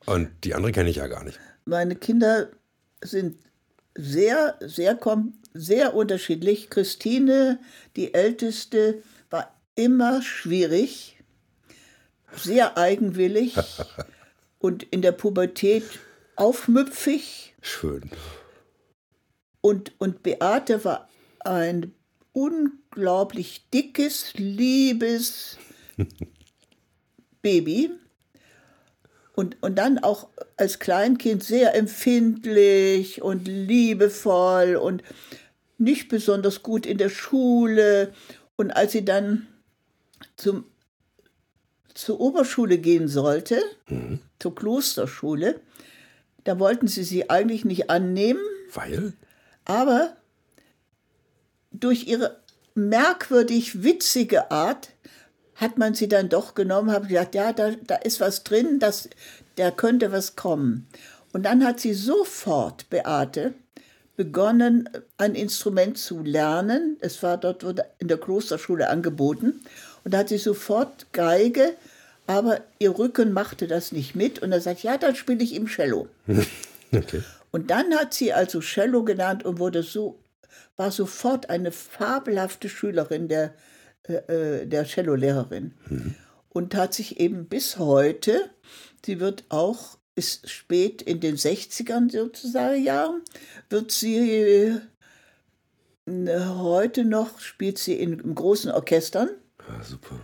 und 0.07 0.31
die 0.45 0.55
andere 0.55 0.73
kenne 0.73 0.89
ich 0.89 0.97
ja 0.97 1.07
gar 1.07 1.23
nicht. 1.23 1.39
Meine 1.67 1.97
Kinder 1.97 2.49
sind 3.03 3.37
sehr, 3.95 4.57
sehr, 4.61 4.95
sehr 5.55 5.95
unterschiedlich. 5.95 6.69
Christine, 6.69 7.61
die 7.97 8.13
älteste, 8.13 9.03
war 9.31 9.55
immer 9.77 10.21
schwierig 10.21 11.15
sehr 12.37 12.77
eigenwillig 12.77 13.57
und 14.59 14.83
in 14.83 15.03
der 15.03 15.13
Pubertät 15.13 15.85
aufmüpfig. 16.37 17.55
Schön. 17.63 18.11
Und, 19.61 19.93
und 19.99 20.23
Beate 20.23 20.85
war 20.85 21.09
ein 21.41 21.95
unglaublich 22.33 23.71
dickes, 23.73 24.35
liebes 24.35 25.57
Baby. 27.43 27.91
Und, 29.37 29.61
und 29.63 29.77
dann 29.77 29.99
auch 29.99 30.29
als 30.57 30.79
Kleinkind 30.79 31.43
sehr 31.43 31.75
empfindlich 31.75 33.21
und 33.23 33.49
liebevoll 33.49 34.77
und 34.77 35.03
nicht 35.79 36.09
besonders 36.09 36.63
gut 36.63 36.87
in 36.87 36.99
der 36.99 37.09
Schule. 37.09 38.13
Und 38.57 38.71
als 38.71 38.93
sie 38.93 39.05
dann 39.05 39.47
zum 40.37 40.65
zur 41.95 42.21
Oberschule 42.21 42.79
gehen 42.79 43.07
sollte, 43.09 43.63
mhm. 43.89 44.19
zur 44.41 44.55
Klosterschule, 44.55 45.61
da 46.43 46.59
wollten 46.59 46.89
sie 46.89 47.05
sie 47.05 47.31
eigentlich 47.31 47.65
nicht 47.65 47.89
annehmen. 47.89 48.43
Weil? 48.73 49.15
Aber 49.65 50.17
durch 51.71 52.07
ihre 52.07 52.41
merkwürdig 52.75 53.83
witzige 53.83 54.51
Art 54.51 54.91
hat 55.55 55.79
man 55.79 55.95
sie 55.95 56.09
dann 56.09 56.29
doch 56.29 56.55
genommen, 56.55 56.91
hat 56.91 57.09
gesagt, 57.09 57.37
ja, 57.37 57.53
da, 57.53 57.71
da 57.71 57.95
ist 57.95 58.21
was 58.21 58.43
drin, 58.43 58.81
das, 58.81 59.09
da 59.55 59.71
könnte 59.71 60.11
was 60.11 60.35
kommen. 60.35 60.89
Und 61.33 61.45
dann 61.45 61.65
hat 61.65 61.79
sie 61.79 61.95
sofort, 61.95 62.91
Beate, 62.91 63.55
begonnen, 64.17 64.89
ein 65.17 65.35
Instrument 65.35 65.99
zu 65.99 66.23
lernen. 66.23 66.97
Es 67.01 67.23
war 67.23 67.37
dort 67.37 67.65
in 67.99 68.09
der 68.09 68.19
Klosterschule 68.19 68.89
angeboten. 68.89 69.61
Und 70.05 70.15
da 70.15 70.19
hat 70.19 70.29
sie 70.29 70.39
sofort 70.39 71.07
Geige, 71.13 71.75
aber 72.27 72.61
ihr 72.79 72.97
Rücken 72.97 73.33
machte 73.33 73.67
das 73.67 73.93
nicht 73.93 74.15
mit. 74.15 74.41
Und 74.41 74.53
er 74.53 74.61
sagt, 74.61 74.83
ja, 74.83 74.99
dann 74.99 75.17
spiele 75.17 75.43
ich 75.43 75.55
ihm 75.55 75.67
Cello. 75.67 76.09
okay. 76.93 77.23
Und 77.51 77.71
dann 77.71 77.95
hat 77.95 78.15
sie 78.15 78.33
also 78.33 78.61
Cello 78.61 79.05
gelernt 79.05 79.45
und 79.45 79.59
wurde 79.59 79.83
so, 79.83 80.19
war 80.77 80.91
sofort 80.91 81.51
eine 81.51 81.73
fabelhafte 81.73 82.69
Schülerin 82.69 83.29
der, 83.29 83.55
äh, 84.09 84.63
äh 84.63 84.67
der 84.67 84.87
Cellolehrerin. 84.87 85.75
Mhm. 85.89 86.15
Und 86.49 86.75
hat 86.75 86.95
sich 86.95 87.19
eben 87.19 87.47
bis 87.47 87.79
heute, 87.79 88.51
sie 89.05 89.19
wird 89.19 89.45
auch, 89.49 89.99
ist 90.15 90.49
spät 90.49 91.03
in 91.03 91.21
den 91.21 91.37
60ern 91.37 92.11
sozusagen 92.11 92.83
Jahren, 92.83 93.23
wird 93.69 93.91
sie 93.91 94.79
äh, 96.07 96.39
heute 96.39 97.05
noch, 97.05 97.41
spielt 97.41 97.79
sie 97.79 97.95
in, 97.95 98.19
in 98.21 98.35
großen 98.35 98.71
Orchestern. 98.71 99.31
Ja, 99.69 99.77
ah, 99.81 99.83
super. 99.83 100.21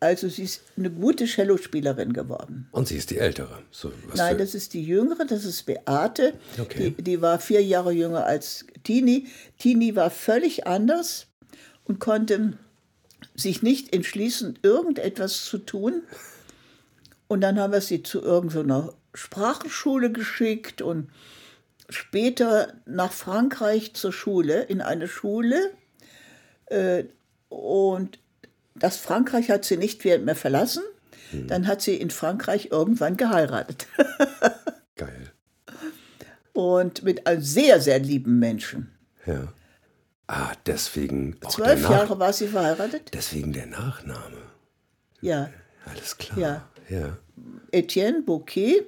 Also 0.00 0.28
sie 0.28 0.44
ist 0.44 0.62
eine 0.76 0.90
gute 0.90 1.26
Cellospielerin 1.26 2.12
geworden. 2.12 2.68
Und 2.72 2.88
sie 2.88 2.96
ist 2.96 3.10
die 3.10 3.18
ältere? 3.18 3.58
So, 3.70 3.92
Nein, 4.14 4.38
das 4.38 4.54
ist 4.54 4.72
die 4.72 4.82
jüngere, 4.82 5.26
das 5.26 5.44
ist 5.44 5.64
Beate. 5.64 6.34
Okay. 6.58 6.94
Die, 6.96 7.02
die 7.02 7.20
war 7.20 7.38
vier 7.38 7.62
Jahre 7.62 7.92
jünger 7.92 8.24
als 8.24 8.64
Tini. 8.82 9.26
Tini 9.58 9.94
war 9.94 10.10
völlig 10.10 10.66
anders 10.66 11.26
und 11.84 12.00
konnte 12.00 12.56
sich 13.34 13.62
nicht 13.62 13.92
entschließen, 13.92 14.58
irgendetwas 14.62 15.44
zu 15.44 15.58
tun. 15.58 16.02
Und 17.26 17.40
dann 17.40 17.58
haben 17.58 17.72
wir 17.72 17.80
sie 17.80 18.02
zu 18.02 18.22
irgendeiner 18.22 18.94
Sprachenschule 19.14 20.10
geschickt 20.12 20.82
und 20.82 21.08
später 21.88 22.74
nach 22.84 23.12
Frankreich 23.12 23.94
zur 23.94 24.12
Schule, 24.12 24.62
in 24.62 24.80
eine 24.80 25.08
Schule. 25.08 25.72
Äh, 26.66 27.04
und 27.48 28.18
das 28.74 28.96
Frankreich 28.96 29.50
hat 29.50 29.64
sie 29.64 29.76
nicht 29.76 30.04
mehr 30.04 30.36
verlassen. 30.36 30.82
Hm. 31.30 31.46
Dann 31.46 31.66
hat 31.66 31.80
sie 31.80 31.94
in 31.94 32.10
Frankreich 32.10 32.68
irgendwann 32.70 33.16
geheiratet. 33.16 33.86
Geil. 34.96 35.32
Und 36.52 37.02
mit 37.02 37.26
einem 37.26 37.42
sehr, 37.42 37.80
sehr 37.80 37.98
lieben 37.98 38.38
Menschen. 38.38 38.92
Ja. 39.26 39.52
Ah, 40.26 40.52
deswegen. 40.66 41.38
Zwölf 41.48 41.82
Jahre 41.82 42.18
war 42.18 42.32
sie 42.32 42.48
verheiratet. 42.48 43.10
Deswegen 43.12 43.52
der 43.52 43.66
Nachname. 43.66 44.38
Ja. 45.20 45.50
Alles 45.84 46.16
klar. 46.16 46.38
Ja. 46.38 46.68
ja. 46.88 47.18
Etienne 47.72 48.22
Bouquet. 48.22 48.86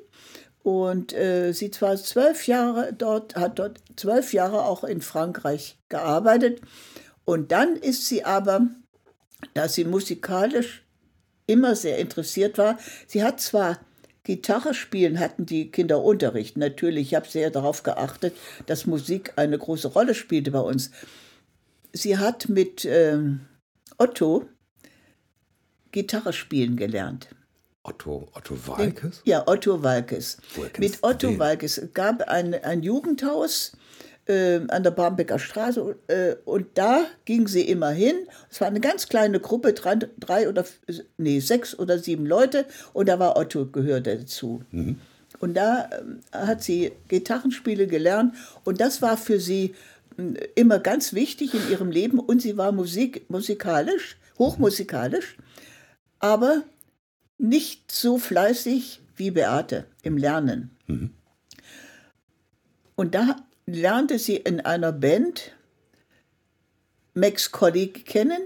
Und 0.66 1.12
äh, 1.12 1.52
sie 1.52 1.70
war 1.78 1.94
zwölf 1.96 2.48
Jahre 2.48 2.92
dort, 2.92 3.36
hat 3.36 3.60
dort 3.60 3.78
zwölf 3.94 4.32
Jahre 4.32 4.64
auch 4.64 4.82
in 4.82 5.00
Frankreich 5.00 5.78
gearbeitet. 5.88 6.60
Und 7.24 7.52
dann 7.52 7.76
ist 7.76 8.06
sie 8.06 8.24
aber 8.24 8.66
dass 9.54 9.74
sie 9.74 9.84
musikalisch 9.84 10.84
immer 11.46 11.76
sehr 11.76 11.98
interessiert 11.98 12.58
war. 12.58 12.80
Sie 13.06 13.22
hat 13.22 13.40
zwar 13.40 13.78
Gitarre 14.24 14.74
spielen 14.74 15.20
hatten 15.20 15.46
die 15.46 15.70
Kinder 15.70 16.02
Unterricht. 16.02 16.56
Natürlich, 16.56 17.08
ich 17.08 17.14
habe 17.14 17.28
sehr 17.28 17.50
darauf 17.50 17.84
geachtet, 17.84 18.34
dass 18.66 18.86
Musik 18.86 19.34
eine 19.36 19.56
große 19.56 19.86
Rolle 19.86 20.16
spielte 20.16 20.50
bei 20.50 20.58
uns. 20.58 20.90
Sie 21.92 22.18
hat 22.18 22.48
mit 22.48 22.84
ähm, 22.84 23.42
Otto 23.98 24.46
Gitarre 25.92 26.32
spielen 26.32 26.76
gelernt. 26.76 27.28
Otto, 27.86 28.28
Otto 28.34 28.56
Walkes? 28.66 29.22
Ja, 29.24 29.46
Otto 29.46 29.82
Walkes. 29.82 30.38
Mit 30.78 30.98
Otto 31.02 31.38
Walkes 31.38 31.80
gab 31.94 32.22
ein, 32.22 32.54
ein 32.54 32.82
Jugendhaus 32.82 33.76
äh, 34.26 34.60
an 34.68 34.82
der 34.82 34.90
Barmbecker 34.90 35.38
Straße 35.38 35.96
äh, 36.08 36.34
und 36.44 36.66
da 36.74 37.04
ging 37.24 37.46
sie 37.46 37.62
immer 37.62 37.90
hin. 37.90 38.16
Es 38.50 38.60
war 38.60 38.68
eine 38.68 38.80
ganz 38.80 39.08
kleine 39.08 39.38
Gruppe, 39.38 39.72
drei, 39.72 39.96
drei, 40.18 40.48
oder 40.48 40.64
nee, 41.16 41.38
sechs 41.38 41.78
oder 41.78 41.98
sieben 41.98 42.26
Leute 42.26 42.66
und 42.92 43.08
da 43.08 43.18
war 43.18 43.36
Otto 43.36 43.66
gehörte 43.66 44.18
dazu. 44.18 44.62
Mhm. 44.72 44.98
Und 45.38 45.54
da 45.54 45.88
äh, 46.32 46.36
hat 46.36 46.64
sie 46.64 46.92
Gitarrenspiele 47.08 47.86
gelernt 47.86 48.34
und 48.64 48.80
das 48.80 49.00
war 49.00 49.16
für 49.16 49.38
sie 49.38 49.74
immer 50.54 50.78
ganz 50.78 51.12
wichtig 51.12 51.52
in 51.54 51.70
ihrem 51.70 51.90
Leben 51.90 52.18
und 52.18 52.40
sie 52.40 52.56
war 52.56 52.72
Musik, 52.72 53.28
musikalisch, 53.28 54.16
hochmusikalisch, 54.38 55.36
aber 56.20 56.62
nicht 57.38 57.90
so 57.92 58.18
fleißig 58.18 59.00
wie 59.16 59.30
Beate 59.30 59.86
im 60.02 60.16
Lernen. 60.16 60.70
Mhm. 60.86 61.10
Und 62.94 63.14
da 63.14 63.36
lernte 63.66 64.18
sie 64.18 64.36
in 64.36 64.60
einer 64.60 64.92
Band 64.92 65.52
Max 67.14 67.50
Colley 67.50 67.88
kennen. 67.88 68.40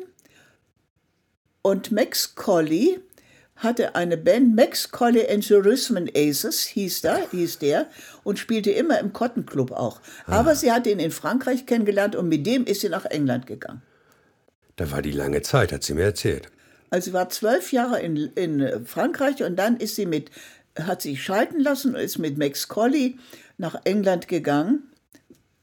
Und 1.62 1.92
Max 1.92 2.34
Colley 2.34 3.00
hatte 3.56 3.94
eine 3.94 4.16
Band, 4.16 4.56
Max 4.56 4.90
Colley 4.90 5.28
and 5.28 5.44
the 5.44 5.54
Rhythm 5.54 6.08
Aces 6.14 6.62
hieß, 6.62 7.02
da, 7.02 7.18
hieß 7.30 7.58
der, 7.58 7.88
und 8.24 8.38
spielte 8.38 8.70
immer 8.70 8.98
im 8.98 9.12
Cotton 9.12 9.44
Club 9.44 9.72
auch. 9.72 10.00
Ah. 10.26 10.40
Aber 10.40 10.54
sie 10.56 10.72
hatte 10.72 10.90
ihn 10.90 10.98
in 10.98 11.10
Frankreich 11.10 11.66
kennengelernt 11.66 12.16
und 12.16 12.28
mit 12.28 12.46
dem 12.46 12.64
ist 12.64 12.80
sie 12.80 12.88
nach 12.88 13.04
England 13.04 13.46
gegangen. 13.46 13.82
Da 14.76 14.90
war 14.90 15.02
die 15.02 15.12
lange 15.12 15.42
Zeit, 15.42 15.72
hat 15.72 15.82
sie 15.82 15.92
mir 15.92 16.04
erzählt. 16.04 16.50
Also 16.90 17.06
sie 17.06 17.12
war 17.12 17.28
zwölf 17.28 17.72
Jahre 17.72 18.00
in, 18.00 18.16
in 18.16 18.84
Frankreich 18.84 19.42
und 19.42 19.56
dann 19.56 19.76
ist 19.76 19.96
sie 19.96 20.06
mit, 20.06 20.30
hat 20.78 21.02
sich 21.02 21.22
schalten 21.22 21.60
lassen 21.60 21.94
und 21.94 22.00
ist 22.00 22.18
mit 22.18 22.36
Max 22.36 22.68
Colley 22.68 23.18
nach 23.58 23.80
England 23.84 24.28
gegangen 24.28 24.90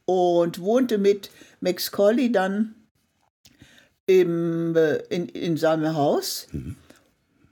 und 0.05 0.59
wohnte 0.59 0.97
mit 0.97 1.29
Max 1.59 1.91
Colley 1.91 2.31
dann 2.31 2.75
im, 4.05 4.75
äh, 4.75 4.97
in, 5.09 5.27
in 5.29 5.57
seinem 5.57 5.95
Haus 5.95 6.47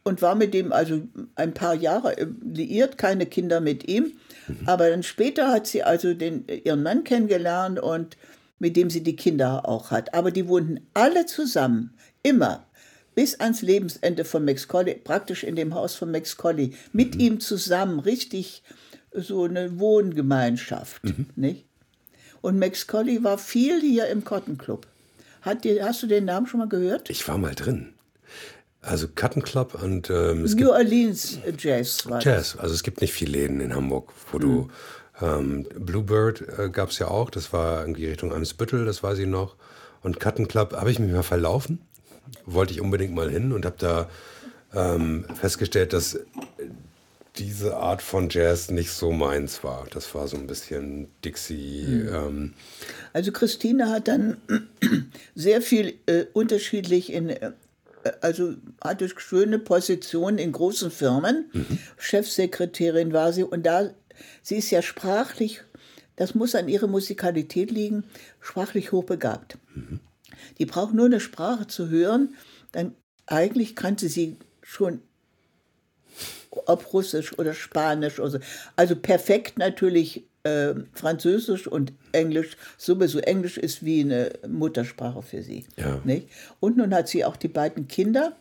und 0.04 0.22
war 0.22 0.36
mit 0.36 0.54
dem 0.54 0.72
also 0.72 1.02
ein 1.36 1.54
paar 1.54 1.74
Jahre 1.74 2.18
äh, 2.18 2.28
liiert, 2.42 2.98
keine 2.98 3.26
Kinder 3.26 3.60
mit 3.60 3.88
ihm. 3.90 4.14
Aber 4.66 4.90
dann 4.90 5.04
später 5.04 5.52
hat 5.52 5.68
sie 5.68 5.84
also 5.84 6.14
den, 6.14 6.48
ihren 6.48 6.84
Mann 6.84 7.04
kennengelernt 7.04 7.80
und 7.80 8.16
mit 8.60 8.78
dem 8.78 8.90
sie 8.90 9.04
die 9.04 9.16
Kinder 9.16 9.68
auch 9.68 9.92
hat. 9.92 10.14
Aber 10.14 10.32
die 10.32 10.48
wohnten 10.48 10.88
alle 10.94 11.26
zusammen, 11.26 11.94
immer, 12.24 12.65
bis 13.16 13.40
ans 13.40 13.62
Lebensende 13.62 14.26
von 14.26 14.46
Max 14.46 14.68
Colley, 14.68 14.96
praktisch 14.96 15.44
in 15.44 15.56
dem 15.56 15.74
Haus 15.74 15.96
von 15.96 16.12
Max 16.12 16.38
Colley, 16.38 16.74
mit 16.92 17.16
ihm 17.16 17.40
zusammen, 17.40 18.00
richtig 18.00 18.62
so 19.14 19.46
eine 19.46 19.80
Wohngemeinschaft. 19.80 21.02
Nicht? 21.36 21.66
Und 22.42 22.60
Max 22.60 22.86
Colley 22.86 23.24
war 23.24 23.38
viel 23.38 23.82
hier 23.82 24.08
im 24.08 24.24
Cotton 24.24 24.58
Club. 24.58 24.86
Hat 25.42 25.64
dir, 25.64 25.84
hast 25.86 26.04
du 26.04 26.08
den 26.08 26.26
Namen 26.26 26.48
schon 26.48 26.60
mal 26.60 26.70
gehört? 26.70 27.10
Ich 27.10 27.28
war 27.28 27.38
mal 27.38 27.56
drin. 27.56 27.94
Also 28.82 29.08
Cotton 29.08 29.42
Club 29.42 29.82
und 29.82 30.12
ähm, 30.12 30.44
es 30.44 30.52
New 30.52 30.58
gibt 30.58 30.70
Orleans 30.70 31.40
Jazz 31.58 32.06
war 32.06 32.18
das. 32.18 32.24
Jazz. 32.24 32.56
Also 32.56 32.76
es 32.76 32.84
gibt 32.84 33.02
nicht 33.02 33.14
viele 33.14 33.32
Läden 33.32 33.60
in 33.60 33.74
Hamburg, 33.74 34.12
wo 34.32 34.38
du 34.38 34.70
ähm, 35.22 35.64
Bluebird 35.80 36.44
äh, 36.60 36.70
gab 36.70 36.90
es 36.90 37.00
ja 37.00 37.08
auch. 37.08 37.32
Das 37.32 37.52
war 37.52 37.82
irgendwie 37.82 38.06
Richtung 38.08 38.32
Eimsbüttel, 38.32 38.86
das 38.86 39.02
weiß 39.02 39.18
ich 39.20 39.28
noch. 39.28 39.56
Und 40.02 40.20
Cotton 40.20 40.48
Club 40.48 40.74
habe 40.74 40.92
ich 40.92 41.00
mich 41.00 41.12
mal 41.12 41.24
verlaufen. 41.24 41.80
Wollte 42.46 42.74
ich 42.74 42.82
unbedingt 42.82 43.14
mal 43.14 43.30
hin 43.30 43.52
und 43.52 43.66
habe 43.66 43.76
da 43.78 44.10
ähm, 44.74 45.26
festgestellt, 45.36 45.94
dass 45.94 46.20
diese 47.38 47.76
Art 47.76 48.02
von 48.02 48.30
Jazz 48.30 48.72
nicht 48.72 48.92
so 48.92 49.12
meins 49.12 49.64
war. 49.64 49.88
Das 49.92 50.14
war 50.16 50.28
so 50.28 50.38
ein 50.38 50.48
bisschen 50.48 51.08
Dixie. 51.24 52.08
Ähm, 52.10 52.54
Also 53.14 53.32
Christine 53.32 53.90
hat 53.90 54.08
dann 54.08 54.38
sehr 55.36 55.62
viel 55.62 55.96
äh, 56.06 56.26
unterschiedlich 56.34 57.12
in, 57.12 57.30
äh, 57.30 57.52
also 58.22 58.54
hatte 58.82 59.10
schöne 59.18 59.60
Positionen 59.60 60.38
in 60.38 60.52
großen 60.52 60.92
Firmen. 60.92 61.46
Chefsekretärin 61.98 63.12
war 63.14 63.34
sie 63.34 63.44
und 63.44 63.66
da, 63.66 63.90
sie 64.42 64.56
ist 64.58 64.72
ja 64.72 64.82
sprachlich, 64.82 65.62
das 66.16 66.36
muss 66.36 66.56
an 66.56 66.70
ihrer 66.70 66.88
Musikalität 66.88 67.72
liegen, 67.72 68.06
sprachlich 68.40 68.92
hochbegabt. 68.92 69.58
Die 70.58 70.66
braucht 70.66 70.94
nur 70.94 71.06
eine 71.06 71.20
Sprache 71.20 71.68
zu 71.68 71.90
hören, 71.90 72.36
dann 72.72 72.94
eigentlich 73.26 73.76
kannte 73.76 74.10
sie 74.10 74.38
schon 74.62 75.02
ob 76.66 76.94
Russisch 76.94 77.38
oder 77.38 77.54
Spanisch 77.54 78.20
oder 78.20 78.30
so. 78.32 78.40
Also 78.76 78.96
perfekt 78.96 79.58
natürlich 79.58 80.26
äh, 80.44 80.74
Französisch 80.94 81.68
und 81.68 81.94
Englisch. 82.12 82.58
Sowieso 82.78 83.20
Englisch 83.20 83.58
ist 83.58 83.84
wie 83.84 84.02
eine 84.02 84.32
Muttersprache 84.48 85.22
für 85.22 85.42
sie. 85.42 85.66
Ja. 85.76 86.00
Nicht? 86.04 86.30
Und 86.60 86.78
nun 86.78 86.94
hat 86.94 87.08
sie 87.08 87.26
auch 87.26 87.36
die 87.36 87.48
beiden 87.48 87.88
Kinder, 87.88 88.36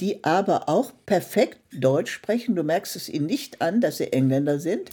die 0.00 0.24
aber 0.24 0.68
auch 0.68 0.92
perfekt 1.06 1.58
Deutsch 1.72 2.10
sprechen. 2.12 2.56
Du 2.56 2.62
merkst 2.62 2.96
es 2.96 3.08
ihnen 3.08 3.26
nicht 3.26 3.60
an, 3.62 3.80
dass 3.80 3.98
sie 3.98 4.12
Engländer 4.12 4.58
sind. 4.58 4.90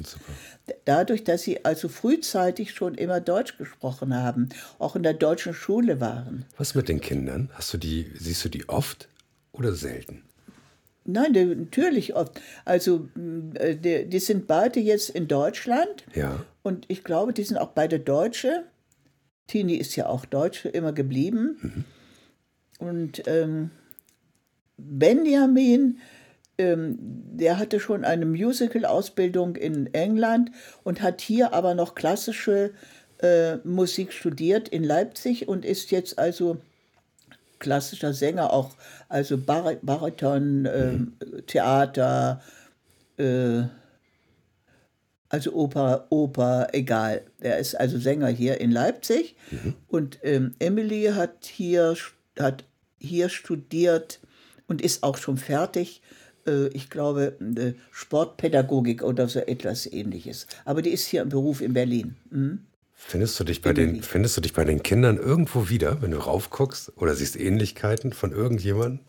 Dadurch, 0.85 1.23
dass 1.23 1.41
sie 1.41 1.65
also 1.65 1.89
frühzeitig 1.89 2.71
schon 2.73 2.95
immer 2.95 3.19
Deutsch 3.19 3.57
gesprochen 3.57 4.15
haben, 4.15 4.49
auch 4.79 4.95
in 4.95 5.03
der 5.03 5.13
deutschen 5.15 5.53
Schule 5.53 5.99
waren. 5.99 6.45
was 6.57 6.75
mit 6.75 6.87
den 6.87 7.01
Kindern? 7.01 7.49
Hast 7.53 7.73
du 7.73 7.77
die, 7.77 8.11
siehst 8.17 8.45
du 8.45 8.49
die 8.49 8.69
oft 8.69 9.09
oder 9.53 9.73
selten? 9.73 10.21
Nein, 11.03 11.31
natürlich 11.33 12.15
oft. 12.15 12.39
Also, 12.63 13.09
mh, 13.15 13.59
äh, 13.59 13.75
die, 13.75 14.05
die 14.07 14.19
sind 14.19 14.45
beide 14.45 14.79
jetzt 14.79 15.09
in 15.09 15.27
Deutschland 15.27 16.05
Ja. 16.13 16.45
und 16.61 16.85
ich 16.89 17.03
glaube, 17.03 17.33
die 17.33 17.43
sind 17.43 17.57
auch 17.57 17.69
beide 17.69 17.99
Deutsche. 17.99 18.65
Tini 19.47 19.73
ist 19.75 19.95
ja 19.95 20.05
auch 20.05 20.25
Deutsche 20.25 20.69
immer 20.69 20.93
geblieben. 20.93 21.85
Und 22.77 23.23
ähm, 23.27 23.71
Benjamin, 24.89 25.99
ähm, 26.57 26.97
der 26.99 27.57
hatte 27.57 27.79
schon 27.79 28.03
eine 28.03 28.25
Musical-Ausbildung 28.25 29.55
in 29.55 29.93
England 29.93 30.51
und 30.83 31.01
hat 31.01 31.21
hier 31.21 31.53
aber 31.53 31.75
noch 31.75 31.95
klassische 31.95 32.71
äh, 33.19 33.57
Musik 33.63 34.13
studiert 34.13 34.69
in 34.69 34.83
Leipzig 34.83 35.47
und 35.47 35.65
ist 35.65 35.91
jetzt 35.91 36.19
also 36.19 36.57
klassischer 37.59 38.13
Sänger, 38.13 38.51
auch 38.51 38.75
also 39.07 39.37
Bar 39.37 39.75
Bariton, 39.81 40.65
ähm, 40.65 41.13
Theater, 41.45 42.41
äh, 43.17 43.63
also 45.29 45.53
Oper, 45.53 46.07
Oper, 46.09 46.67
egal. 46.73 47.21
Er 47.39 47.57
ist 47.57 47.79
also 47.79 47.97
Sänger 47.97 48.27
hier 48.27 48.59
in 48.59 48.71
Leipzig 48.71 49.35
und 49.87 50.19
ähm, 50.23 50.55
Emily 50.59 51.11
hat 51.15 51.45
hier, 51.45 51.95
hat 52.37 52.65
hier 52.99 53.29
studiert 53.29 54.19
und 54.71 54.81
ist 54.81 55.03
auch 55.03 55.17
schon 55.17 55.37
fertig. 55.37 56.01
Äh, 56.47 56.67
ich 56.69 56.89
glaube, 56.89 57.37
äh, 57.57 57.73
Sportpädagogik 57.91 59.03
oder 59.03 59.27
so 59.27 59.39
etwas 59.39 59.85
ähnliches. 59.85 60.47
Aber 60.63 60.81
die 60.81 60.91
ist 60.91 61.05
hier 61.05 61.23
im 61.23 61.29
Beruf 61.29 61.59
in 61.59 61.73
Berlin. 61.73 62.15
Mhm. 62.29 62.59
Findest 62.93 63.37
du, 63.37 63.43
dich 63.43 63.61
bei 63.61 63.73
den, 63.73 64.01
findest 64.01 64.37
du 64.37 64.41
dich 64.41 64.53
bei 64.53 64.63
den 64.63 64.81
Kindern 64.81 65.17
irgendwo 65.17 65.67
wieder, 65.67 66.01
wenn 66.01 66.11
du 66.11 66.19
raufguckst 66.19 66.93
oder 66.95 67.15
siehst 67.15 67.35
Ähnlichkeiten 67.35 68.13
von 68.13 68.31
irgendjemandem? 68.31 68.99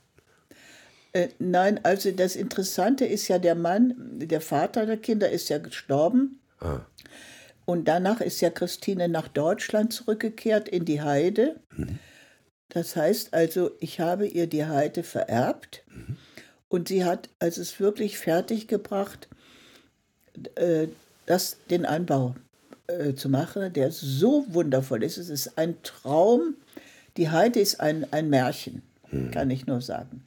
Äh, 1.12 1.28
nein, 1.38 1.78
also 1.84 2.10
das 2.10 2.34
Interessante 2.34 3.04
ist 3.04 3.28
ja, 3.28 3.38
der 3.38 3.54
Mann, 3.54 3.94
der 4.18 4.40
Vater 4.40 4.84
der 4.86 4.96
Kinder 4.96 5.30
ist 5.30 5.48
ja 5.48 5.58
gestorben. 5.58 6.40
Ah. 6.58 6.80
Und 7.66 7.86
danach 7.86 8.20
ist 8.20 8.40
ja 8.40 8.50
Christine 8.50 9.08
nach 9.08 9.28
Deutschland 9.28 9.92
zurückgekehrt 9.92 10.68
in 10.68 10.84
die 10.84 11.02
Heide. 11.02 11.60
Das 12.72 12.96
heißt 12.96 13.34
also, 13.34 13.70
ich 13.80 14.00
habe 14.00 14.26
ihr 14.26 14.46
die 14.46 14.64
Heide 14.64 15.02
vererbt 15.02 15.82
und 16.68 16.88
sie 16.88 17.04
hat 17.04 17.28
also 17.38 17.60
es 17.60 17.78
wirklich 17.80 18.18
fertiggebracht, 18.18 19.28
äh, 20.54 20.86
das, 21.26 21.58
den 21.68 21.84
Anbau 21.84 22.34
äh, 22.86 23.14
zu 23.14 23.28
machen, 23.28 23.72
der 23.74 23.92
so 23.92 24.46
wundervoll 24.48 25.02
ist. 25.02 25.18
Es 25.18 25.28
ist 25.28 25.58
ein 25.58 25.76
Traum. 25.82 26.54
Die 27.18 27.28
Heide 27.28 27.60
ist 27.60 27.80
ein, 27.80 28.10
ein 28.10 28.30
Märchen, 28.30 28.80
kann 29.32 29.50
ich 29.50 29.66
nur 29.66 29.82
sagen. 29.82 30.24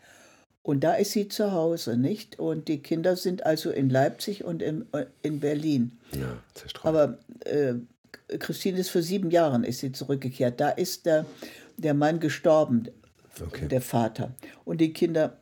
Und 0.61 0.83
da 0.83 0.93
ist 0.93 1.11
sie 1.11 1.27
zu 1.27 1.51
Hause, 1.51 1.97
nicht? 1.97 2.39
Und 2.39 2.67
die 2.67 2.79
Kinder 2.79 3.15
sind 3.15 3.45
also 3.45 3.71
in 3.71 3.89
Leipzig 3.89 4.43
und 4.43 4.61
in, 4.61 4.85
in 5.23 5.39
Berlin. 5.39 5.97
Ja, 6.11 6.37
zerstreut. 6.53 6.85
Aber 6.85 7.17
äh, 7.45 7.73
Christine 8.39 8.79
ist 8.79 8.89
vor 8.89 9.01
sieben 9.01 9.31
Jahren 9.31 9.63
ist 9.63 9.79
sie 9.79 9.91
zurückgekehrt. 9.91 10.59
Da 10.59 10.69
ist 10.69 11.05
der, 11.05 11.25
der 11.77 11.93
Mann 11.93 12.19
gestorben, 12.19 12.87
Okay. 13.41 13.67
der 13.67 13.81
Vater. 13.81 14.33
Und 14.63 14.79
die 14.79 14.93
Kinder, 14.93 15.37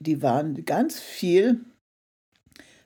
die 0.00 0.22
waren 0.22 0.64
ganz 0.64 0.98
viel 1.00 1.60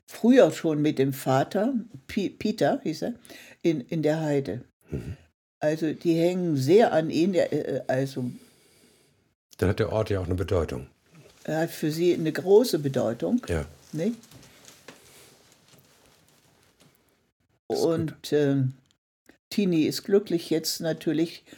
früher 0.07 0.51
schon 0.51 0.82
mit 0.82 0.99
dem 0.99 1.12
Vater, 1.12 1.74
Pi- 2.09 2.30
Peter 2.30 2.80
hieß 2.82 3.03
er, 3.03 3.14
in, 3.62 3.80
in 3.82 4.03
der 4.03 4.20
Heide. 4.20 4.64
Also 5.61 5.92
die 5.92 6.14
hängen 6.14 6.57
sehr 6.57 6.92
an 6.92 7.11
ihn. 7.11 7.32
Der, 7.34 7.53
äh, 7.53 7.82
also 7.86 8.30
Dann 9.59 9.68
hat 9.68 9.78
der 9.78 9.92
Ort 9.92 10.11
ja 10.11 10.18
auch 10.20 10.24
eine 10.26 10.34
Bedeutung. 10.34 10.86
er 11.44 11.61
hat 11.61 11.70
für 11.70 11.90
sie 11.92 12.14
eine 12.14 12.32
große 12.32 12.78
Bedeutung. 12.80 13.40
Ja. 13.49 13.64
Nicht? 13.92 14.16
Und 17.66 18.14
ähm, 18.32 18.72
Tini 19.51 19.82
ist 19.84 20.05
glücklich 20.05 20.51
jetzt 20.51 20.80
natürlich 20.80 21.42
äh, 21.46 21.55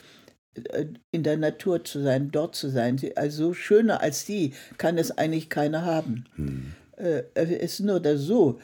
in 1.12 1.22
der 1.22 1.36
Natur 1.36 1.84
zu 1.84 2.02
sein, 2.02 2.30
dort 2.30 2.56
zu 2.56 2.70
sein. 2.70 3.00
Also 3.16 3.54
schöner 3.54 4.00
als 4.00 4.26
sie 4.26 4.54
kann 4.78 4.98
es 4.98 5.16
eigentlich 5.16 5.48
keiner 5.48 5.84
haben. 5.84 6.24
Hm. 6.36 6.72
Äh, 6.96 7.22
es 7.34 7.50
ist 7.50 7.80
nur 7.80 8.00
da 8.00 8.16
so, 8.16 8.60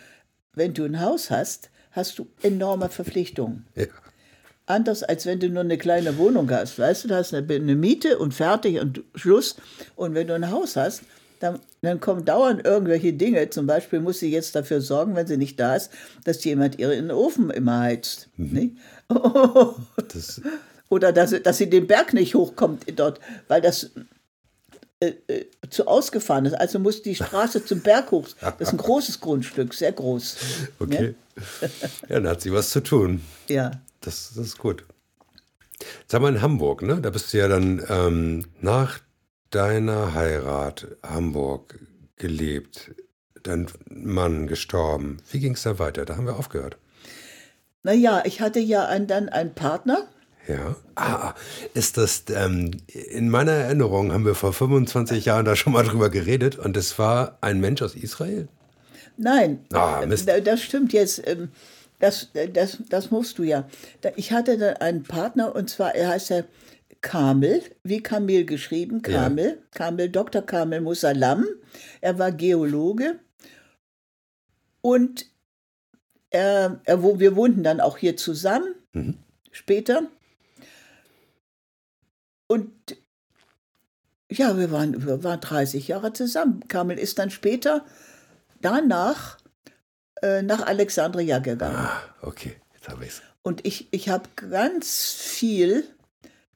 wenn 0.54 0.74
du 0.74 0.84
ein 0.84 1.00
Haus 1.00 1.30
hast, 1.30 1.70
hast 1.92 2.18
du 2.18 2.26
enorme 2.42 2.88
Verpflichtungen. 2.88 3.66
ja. 3.74 3.86
Anders 4.68 5.04
als 5.04 5.26
wenn 5.26 5.38
du 5.38 5.48
nur 5.48 5.62
eine 5.62 5.78
kleine 5.78 6.18
Wohnung 6.18 6.50
hast. 6.50 6.76
Weißt 6.76 7.04
du, 7.04 7.08
da 7.08 7.18
hast 7.18 7.32
eine, 7.32 7.46
eine 7.54 7.76
Miete 7.76 8.18
und 8.18 8.34
fertig 8.34 8.80
und 8.80 9.04
Schluss. 9.14 9.54
Und 9.94 10.14
wenn 10.14 10.26
du 10.26 10.34
ein 10.34 10.50
Haus 10.50 10.74
hast, 10.74 11.02
dann, 11.38 11.60
dann 11.82 12.00
kommen 12.00 12.24
dauernd 12.24 12.66
irgendwelche 12.66 13.12
Dinge. 13.12 13.48
Zum 13.50 13.66
Beispiel 13.66 14.00
muss 14.00 14.18
sie 14.18 14.30
jetzt 14.30 14.56
dafür 14.56 14.80
sorgen, 14.80 15.14
wenn 15.14 15.28
sie 15.28 15.36
nicht 15.36 15.60
da 15.60 15.76
ist, 15.76 15.92
dass 16.24 16.42
jemand 16.42 16.80
ihren 16.80 17.12
Ofen 17.12 17.50
immer 17.50 17.78
heizt. 17.78 18.28
Nicht? 18.36 18.76
Das, 20.12 20.40
Oder 20.88 21.12
dass, 21.12 21.30
sie- 21.30 21.40
dass 21.42 21.58
sie 21.58 21.68
den 21.70 21.86
Berg 21.86 22.12
nicht 22.14 22.34
hochkommt 22.34 22.84
dort, 22.98 23.20
weil 23.48 23.60
das 23.60 23.90
äh, 25.00 25.12
äh, 25.26 25.44
zu 25.68 25.86
ausgefahren 25.86 26.46
ist. 26.46 26.54
Also 26.54 26.78
muss 26.78 27.02
die 27.02 27.14
Straße 27.14 27.64
zum 27.64 27.80
Berg 27.80 28.10
hoch. 28.12 28.28
Das 28.40 28.54
ist 28.60 28.70
ein 28.72 28.78
großes 28.78 29.20
Grundstück, 29.20 29.74
sehr 29.74 29.92
groß. 29.92 30.36
okay. 30.78 31.14
Ja, 32.08 32.20
dann 32.20 32.28
hat 32.28 32.40
sie 32.40 32.50
was 32.52 32.70
zu 32.70 32.80
tun. 32.82 33.20
Ja. 33.48 33.72
Das, 34.00 34.32
das 34.34 34.46
ist 34.46 34.58
gut. 34.58 34.84
Sag 36.06 36.22
mal 36.22 36.34
in 36.34 36.40
Hamburg, 36.40 36.80
ne? 36.80 36.98
Da 37.02 37.10
bist 37.10 37.34
du 37.34 37.38
ja 37.38 37.46
dann 37.48 37.84
ähm, 37.90 38.46
nach 38.62 39.00
deiner 39.50 40.14
Heirat 40.14 40.86
Hamburg 41.02 41.78
gelebt, 42.16 42.92
dein 43.42 43.66
Mann 43.90 44.46
gestorben. 44.46 45.18
Wie 45.30 45.40
ging 45.40 45.52
es 45.52 45.62
da 45.64 45.78
weiter? 45.78 46.06
Da 46.06 46.16
haben 46.16 46.24
wir 46.26 46.36
aufgehört. 46.36 46.78
Naja, 47.82 48.22
ich 48.24 48.40
hatte 48.40 48.60
ja 48.60 48.86
ein, 48.86 49.06
dann 49.06 49.28
einen 49.28 49.52
Partner. 49.54 50.08
Ja. 50.48 50.76
Ah, 50.94 51.34
ist 51.74 51.96
das, 51.96 52.24
ähm, 52.34 52.70
in 52.92 53.28
meiner 53.28 53.52
Erinnerung 53.52 54.12
haben 54.12 54.24
wir 54.24 54.34
vor 54.34 54.52
25 54.52 55.24
Jahren 55.24 55.44
da 55.44 55.56
schon 55.56 55.72
mal 55.72 55.84
drüber 55.84 56.08
geredet 56.10 56.56
und 56.58 56.76
es 56.76 56.98
war 56.98 57.38
ein 57.40 57.60
Mensch 57.60 57.82
aus 57.82 57.94
Israel? 57.96 58.48
Nein, 59.16 59.64
Ah, 59.72 60.04
Mist. 60.06 60.28
äh, 60.28 60.42
das 60.42 60.62
stimmt 60.62 60.92
jetzt. 60.92 61.26
ähm, 61.26 61.48
Das, 61.98 62.28
äh, 62.34 62.48
das, 62.50 62.78
das 62.90 63.10
musst 63.10 63.38
du 63.38 63.42
ja. 63.42 63.66
Ich 64.16 64.30
hatte 64.32 64.58
dann 64.58 64.76
einen 64.76 65.02
Partner 65.02 65.54
und 65.56 65.70
zwar, 65.70 65.94
er 65.94 66.08
heißt 66.10 66.28
ja 66.30 66.42
Kamel, 67.00 67.62
wie 67.84 68.02
Kamel 68.02 68.44
geschrieben, 68.44 69.02
Ja. 69.06 69.22
Kamel, 69.24 69.62
Kamel, 69.72 70.10
Dr. 70.10 70.42
Kamel 70.42 70.80
Musalam. 70.82 71.46
Er 72.02 72.18
war 72.18 72.32
Geologe 72.32 73.18
und 74.82 75.26
er, 76.30 76.80
er, 76.84 77.02
wir 77.18 77.34
wohnten 77.36 77.62
dann 77.62 77.80
auch 77.80 77.96
hier 77.98 78.16
zusammen 78.16 78.74
Mhm. 78.92 79.14
später. 79.50 80.02
Und 82.46 82.70
ja, 84.30 84.56
wir 84.58 84.70
waren, 84.70 85.06
wir 85.06 85.22
waren 85.22 85.40
30 85.40 85.88
Jahre 85.88 86.12
zusammen. 86.12 86.66
Kamel 86.68 86.98
ist 86.98 87.18
dann 87.18 87.30
später 87.30 87.84
danach 88.60 89.38
äh, 90.22 90.42
nach 90.42 90.66
Alexandria 90.66 91.38
gegangen. 91.38 91.76
Ah, 91.76 92.00
okay, 92.22 92.56
jetzt 92.74 92.88
habe 92.88 93.04
ich 93.04 93.10
es. 93.10 93.22
Und 93.42 93.64
ich, 93.64 93.88
ich 93.92 94.08
habe 94.08 94.28
ganz 94.34 95.12
viel, 95.12 95.84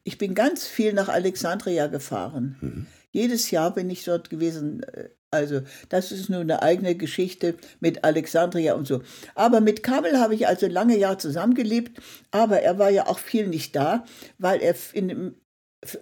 ich 0.03 0.19
bin 0.19 0.35
ganz 0.35 0.67
viel 0.67 0.93
nach 0.93 1.09
Alexandria 1.09 1.87
gefahren. 1.87 2.87
Jedes 3.13 3.51
Jahr 3.51 3.73
bin 3.73 3.89
ich 3.91 4.05
dort 4.05 4.31
gewesen. 4.31 4.83
äh, 4.83 5.11
Also, 5.31 5.61
das 5.89 6.11
ist 6.11 6.29
nur 6.29 6.41
eine 6.41 6.63
eigene 6.63 6.97
Geschichte 6.97 7.55
mit 7.79 8.03
Alexandria 8.03 8.75
und 8.75 8.89
so. 8.89 9.03
Aber 9.37 9.61
mit 9.61 9.85
Kamel 9.85 10.19
habe 10.19 10.35
ich 10.35 10.49
also 10.49 10.67
lange 10.67 10.99
Jahre 10.99 11.19
zusammengelebt, 11.19 12.01
aber 12.33 12.61
er 12.63 12.79
war 12.79 12.91
ja 12.91 13.07
auch 13.07 13.21
viel 13.21 13.47
nicht 13.47 13.77
da, 13.77 14.05
weil 14.39 14.61
er 14.61 14.75
in, 14.93 15.37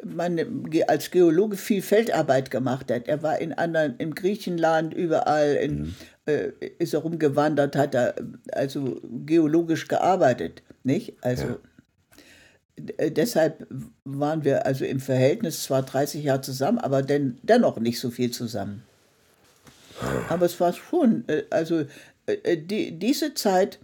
man 0.05 0.41
als 0.89 1.11
Geologe 1.11 1.57
viel 1.57 1.83
Feldarbeit 1.83 2.51
gemacht 2.51 2.91
hat. 2.91 3.07
Er 3.07 3.23
war 3.23 3.39
in 3.39 3.53
anderen, 3.53 3.97
in 3.99 4.15
Griechenland, 4.15 4.93
überall, 4.93 5.55
in, 5.55 5.95
äh, 6.27 6.51
ist 6.79 6.95
er 6.95 7.01
rumgewandert, 7.01 7.77
hat 7.77 7.95
er 7.95 8.15
also 8.53 9.01
geologisch 9.25 9.87
gearbeitet, 9.87 10.63
nicht? 10.83 11.17
Also 11.23 11.59
äh, 12.97 13.11
deshalb 13.11 13.67
waren 14.05 14.45
wir 14.45 14.67
also 14.67 14.85
im 14.85 15.01
Verhältnis 15.01 15.63
zwar 15.63 15.83
30 15.83 16.25
Jahre 16.25 16.41
zusammen, 16.41 16.79
aber 16.79 17.03
den, 17.03 17.39
dennoch 17.43 17.79
nicht 17.79 18.01
so 18.01 18.11
viel 18.11 18.31
zusammen. 18.31 18.83
Aber 20.29 20.47
es 20.47 20.59
war 20.61 20.73
schon, 20.73 21.25
äh, 21.29 21.45
also 21.51 21.85
äh, 22.27 22.57
die, 22.57 22.99
diese 22.99 23.35
Zeit 23.35 23.79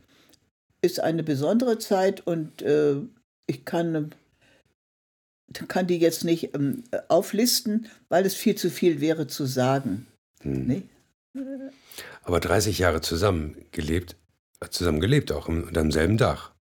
ist 0.83 1.01
eine 1.01 1.23
besondere 1.23 1.79
Zeit 1.79 2.27
und 2.27 2.63
äh, 2.63 2.97
ich 3.47 3.65
kann 3.65 4.15
kann 5.69 5.87
die 5.87 5.99
jetzt 5.99 6.25
nicht 6.25 6.55
ähm, 6.55 6.85
auflisten, 7.09 7.87
weil 8.09 8.27
es 8.27 8.35
viel 8.35 8.55
zu 8.55 8.71
viel 8.71 9.01
wäre 9.01 9.27
zu 9.27 9.47
sagen. 9.47 10.07
Nicht? 10.43 10.89
Aber 12.23 12.41
30 12.41 12.79
Jahre 12.79 13.01
zusammen 13.01 13.57
gelebt, 13.73 14.17
äh, 14.61 14.69
zusammen 14.69 15.01
gelebt 15.01 15.33
auch 15.33 15.49
unter 15.49 15.73
demselben 15.73 16.17
Dach. 16.17 16.53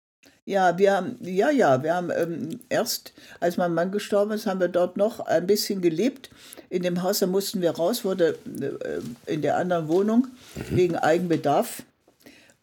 Ja, 0.45 0.77
wir 0.77 0.93
haben, 0.93 1.19
ja, 1.21 1.51
ja, 1.51 1.85
wir 1.85 1.95
haben 1.95 2.11
ähm, 2.11 2.61
erst, 2.69 3.13
als 3.39 3.57
mein 3.57 3.75
Mann 3.75 3.93
gestorben 3.93 4.33
ist, 4.33 4.47
haben 4.47 4.59
wir 4.59 4.69
dort 4.69 4.97
noch 4.97 5.21
ein 5.21 5.47
bisschen 5.47 5.81
gelebt. 5.81 6.31
In 6.69 6.83
dem 6.83 7.03
Haus, 7.03 7.21
da 7.21 7.29
mussten 7.29 7.61
wir 7.61 7.71
raus, 7.71 8.05
wurde 8.05 8.37
äh, 8.61 9.33
in 9.33 9.43
der 9.43 9.57
anderen 9.57 9.87
Wohnung 9.87 10.27
wegen 10.71 10.97
Eigenbedarf. 10.97 11.85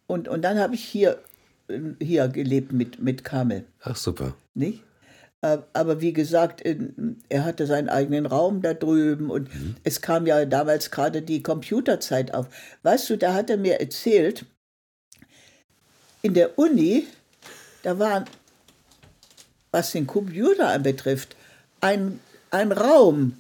Und, 0.08 0.28
und 0.28 0.42
dann 0.42 0.60
habe 0.60 0.76
ich 0.76 0.84
hier, 0.84 1.20
äh, 1.70 1.80
hier 2.02 2.28
gelebt 2.28 2.74
mit, 2.74 3.00
mit 3.00 3.24
Kamel. 3.24 3.64
Ach 3.82 3.96
super. 3.96 4.34
nicht? 4.54 4.84
Äh, 5.42 5.60
Aber 5.74 6.02
wie 6.02 6.14
gesagt, 6.14 6.64
er 7.30 7.46
hatte 7.46 7.66
seinen 7.66 7.90
eigenen 7.90 8.26
Raum 8.26 8.62
da 8.62 8.74
drüben 8.74 9.30
und 9.30 9.50
es 9.84 10.02
kam 10.02 10.26
ja 10.28 10.46
damals 10.46 10.92
gerade 10.92 11.22
die 11.22 11.44
Computerzeit 11.44 12.34
auf. 12.34 12.48
Weißt 12.84 13.10
du, 13.10 13.18
da 13.18 13.34
hat 13.34 13.50
er 13.50 13.58
mir 13.58 13.80
erzählt, 13.80 14.46
in 16.22 16.34
der 16.34 16.60
Uni, 16.60 17.08
da 17.84 17.98
waren, 18.00 18.26
was 19.72 19.92
den 19.92 20.08
Computer 20.08 20.68
anbetrifft, 20.68 21.36
ein, 21.80 22.20
ein 22.52 22.72
Raum, 22.74 23.38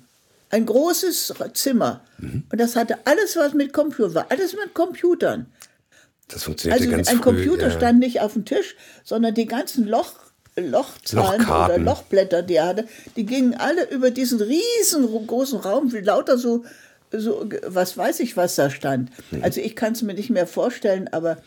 ein 0.49 0.65
großes 0.65 1.33
Zimmer. 1.53 2.01
Und 2.21 2.59
das 2.59 2.75
hatte 2.75 2.97
alles, 3.05 3.35
was 3.35 3.53
mit 3.53 3.73
Computer 3.73 4.13
war, 4.13 4.31
alles 4.31 4.53
mit 4.53 4.73
Computern. 4.73 5.47
Das 6.29 6.43
funktionierte 6.43 6.83
Also 6.83 6.95
ganz 6.95 7.07
ein 7.09 7.17
früh. 7.17 7.23
Computer 7.23 7.67
ja. 7.67 7.71
stand 7.71 7.99
nicht 7.99 8.21
auf 8.21 8.33
dem 8.33 8.45
Tisch, 8.45 8.75
sondern 9.03 9.33
die 9.33 9.45
ganzen 9.47 9.85
Loch, 9.87 10.13
Lochzahlen 10.62 11.41
oder. 11.45 11.78
Lochblätter, 11.78 12.41
die 12.43 12.55
er 12.55 12.68
hatte, 12.68 12.88
die 13.16 13.26
gingen 13.26 13.53
alle 13.55 13.89
über 13.89 14.12
diesen 14.12 14.39
riesengroßen 14.41 15.60
Raum, 15.60 15.91
wie 15.93 15.99
lauter 15.99 16.38
so, 16.38 16.64
so, 17.12 17.49
was 17.66 17.97
weiß 17.97 18.20
ich, 18.20 18.38
was 18.38 18.55
da 18.55 18.70
stand. 18.70 19.10
Mhm. 19.32 19.43
Also 19.43 19.62
ich 19.62 19.76
kann 19.76 19.93
es 19.93 20.01
mir 20.01 20.14
nicht 20.14 20.30
mehr 20.30 20.45
vorstellen, 20.47 21.07
aber 21.07 21.38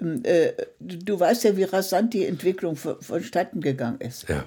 ähm, 0.00 0.22
äh, 0.24 0.52
du, 0.80 0.96
du 0.96 1.20
weißt 1.20 1.44
ja, 1.44 1.56
wie 1.56 1.64
rasant 1.64 2.14
die 2.14 2.24
Entwicklung 2.26 2.76
von- 2.76 3.00
vonstatten 3.02 3.60
gegangen 3.60 4.00
ist. 4.00 4.28
Ja. 4.28 4.44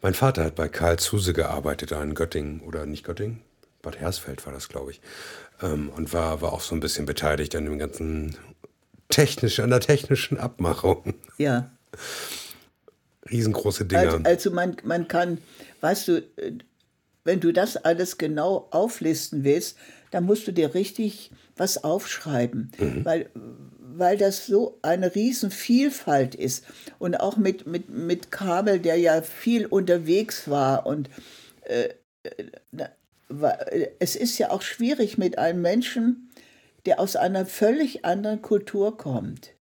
Mein 0.00 0.14
Vater 0.14 0.44
hat 0.44 0.54
bei 0.54 0.68
Karl 0.68 0.98
Zuse 0.98 1.32
gearbeitet, 1.34 1.90
da 1.92 2.02
in 2.02 2.14
Göttingen 2.14 2.60
oder 2.60 2.86
nicht 2.86 3.04
Göttingen, 3.04 3.42
Bad 3.82 3.98
Hersfeld 4.00 4.46
war 4.46 4.52
das, 4.52 4.68
glaube 4.68 4.92
ich. 4.92 5.00
Ähm, 5.62 5.90
und 5.94 6.12
war, 6.12 6.40
war 6.40 6.52
auch 6.52 6.60
so 6.62 6.74
ein 6.74 6.80
bisschen 6.80 7.04
beteiligt 7.04 7.54
an 7.54 7.64
dem 7.66 7.78
ganzen 7.78 8.36
technisch, 9.10 9.60
an 9.60 9.68
der 9.70 9.80
technischen 9.80 10.38
Abmachung. 10.38 11.14
Ja. 11.38 11.70
Riesengroße 13.32 13.86
Dinger. 13.86 14.02
Also, 14.02 14.18
also 14.24 14.50
man, 14.50 14.76
man 14.84 15.08
kann, 15.08 15.38
weißt 15.80 16.08
du, 16.08 16.18
äh, 16.36 16.52
wenn 17.24 17.40
du 17.40 17.52
das 17.52 17.76
alles 17.76 18.18
genau 18.18 18.68
auflisten 18.70 19.44
willst, 19.44 19.76
dann 20.10 20.24
musst 20.24 20.46
du 20.46 20.52
dir 20.52 20.74
richtig 20.74 21.30
was 21.56 21.84
aufschreiben, 21.84 22.72
weil, 23.04 23.30
weil 23.34 24.16
das 24.16 24.46
so 24.46 24.78
eine 24.82 25.14
Riesenvielfalt 25.14 26.34
ist. 26.34 26.64
Und 26.98 27.20
auch 27.20 27.36
mit, 27.36 27.66
mit, 27.66 27.88
mit 27.88 28.30
Kabel, 28.30 28.80
der 28.80 28.96
ja 28.96 29.22
viel 29.22 29.66
unterwegs 29.66 30.48
war 30.48 30.86
und 30.86 31.08
äh, 31.62 31.90
äh, 32.24 32.86
äh, 33.30 33.88
es 33.98 34.16
ist 34.16 34.38
ja 34.38 34.50
auch 34.50 34.62
schwierig 34.62 35.18
mit 35.18 35.38
einem 35.38 35.62
Menschen, 35.62 36.30
der 36.86 37.00
aus 37.00 37.16
einer 37.16 37.46
völlig 37.46 38.04
anderen 38.04 38.42
Kultur 38.42 38.96
kommt. 38.96 39.52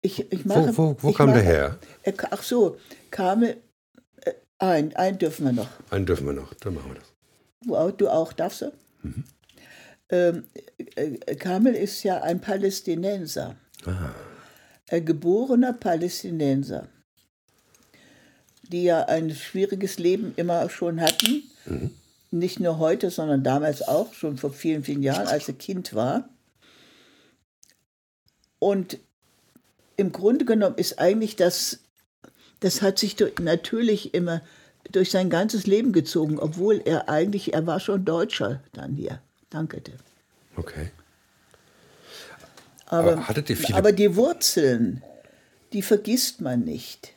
Ich, 0.00 0.30
ich 0.32 0.44
mache, 0.44 0.76
wo 0.76 0.96
wo 1.00 1.10
ich 1.10 1.16
kam 1.16 1.28
der 1.28 1.36
mache- 1.38 1.46
her? 1.46 1.78
er 2.02 2.12
ka- 2.12 2.28
Ach 2.30 2.42
so, 2.42 2.76
Kamel, 3.10 3.56
äh, 4.22 4.32
ein, 4.58 4.94
ein 4.96 5.18
dürfen 5.18 5.44
wir 5.46 5.52
noch. 5.52 5.68
Einen 5.90 6.06
dürfen 6.06 6.26
wir 6.26 6.32
noch, 6.34 6.54
dann 6.54 6.74
machen 6.74 6.90
wir 6.92 7.00
das. 7.00 7.12
Du 7.66 7.76
auch, 7.76 7.90
du 7.90 8.08
auch 8.08 8.32
darfst 8.32 8.62
du? 8.62 8.72
Ähm, 10.10 10.44
äh, 10.94 11.34
Kamel 11.34 11.74
ist 11.74 12.02
ja 12.04 12.22
ein 12.22 12.40
Palästinenser. 12.40 13.56
Ein 14.90 15.04
geborener 15.04 15.72
Palästinenser, 15.72 16.88
die 18.62 18.84
ja 18.84 19.04
ein 19.06 19.30
schwieriges 19.34 19.98
Leben 19.98 20.32
immer 20.36 20.70
schon 20.70 21.00
hatten. 21.00 21.42
Nicht 22.30 22.60
nur 22.60 22.78
heute, 22.78 23.10
sondern 23.10 23.42
damals 23.42 23.82
auch, 23.86 24.12
schon 24.14 24.36
vor 24.38 24.52
vielen, 24.52 24.84
vielen 24.84 25.02
Jahren, 25.02 25.26
als 25.26 25.48
er 25.48 25.54
Kind 25.54 25.94
war. 25.94 26.28
Und 28.58 28.98
im 29.98 30.12
Grunde 30.12 30.46
genommen 30.46 30.76
ist 30.76 30.98
eigentlich 30.98 31.36
das, 31.36 31.80
das 32.60 32.80
hat 32.80 32.98
sich 32.98 33.16
durch, 33.16 33.38
natürlich 33.40 34.14
immer 34.14 34.40
durch 34.90 35.10
sein 35.10 35.28
ganzes 35.28 35.66
Leben 35.66 35.92
gezogen, 35.92 36.38
obwohl 36.38 36.80
er 36.84 37.10
eigentlich, 37.10 37.52
er 37.52 37.66
war 37.66 37.80
schon 37.80 38.06
Deutscher 38.06 38.62
dann 38.72 38.94
hier. 38.94 39.20
Danke 39.50 39.80
dir. 39.82 39.96
Okay. 40.56 40.90
Aber, 42.86 43.12
Aber 43.12 43.28
hattet 43.28 43.50
ihr 43.50 43.56
viele- 43.56 43.76
aber 43.76 43.92
die 43.92 44.16
Wurzeln, 44.16 45.02
die 45.74 45.82
vergisst 45.82 46.40
man 46.40 46.60
nicht. 46.60 47.12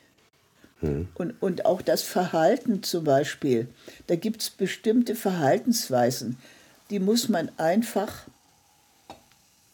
Und, 1.14 1.40
und 1.40 1.64
auch 1.64 1.80
das 1.80 2.02
Verhalten 2.02 2.82
zum 2.82 3.04
Beispiel. 3.04 3.68
Da 4.08 4.16
gibt 4.16 4.42
es 4.42 4.50
bestimmte 4.50 5.14
Verhaltensweisen, 5.14 6.36
die 6.90 6.98
muss 6.98 7.28
man 7.28 7.56
einfach 7.56 8.26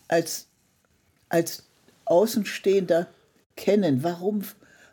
als, 0.06 0.44
als 1.30 1.62
Außenstehender 2.10 3.08
kennen. 3.56 4.02
Warum, 4.02 4.42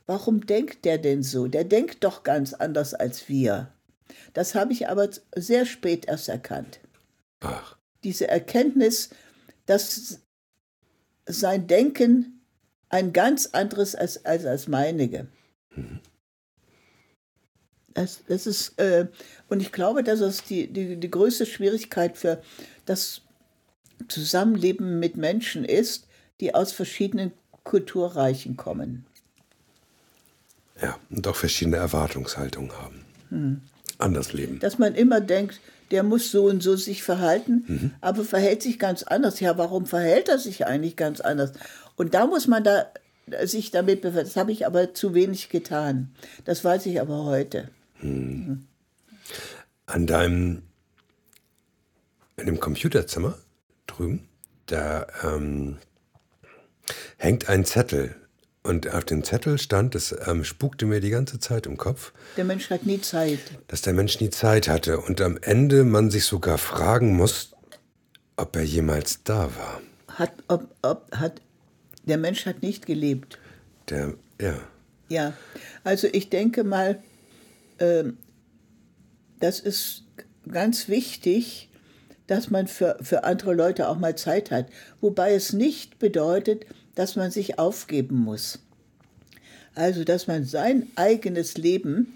warum 0.05 0.45
denkt 0.45 0.85
der 0.85 0.97
denn 0.97 1.23
so? 1.23 1.47
Der 1.47 1.63
denkt 1.63 2.03
doch 2.03 2.23
ganz 2.23 2.53
anders 2.53 2.93
als 2.93 3.29
wir. 3.29 3.71
Das 4.33 4.55
habe 4.55 4.73
ich 4.73 4.87
aber 4.89 5.09
sehr 5.35 5.65
spät 5.65 6.07
erst 6.07 6.29
erkannt 6.29 6.79
Ach, 7.39 7.77
diese 8.03 8.27
Erkenntnis, 8.27 9.09
dass 9.65 10.19
sein 11.25 11.67
Denken 11.67 12.41
ein 12.89 13.13
ganz 13.13 13.47
anderes 13.47 13.95
als, 13.95 14.25
als 14.25 14.43
das 14.43 14.67
meinige. 14.67 15.27
Das, 17.93 18.21
das 18.27 18.45
ist, 18.45 18.79
äh, 18.79 19.07
und 19.47 19.61
ich 19.61 19.71
glaube, 19.71 20.03
dass 20.03 20.19
das 20.19 20.43
die, 20.43 20.67
die, 20.67 20.97
die 20.97 21.11
größte 21.11 21.45
Schwierigkeit 21.45 22.17
für 22.17 22.41
das 22.85 23.21
Zusammenleben 24.07 24.99
mit 24.99 25.17
Menschen 25.17 25.65
ist, 25.65 26.07
die 26.39 26.53
aus 26.53 26.71
verschiedenen 26.71 27.31
Kulturreichen 27.63 28.57
kommen. 28.57 29.05
Ja, 30.81 30.97
und 31.09 31.27
auch 31.27 31.35
verschiedene 31.35 31.77
Erwartungshaltungen 31.77 32.71
haben. 32.73 33.05
Hm. 33.29 33.61
An 33.97 34.13
das 34.13 34.33
Leben. 34.33 34.59
Dass 34.59 34.77
man 34.77 34.93
immer 34.93 35.21
denkt, 35.21 35.61
der 35.91 36.03
muss 36.03 36.31
so 36.31 36.45
und 36.45 36.61
so 36.61 36.75
sich 36.75 37.03
verhalten, 37.03 37.63
mhm. 37.67 37.91
aber 38.01 38.25
verhält 38.25 38.61
sich 38.61 38.77
ganz 38.77 39.03
anders. 39.03 39.39
Ja, 39.39 39.57
warum 39.57 39.85
verhält 39.85 40.27
er 40.27 40.37
sich 40.37 40.65
eigentlich 40.65 40.97
ganz 40.97 41.21
anders? 41.21 41.53
Und 41.95 42.13
da 42.13 42.25
muss 42.25 42.47
man 42.47 42.63
da 42.63 42.87
sich 43.43 43.71
damit 43.71 44.01
befassen. 44.01 44.25
Das 44.25 44.35
habe 44.35 44.51
ich 44.51 44.65
aber 44.65 44.93
zu 44.93 45.13
wenig 45.13 45.49
getan. 45.49 46.13
Das 46.43 46.63
weiß 46.63 46.85
ich 46.87 46.99
aber 46.99 47.25
heute. 47.25 47.69
Hm. 47.99 48.65
An 49.85 50.07
deinem 50.07 50.63
in 52.37 52.47
dem 52.47 52.59
Computerzimmer 52.59 53.37
drüben, 53.87 54.27
da 54.65 55.07
ähm, 55.23 55.77
hängt 57.17 57.49
ein 57.49 57.65
Zettel. 57.65 58.15
Und 58.63 58.91
auf 58.91 59.05
dem 59.05 59.23
Zettel 59.23 59.59
stand, 59.59 59.93
das 59.93 60.15
ähm, 60.25 60.43
spukte 60.43 60.87
mir 60.87 60.99
die 60.99 61.11
ganze 61.11 61.39
Zeit 61.39 61.67
im 61.67 61.77
Kopf. 61.77 62.13
Der 62.35 62.45
Mensch 62.45 62.71
hat 62.71 62.85
nie 62.85 62.99
Zeit. 62.99 63.39
Dass 63.67 63.83
der 63.83 63.93
Mensch 63.93 64.19
nie 64.19 64.31
Zeit 64.31 64.67
hatte. 64.67 64.99
Und 64.99 65.21
am 65.21 65.37
Ende 65.37 65.83
man 65.83 66.09
sich 66.09 66.25
sogar 66.25 66.57
fragen 66.57 67.15
muss, 67.15 67.51
ob 68.37 68.55
er 68.55 68.63
jemals 68.63 69.23
da 69.23 69.51
war. 69.55 69.81
Hat, 70.07 70.31
ob, 70.47 70.67
ob, 70.81 71.15
hat, 71.15 71.41
der 72.05 72.17
Mensch 72.17 72.47
hat 72.47 72.63
nicht 72.63 72.87
gelebt. 72.87 73.37
Der, 73.89 74.15
ja. 74.41 74.59
Ja, 75.09 75.33
also 75.83 76.07
ich 76.11 76.31
denke 76.31 76.63
mal, 76.63 77.03
äh, 77.77 78.05
das 79.39 79.59
ist 79.59 80.05
ganz 80.51 80.87
wichtig, 80.89 81.69
dass 82.27 82.49
man 82.49 82.67
für, 82.67 82.97
für 83.01 83.23
andere 83.23 83.53
Leute 83.53 83.89
auch 83.89 83.97
mal 83.97 84.15
Zeit 84.15 84.51
hat. 84.51 84.67
Wobei 85.01 85.33
es 85.33 85.53
nicht 85.53 85.99
bedeutet, 85.99 86.65
dass 86.95 87.15
man 87.15 87.31
sich 87.31 87.59
aufgeben 87.59 88.17
muss. 88.17 88.59
Also, 89.75 90.03
dass 90.03 90.27
man 90.27 90.45
sein 90.45 90.87
eigenes 90.95 91.57
Leben 91.57 92.15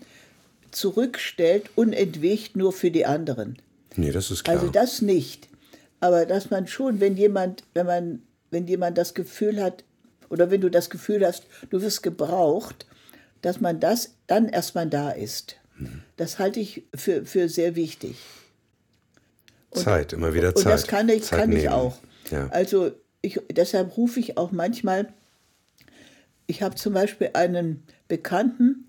zurückstellt, 0.71 1.69
unentwegt 1.75 2.55
nur 2.55 2.71
für 2.71 2.91
die 2.91 3.05
anderen. 3.05 3.57
Nee, 3.95 4.11
das 4.11 4.31
ist 4.31 4.43
klar. 4.43 4.57
Also 4.57 4.71
das 4.71 5.01
nicht. 5.01 5.49
Aber 5.99 6.25
dass 6.25 6.49
man 6.49 6.67
schon, 6.67 6.99
wenn 6.99 7.17
jemand, 7.17 7.63
wenn 7.73 7.85
man, 7.85 8.21
wenn 8.51 8.67
jemand 8.67 8.97
das 8.97 9.13
Gefühl 9.13 9.61
hat, 9.61 9.83
oder 10.29 10.51
wenn 10.51 10.61
du 10.61 10.69
das 10.69 10.89
Gefühl 10.89 11.25
hast, 11.25 11.45
du 11.69 11.81
wirst 11.81 12.03
gebraucht, 12.03 12.85
dass 13.41 13.59
man 13.59 13.79
das 13.79 14.13
dann 14.27 14.47
erstmal 14.47 14.87
da 14.87 15.09
ist. 15.11 15.55
Mhm. 15.77 16.03
Das 16.17 16.39
halte 16.39 16.59
ich 16.59 16.83
für, 16.93 17.25
für 17.25 17.49
sehr 17.49 17.75
wichtig. 17.75 18.15
Und, 19.71 19.81
Zeit, 19.81 20.13
immer 20.13 20.33
wieder 20.33 20.53
Zeit. 20.55 20.65
Und 20.65 20.71
das 20.71 20.87
kann 20.87 21.09
ich, 21.09 21.29
kann 21.29 21.51
ich 21.51 21.69
auch. 21.69 21.97
Ja. 22.31 22.47
Also 22.49 22.91
ich, 23.21 23.39
deshalb 23.51 23.97
rufe 23.97 24.19
ich 24.19 24.37
auch 24.37 24.51
manchmal, 24.51 25.13
ich 26.47 26.61
habe 26.61 26.75
zum 26.75 26.93
Beispiel 26.93 27.31
einen 27.33 27.83
Bekannten, 28.07 28.87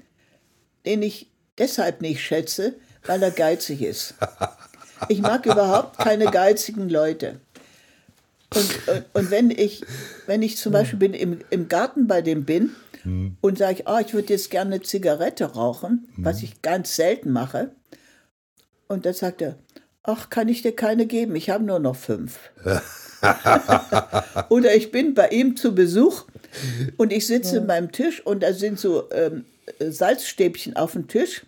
den 0.86 1.02
ich 1.02 1.30
deshalb 1.58 2.00
nicht 2.00 2.22
schätze, 2.22 2.74
weil 3.06 3.22
er 3.22 3.30
geizig 3.30 3.82
ist. 3.82 4.14
Ich 5.08 5.20
mag 5.22 5.46
überhaupt 5.46 5.98
keine 5.98 6.26
geizigen 6.26 6.88
Leute. 6.88 7.40
Und, 8.54 8.88
und, 8.88 9.04
und, 9.12 9.30
wenn, 9.30 9.50
ich, 9.50 9.82
wenn 10.26 10.42
ich 10.42 10.56
zum 10.56 10.72
Beispiel 10.72 10.98
bin, 10.98 11.14
im, 11.14 11.40
im 11.50 11.68
Garten 11.68 12.06
bei 12.06 12.20
dem 12.20 12.44
bin 12.44 12.70
hm. 13.02 13.36
und 13.40 13.58
sage, 13.58 13.84
oh, 13.86 13.98
ich 14.04 14.12
würde 14.12 14.32
jetzt 14.32 14.50
gerne 14.50 14.74
eine 14.74 14.82
Zigarette 14.82 15.44
rauchen, 15.44 16.08
hm. 16.16 16.24
was 16.24 16.42
ich 16.42 16.60
ganz 16.60 16.96
selten 16.96 17.30
mache, 17.30 17.70
und 18.88 19.06
dann 19.06 19.14
sagt 19.14 19.40
er, 19.40 19.56
ach, 20.02 20.30
kann 20.30 20.48
ich 20.48 20.62
dir 20.62 20.74
keine 20.74 21.06
geben, 21.06 21.36
ich 21.36 21.50
habe 21.50 21.64
nur 21.64 21.78
noch 21.78 21.96
fünf. 21.96 22.38
Oder 24.48 24.74
ich 24.74 24.90
bin 24.90 25.14
bei 25.14 25.28
ihm 25.28 25.56
zu 25.56 25.74
Besuch 25.74 26.24
und 26.96 27.12
ich 27.12 27.26
sitze 27.26 27.56
ja. 27.56 27.62
beim 27.62 27.92
Tisch 27.92 28.24
und 28.24 28.42
da 28.42 28.52
sind 28.52 28.78
so 28.78 29.10
ähm, 29.12 29.44
Salzstäbchen 29.78 30.76
auf 30.76 30.92
dem 30.92 31.08
Tisch. 31.08 31.42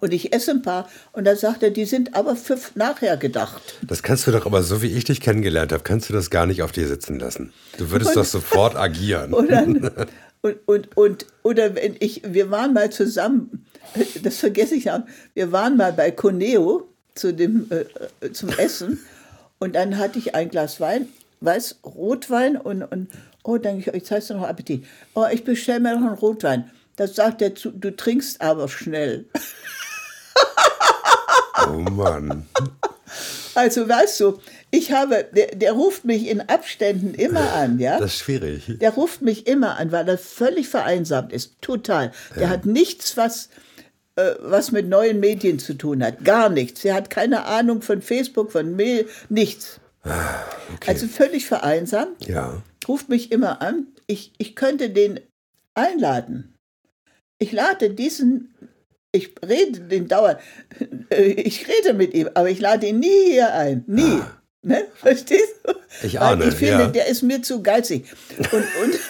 Und 0.00 0.14
ich 0.14 0.32
esse 0.32 0.52
ein 0.52 0.62
paar 0.62 0.88
und 1.12 1.24
dann 1.24 1.36
sagt 1.36 1.64
er, 1.64 1.70
die 1.70 1.84
sind 1.84 2.14
aber 2.14 2.36
für 2.36 2.56
nachher 2.76 3.16
gedacht. 3.16 3.60
Das 3.82 4.04
kannst 4.04 4.24
du 4.24 4.30
doch 4.30 4.46
aber, 4.46 4.62
so 4.62 4.82
wie 4.82 4.86
ich 4.86 5.02
dich 5.02 5.20
kennengelernt 5.20 5.72
habe, 5.72 5.82
kannst 5.82 6.08
du 6.08 6.12
das 6.12 6.30
gar 6.30 6.46
nicht 6.46 6.62
auf 6.62 6.70
dir 6.70 6.86
sitzen 6.86 7.18
lassen. 7.18 7.52
Du 7.76 7.90
würdest 7.90 8.10
und, 8.10 8.18
doch 8.18 8.24
sofort 8.24 8.76
agieren. 8.76 9.34
Oder, 9.34 9.64
und, 10.42 10.68
und, 10.68 10.96
und, 10.96 11.26
oder 11.42 11.74
wenn 11.74 11.96
ich, 11.98 12.22
wir 12.24 12.52
waren 12.52 12.72
mal 12.72 12.90
zusammen, 12.90 13.66
das 14.22 14.36
vergesse 14.36 14.76
ich 14.76 14.92
auch, 14.92 15.00
wir 15.34 15.50
waren 15.50 15.76
mal 15.76 15.92
bei 15.92 16.12
Coneo 16.12 16.89
zu 17.14 17.32
dem, 17.32 17.70
äh, 17.70 17.84
äh, 18.24 18.32
zum 18.32 18.48
Essen 18.50 19.00
und 19.58 19.74
dann 19.74 19.98
hatte 19.98 20.18
ich 20.18 20.34
ein 20.34 20.48
Glas 20.48 20.80
Wein, 20.80 21.08
weiß, 21.40 21.80
Rotwein 21.84 22.56
und, 22.56 22.82
und 22.82 23.08
oh, 23.42 23.58
denke 23.58 23.80
ich, 23.80 23.94
jetzt 23.94 24.10
hast 24.10 24.30
du 24.30 24.34
noch 24.34 24.48
Appetit. 24.48 24.86
Oh, 25.14 25.26
ich 25.30 25.44
bestelle 25.44 25.80
mir 25.80 25.94
noch 25.94 26.06
einen 26.06 26.18
Rotwein. 26.18 26.70
Das 26.96 27.14
sagt 27.14 27.42
er 27.42 27.54
zu, 27.54 27.70
du 27.70 27.94
trinkst 27.94 28.40
aber 28.40 28.68
schnell. 28.68 29.26
oh 31.66 31.90
Mann. 31.90 32.46
Also 33.54 33.88
weißt 33.88 34.20
du, 34.20 34.38
ich 34.70 34.92
habe, 34.92 35.26
der, 35.34 35.48
der, 35.48 35.72
ruft 35.72 36.04
mich 36.04 36.28
in 36.28 36.40
Abständen 36.40 37.14
immer 37.14 37.52
an, 37.52 37.78
ja? 37.78 37.98
Das 37.98 38.14
ist 38.14 38.20
schwierig. 38.20 38.78
Der 38.80 38.90
ruft 38.90 39.22
mich 39.22 39.46
immer 39.46 39.78
an, 39.78 39.90
weil 39.90 40.08
er 40.08 40.18
völlig 40.18 40.68
vereinsamt 40.68 41.32
ist, 41.32 41.60
total. 41.60 42.12
Der 42.36 42.44
ja. 42.44 42.48
hat 42.48 42.66
nichts, 42.66 43.16
was 43.16 43.48
äh, 44.16 44.34
was 44.40 44.72
mit 44.72 44.88
neuen 44.88 45.20
Medien 45.20 45.58
zu 45.58 45.74
tun 45.74 46.02
hat. 46.02 46.24
Gar 46.24 46.48
nichts. 46.48 46.84
Er 46.84 46.94
hat 46.94 47.10
keine 47.10 47.44
Ahnung 47.44 47.82
von 47.82 48.02
Facebook, 48.02 48.52
von 48.52 48.76
Mail, 48.76 49.06
nichts. 49.28 49.80
Ah, 50.02 50.44
okay. 50.74 50.90
Also 50.90 51.06
völlig 51.06 51.46
vereinsamt. 51.46 52.26
Ja. 52.26 52.62
Ruft 52.88 53.08
mich 53.08 53.32
immer 53.32 53.60
an. 53.60 53.88
Ich, 54.06 54.32
ich 54.38 54.56
könnte 54.56 54.90
den 54.90 55.20
einladen. 55.74 56.54
Ich 57.38 57.52
lade 57.52 57.90
diesen, 57.90 58.54
ich 59.12 59.34
rede 59.46 59.80
den 59.80 60.08
dauernd, 60.08 60.40
ich 61.10 61.68
rede 61.68 61.94
mit 61.94 62.14
ihm, 62.14 62.28
aber 62.34 62.50
ich 62.50 62.60
lade 62.60 62.86
ihn 62.86 62.98
nie 62.98 63.32
hier 63.32 63.54
ein. 63.54 63.84
Nie. 63.86 64.20
Ah. 64.20 64.36
Ne? 64.62 64.86
Verstehst 64.94 65.54
du? 65.64 65.72
Ich 66.02 66.20
ahne, 66.20 66.42
Weil 66.42 66.48
ich 66.50 66.54
finde, 66.54 66.82
ja. 66.82 66.86
der 66.88 67.06
ist 67.06 67.22
mir 67.22 67.42
zu 67.42 67.62
geizig. 67.62 68.04
Und, 68.38 68.52
und 68.52 69.00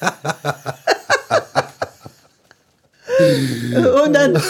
Und 4.04 4.12
dann, 4.12 4.40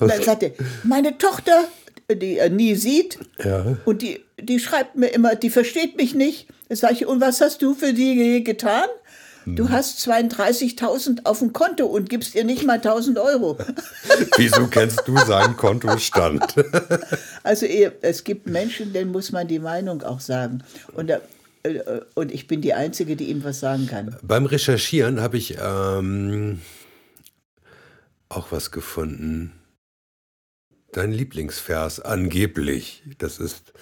dann 0.00 0.22
sagt 0.22 0.42
er, 0.42 0.52
meine 0.82 1.18
Tochter, 1.18 1.64
die 2.10 2.38
er 2.38 2.50
nie 2.50 2.74
sieht, 2.74 3.18
ja. 3.42 3.76
und 3.84 4.02
die, 4.02 4.20
die 4.38 4.60
schreibt 4.60 4.96
mir 4.96 5.08
immer, 5.08 5.36
die 5.36 5.50
versteht 5.50 5.96
mich 5.96 6.14
nicht. 6.14 6.48
Da 6.68 6.76
sage 6.76 6.94
ich, 6.94 7.06
und 7.06 7.20
was 7.20 7.40
hast 7.40 7.62
du 7.62 7.74
für 7.74 7.92
die 7.94 8.44
getan? 8.44 8.88
Du 9.46 9.64
hm. 9.64 9.72
hast 9.72 10.08
32.000 10.08 11.24
auf 11.24 11.40
dem 11.40 11.52
Konto 11.52 11.84
und 11.84 12.08
gibst 12.08 12.34
ihr 12.34 12.44
nicht 12.44 12.64
mal 12.64 12.78
1.000 12.78 13.22
Euro. 13.22 13.58
Wieso 14.36 14.66
kennst 14.68 15.02
du 15.06 15.16
seinen 15.18 15.56
Kontostand? 15.56 16.54
Also 17.42 17.66
es 17.66 18.24
gibt 18.24 18.46
Menschen, 18.46 18.94
denen 18.94 19.12
muss 19.12 19.30
man 19.30 19.46
die 19.46 19.58
Meinung 19.58 20.02
auch 20.02 20.20
sagen. 20.20 20.64
Und, 20.94 21.10
äh, 21.10 21.20
und 22.14 22.32
ich 22.32 22.46
bin 22.46 22.62
die 22.62 22.72
Einzige, 22.72 23.16
die 23.16 23.24
ihm 23.24 23.44
was 23.44 23.60
sagen 23.60 23.86
kann. 23.86 24.16
Beim 24.22 24.46
Recherchieren 24.46 25.20
habe 25.20 25.36
ich 25.36 25.58
ähm, 25.62 26.62
auch 28.36 28.52
was 28.52 28.70
gefunden. 28.70 29.52
Dein 30.92 31.10
Lieblingsvers, 31.10 32.00
angeblich. 32.00 33.02
Das 33.18 33.40
ist, 33.40 33.72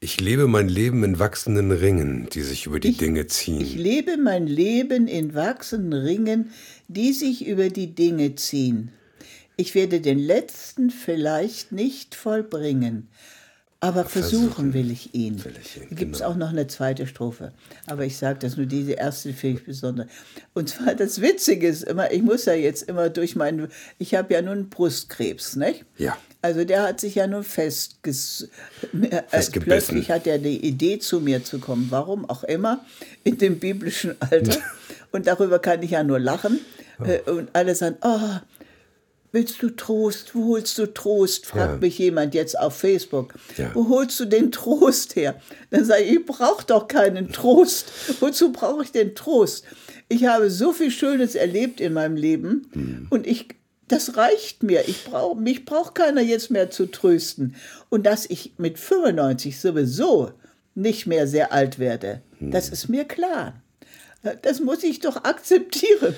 ich 0.00 0.18
lebe 0.18 0.46
mein 0.46 0.68
Leben 0.68 1.04
in 1.04 1.18
wachsenden 1.18 1.70
Ringen, 1.70 2.26
die 2.32 2.40
sich 2.40 2.64
über 2.66 2.80
die 2.80 2.88
ich, 2.88 2.96
Dinge 2.96 3.26
ziehen. 3.26 3.60
Ich 3.60 3.74
lebe 3.74 4.16
mein 4.16 4.46
Leben 4.46 5.06
in 5.06 5.34
wachsenden 5.34 5.92
Ringen, 5.92 6.52
die 6.88 7.12
sich 7.12 7.46
über 7.46 7.68
die 7.68 7.94
Dinge 7.94 8.34
ziehen. 8.34 8.92
Ich 9.56 9.74
werde 9.74 10.00
den 10.00 10.18
letzten 10.18 10.90
vielleicht 10.90 11.70
nicht 11.70 12.14
vollbringen, 12.14 13.08
aber 13.84 14.04
versuchen, 14.06 14.48
versuchen 14.48 14.74
will 14.74 14.90
ich 14.90 15.14
ihn. 15.14 15.44
Will 15.44 15.52
ich 15.62 15.76
ihn 15.76 15.94
Gibt 15.94 16.14
es 16.14 16.20
genau. 16.20 16.30
auch 16.30 16.36
noch 16.36 16.48
eine 16.48 16.66
zweite 16.66 17.06
Strophe. 17.06 17.52
Aber 17.86 18.04
ich 18.04 18.16
sage 18.16 18.38
das 18.38 18.56
nur, 18.56 18.64
diese 18.64 18.92
erste 18.92 19.34
finde 19.34 19.60
ich 19.60 19.66
besonders. 19.66 20.06
Und 20.54 20.70
zwar 20.70 20.94
das 20.96 21.20
Witzige 21.20 21.68
ist 21.68 21.84
immer, 21.84 22.10
ich 22.10 22.22
muss 22.22 22.46
ja 22.46 22.54
jetzt 22.54 22.88
immer 22.88 23.10
durch 23.10 23.36
meinen, 23.36 23.68
ich 23.98 24.14
habe 24.14 24.32
ja 24.32 24.40
nun 24.40 24.70
Brustkrebs, 24.70 25.56
nicht? 25.56 25.84
Ja. 25.98 26.16
Also 26.40 26.64
der 26.64 26.82
hat 26.82 27.00
sich 27.00 27.16
ja 27.16 27.26
nun 27.26 27.44
festges 27.44 28.48
äh, 28.92 29.22
Plötzlich 29.60 30.10
hat 30.10 30.26
er 30.26 30.38
die 30.38 30.66
Idee, 30.66 30.98
zu 30.98 31.20
mir 31.20 31.44
zu 31.44 31.58
kommen. 31.58 31.88
Warum 31.90 32.28
auch 32.28 32.44
immer, 32.44 32.84
in 33.22 33.36
dem 33.36 33.58
biblischen 33.58 34.14
Alter. 34.20 34.56
Und 35.12 35.26
darüber 35.26 35.58
kann 35.58 35.82
ich 35.82 35.90
ja 35.90 36.02
nur 36.02 36.18
lachen. 36.18 36.58
Oh. 36.98 37.32
Und 37.32 37.50
alle 37.52 37.74
sagen, 37.74 37.96
oh, 38.02 38.18
Willst 39.34 39.60
du 39.64 39.70
Trost? 39.70 40.36
Wo 40.36 40.54
holst 40.54 40.78
du 40.78 40.86
Trost? 40.86 41.46
fragt 41.46 41.72
ja. 41.72 41.78
mich 41.78 41.98
jemand 41.98 42.34
jetzt 42.34 42.56
auf 42.56 42.76
Facebook. 42.76 43.34
Ja. 43.56 43.74
Wo 43.74 43.88
holst 43.88 44.20
du 44.20 44.26
den 44.26 44.52
Trost 44.52 45.16
her? 45.16 45.40
Dann 45.70 45.84
sage 45.84 46.04
ich, 46.04 46.12
ich 46.18 46.24
brauche 46.24 46.64
doch 46.64 46.86
keinen 46.86 47.32
Trost. 47.32 47.90
Wozu 48.20 48.52
brauche 48.52 48.84
ich 48.84 48.92
den 48.92 49.16
Trost? 49.16 49.64
Ich 50.08 50.26
habe 50.26 50.50
so 50.50 50.72
viel 50.72 50.92
Schönes 50.92 51.34
erlebt 51.34 51.80
in 51.80 51.94
meinem 51.94 52.14
Leben 52.14 52.68
hm. 52.74 53.06
und 53.10 53.26
ich, 53.26 53.48
das 53.88 54.16
reicht 54.16 54.62
mir. 54.62 54.88
Ich 54.88 55.02
brauch, 55.02 55.34
mich 55.34 55.64
braucht 55.64 55.96
keiner 55.96 56.22
jetzt 56.22 56.52
mehr 56.52 56.70
zu 56.70 56.86
trösten. 56.86 57.56
Und 57.88 58.06
dass 58.06 58.26
ich 58.26 58.52
mit 58.58 58.78
95 58.78 59.58
sowieso 59.58 60.30
nicht 60.76 61.08
mehr 61.08 61.26
sehr 61.26 61.52
alt 61.52 61.80
werde, 61.80 62.22
hm. 62.38 62.52
das 62.52 62.68
ist 62.68 62.88
mir 62.88 63.04
klar. 63.04 63.60
Das 64.42 64.60
muss 64.60 64.84
ich 64.84 65.00
doch 65.00 65.24
akzeptieren. 65.24 66.14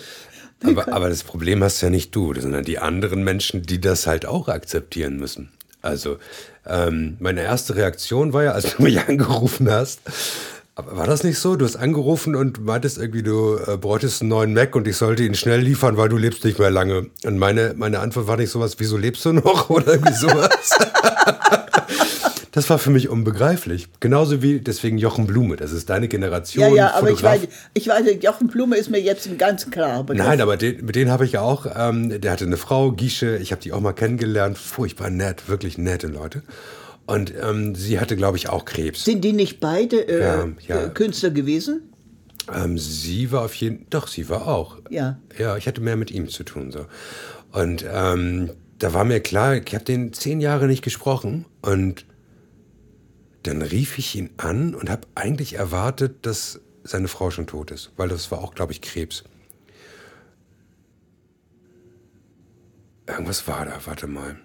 Aber, 0.64 0.92
aber 0.92 1.08
das 1.08 1.22
Problem 1.22 1.62
hast 1.62 1.80
ja 1.80 1.90
nicht 1.90 2.14
du, 2.14 2.34
sondern 2.34 2.64
die 2.64 2.78
anderen 2.78 3.22
Menschen, 3.22 3.62
die 3.62 3.80
das 3.80 4.06
halt 4.06 4.26
auch 4.26 4.48
akzeptieren 4.48 5.16
müssen. 5.16 5.50
Also 5.82 6.16
ähm, 6.66 7.16
meine 7.20 7.42
erste 7.42 7.76
Reaktion 7.76 8.32
war 8.32 8.44
ja, 8.44 8.52
als 8.52 8.76
du 8.76 8.82
mich 8.82 8.98
angerufen 9.08 9.70
hast, 9.70 10.00
aber 10.78 10.94
war 10.98 11.06
das 11.06 11.24
nicht 11.24 11.38
so? 11.38 11.56
Du 11.56 11.64
hast 11.64 11.76
angerufen 11.76 12.36
und 12.36 12.62
meintest 12.62 12.98
irgendwie, 12.98 13.22
du 13.22 13.56
äh, 13.66 13.78
bräuchtest 13.78 14.20
einen 14.20 14.28
neuen 14.28 14.52
Mac 14.52 14.76
und 14.76 14.86
ich 14.86 14.98
sollte 14.98 15.22
ihn 15.24 15.34
schnell 15.34 15.60
liefern, 15.60 15.96
weil 15.96 16.10
du 16.10 16.18
lebst 16.18 16.44
nicht 16.44 16.58
mehr 16.58 16.70
lange. 16.70 17.06
Und 17.24 17.38
meine, 17.38 17.72
meine 17.76 18.00
Antwort 18.00 18.26
war 18.26 18.36
nicht 18.36 18.50
sowas, 18.50 18.74
wieso 18.76 18.98
lebst 18.98 19.24
du 19.24 19.32
noch? 19.32 19.70
Oder 19.70 19.94
irgendwie 19.94 20.12
sowas. 20.12 20.70
Das 22.56 22.70
war 22.70 22.78
für 22.78 22.88
mich 22.88 23.10
unbegreiflich. 23.10 23.88
Genauso 24.00 24.40
wie 24.40 24.60
deswegen 24.60 24.96
Jochen 24.96 25.26
Blume. 25.26 25.56
Das 25.56 25.72
ist 25.72 25.90
deine 25.90 26.08
Generation. 26.08 26.70
Ja, 26.70 26.74
ja, 26.74 26.94
aber 26.94 27.10
ich 27.10 27.22
weiß, 27.22 27.42
ich 27.74 27.86
weiß, 27.86 28.06
Jochen 28.22 28.48
Blume 28.48 28.78
ist 28.78 28.88
mir 28.88 28.98
jetzt 28.98 29.26
ein 29.26 29.36
ganz 29.36 29.70
klarer 29.70 30.04
Begriff. 30.04 30.26
Nein, 30.26 30.40
aber 30.40 30.56
den, 30.56 30.82
mit 30.86 30.96
denen 30.96 31.10
habe 31.10 31.26
ich 31.26 31.32
ja 31.32 31.42
auch, 31.42 31.66
ähm, 31.76 32.18
der 32.18 32.32
hatte 32.32 32.46
eine 32.46 32.56
Frau, 32.56 32.92
Gische, 32.92 33.36
ich 33.36 33.52
habe 33.52 33.60
die 33.60 33.74
auch 33.74 33.80
mal 33.80 33.92
kennengelernt. 33.92 34.56
Furchtbar 34.56 35.10
nett, 35.10 35.50
wirklich 35.50 35.76
nette 35.76 36.06
Leute. 36.06 36.44
Und 37.04 37.34
ähm, 37.38 37.74
sie 37.74 38.00
hatte, 38.00 38.16
glaube 38.16 38.38
ich, 38.38 38.48
auch 38.48 38.64
Krebs. 38.64 39.04
Sind 39.04 39.22
die 39.22 39.34
nicht 39.34 39.60
beide 39.60 40.08
äh, 40.08 40.22
ja, 40.22 40.48
ja. 40.66 40.84
Äh, 40.86 40.88
Künstler 40.88 41.28
gewesen? 41.28 41.92
Ähm, 42.50 42.78
sie 42.78 43.32
war 43.32 43.44
auf 43.44 43.54
jeden 43.56 43.84
doch, 43.90 44.08
sie 44.08 44.30
war 44.30 44.48
auch. 44.48 44.78
Ja. 44.88 45.18
Ja, 45.38 45.58
ich 45.58 45.66
hatte 45.66 45.82
mehr 45.82 45.96
mit 45.96 46.10
ihm 46.10 46.30
zu 46.30 46.42
tun. 46.42 46.72
so. 46.72 46.86
Und 47.52 47.84
ähm, 47.86 48.48
da 48.78 48.94
war 48.94 49.04
mir 49.04 49.20
klar, 49.20 49.56
ich 49.56 49.74
habe 49.74 49.84
den 49.84 50.14
zehn 50.14 50.40
Jahre 50.40 50.68
nicht 50.68 50.82
gesprochen. 50.82 51.44
Und 51.60 52.06
dann 53.46 53.62
rief 53.62 53.98
ich 53.98 54.14
ihn 54.14 54.30
an 54.36 54.74
und 54.74 54.90
habe 54.90 55.06
eigentlich 55.14 55.54
erwartet, 55.54 56.26
dass 56.26 56.60
seine 56.84 57.08
Frau 57.08 57.30
schon 57.30 57.46
tot 57.46 57.70
ist, 57.70 57.92
weil 57.96 58.08
das 58.08 58.30
war 58.30 58.38
auch, 58.40 58.54
glaube 58.54 58.72
ich, 58.72 58.80
Krebs. 58.80 59.24
Irgendwas 63.06 63.46
war 63.46 63.64
da, 63.64 63.80
warte 63.84 64.06
mal. 64.06 64.36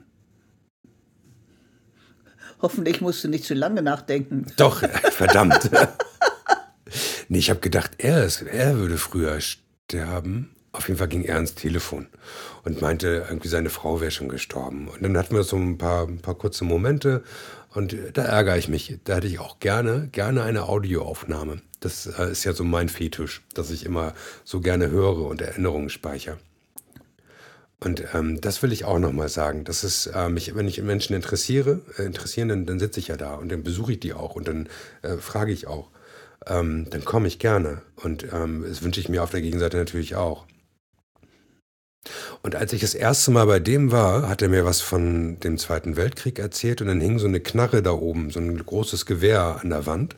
Hoffentlich 2.61 3.01
musst 3.01 3.23
du 3.23 3.27
nicht 3.27 3.43
zu 3.43 3.55
lange 3.55 3.81
nachdenken. 3.81 4.45
Doch, 4.57 4.83
verdammt. 5.11 5.71
nee, 7.27 7.39
ich 7.39 7.49
habe 7.49 7.59
gedacht, 7.59 7.91
er, 7.97 8.23
ist, 8.23 8.43
er 8.43 8.77
würde 8.77 8.97
früher 8.97 9.39
sterben. 9.41 10.55
Auf 10.73 10.87
jeden 10.87 10.99
Fall 10.99 11.07
ging 11.07 11.23
er 11.23 11.35
ans 11.35 11.55
Telefon 11.55 12.07
und 12.63 12.81
meinte, 12.81 13.25
irgendwie 13.27 13.49
seine 13.49 13.69
Frau 13.69 13.99
wäre 13.99 14.11
schon 14.11 14.29
gestorben. 14.29 14.87
Und 14.87 15.01
dann 15.01 15.17
hatten 15.17 15.35
wir 15.35 15.43
so 15.43 15.57
ein 15.57 15.77
paar, 15.77 16.07
ein 16.07 16.19
paar 16.19 16.35
kurze 16.35 16.63
Momente 16.63 17.23
und 17.73 17.95
da 18.13 18.23
ärgere 18.23 18.57
ich 18.57 18.67
mich. 18.67 18.99
Da 19.03 19.15
hätte 19.15 19.27
ich 19.27 19.39
auch 19.39 19.59
gerne, 19.59 20.09
gerne 20.11 20.43
eine 20.43 20.67
Audioaufnahme. 20.67 21.61
Das 21.79 22.05
äh, 22.05 22.31
ist 22.31 22.43
ja 22.43 22.53
so 22.53 22.63
mein 22.63 22.89
Fetisch, 22.89 23.41
dass 23.53 23.71
ich 23.71 23.85
immer 23.85 24.13
so 24.43 24.61
gerne 24.61 24.89
höre 24.89 25.25
und 25.25 25.41
Erinnerungen 25.41 25.89
speichere. 25.89 26.37
Und 27.83 28.03
ähm, 28.13 28.39
das 28.39 28.61
will 28.61 28.71
ich 28.71 28.85
auch 28.85 28.99
nochmal 28.99 29.29
sagen. 29.29 29.63
Das 29.63 29.83
ist, 29.83 30.05
äh, 30.07 30.29
mich, 30.29 30.53
wenn 30.55 30.67
ich 30.67 30.81
Menschen 30.81 31.15
interessiere, 31.15 31.81
äh, 31.97 32.03
interessieren, 32.03 32.49
dann, 32.49 32.65
dann 32.67 32.79
sitze 32.79 32.99
ich 32.99 33.07
ja 33.07 33.17
da 33.17 33.33
und 33.35 33.51
dann 33.51 33.63
besuche 33.63 33.93
ich 33.93 33.99
die 33.99 34.13
auch 34.13 34.35
und 34.35 34.47
dann 34.47 34.69
äh, 35.01 35.17
frage 35.17 35.51
ich 35.51 35.65
auch. 35.65 35.89
Ähm, 36.45 36.87
dann 36.89 37.05
komme 37.05 37.27
ich 37.27 37.39
gerne. 37.39 37.81
Und 37.95 38.25
ähm, 38.31 38.65
das 38.67 38.83
wünsche 38.83 38.99
ich 38.99 39.09
mir 39.09 39.23
auf 39.23 39.31
der 39.31 39.41
Gegenseite 39.41 39.77
natürlich 39.77 40.15
auch. 40.15 40.45
Und 42.41 42.55
als 42.55 42.73
ich 42.73 42.81
das 42.81 42.95
erste 42.95 43.31
Mal 43.31 43.45
bei 43.45 43.59
dem 43.59 43.91
war, 43.91 44.27
hat 44.27 44.41
er 44.41 44.49
mir 44.49 44.65
was 44.65 44.81
von 44.81 45.39
dem 45.39 45.57
Zweiten 45.57 45.95
Weltkrieg 45.95 46.39
erzählt 46.39 46.81
und 46.81 46.87
dann 46.87 47.01
hing 47.01 47.19
so 47.19 47.27
eine 47.27 47.39
Knarre 47.39 47.83
da 47.83 47.91
oben, 47.91 48.31
so 48.31 48.39
ein 48.39 48.57
großes 48.57 49.05
Gewehr 49.05 49.59
an 49.61 49.69
der 49.69 49.85
Wand. 49.85 50.15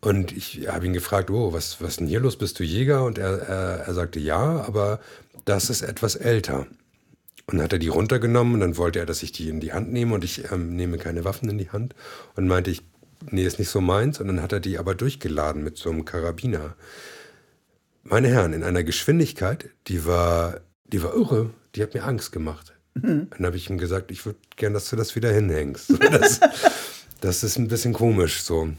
Und 0.00 0.36
ich 0.36 0.68
habe 0.68 0.86
ihn 0.86 0.92
gefragt, 0.92 1.30
oh, 1.30 1.52
was, 1.52 1.80
ist 1.80 2.00
denn 2.00 2.06
hier 2.06 2.20
los? 2.20 2.36
Bist 2.36 2.60
du 2.60 2.64
Jäger? 2.64 3.04
Und 3.04 3.18
er, 3.18 3.38
er, 3.40 3.86
er 3.86 3.94
sagte, 3.94 4.20
ja, 4.20 4.62
aber 4.66 5.00
das 5.46 5.70
ist 5.70 5.82
etwas 5.82 6.16
älter. 6.16 6.66
Und 7.46 7.58
dann 7.58 7.62
hat 7.62 7.72
er 7.72 7.78
die 7.78 7.88
runtergenommen 7.88 8.54
und 8.54 8.60
dann 8.60 8.76
wollte 8.76 8.98
er, 8.98 9.06
dass 9.06 9.22
ich 9.22 9.32
die 9.32 9.48
in 9.48 9.60
die 9.60 9.72
Hand 9.72 9.92
nehme 9.92 10.14
und 10.14 10.24
ich 10.24 10.50
ähm, 10.50 10.76
nehme 10.76 10.98
keine 10.98 11.24
Waffen 11.24 11.48
in 11.48 11.58
die 11.58 11.70
Hand 11.70 11.94
und 12.34 12.46
meinte 12.46 12.70
ich, 12.70 12.82
nee, 13.30 13.44
ist 13.44 13.58
nicht 13.58 13.70
so 13.70 13.80
meins. 13.80 14.20
Und 14.20 14.26
dann 14.26 14.42
hat 14.42 14.52
er 14.52 14.60
die 14.60 14.78
aber 14.78 14.94
durchgeladen 14.94 15.64
mit 15.64 15.78
so 15.78 15.90
einem 15.90 16.04
Karabiner. 16.04 16.74
Meine 18.02 18.28
Herren, 18.28 18.52
in 18.52 18.62
einer 18.62 18.84
Geschwindigkeit, 18.84 19.70
die 19.86 20.06
war 20.06 20.60
die 20.92 21.02
war 21.02 21.14
irre, 21.14 21.50
die 21.74 21.82
hat 21.82 21.94
mir 21.94 22.04
Angst 22.04 22.32
gemacht. 22.32 22.74
Mhm. 22.94 23.28
Dann 23.30 23.46
habe 23.46 23.56
ich 23.56 23.68
ihm 23.68 23.78
gesagt, 23.78 24.10
ich 24.10 24.24
würde 24.24 24.38
gern, 24.56 24.72
dass 24.72 24.88
du 24.88 24.96
das 24.96 25.14
wieder 25.16 25.30
hinhängst. 25.32 25.92
Das, 26.00 26.40
das 27.20 27.42
ist 27.42 27.58
ein 27.58 27.68
bisschen 27.68 27.92
komisch 27.92 28.42
so. 28.42 28.66
Mhm. 28.66 28.76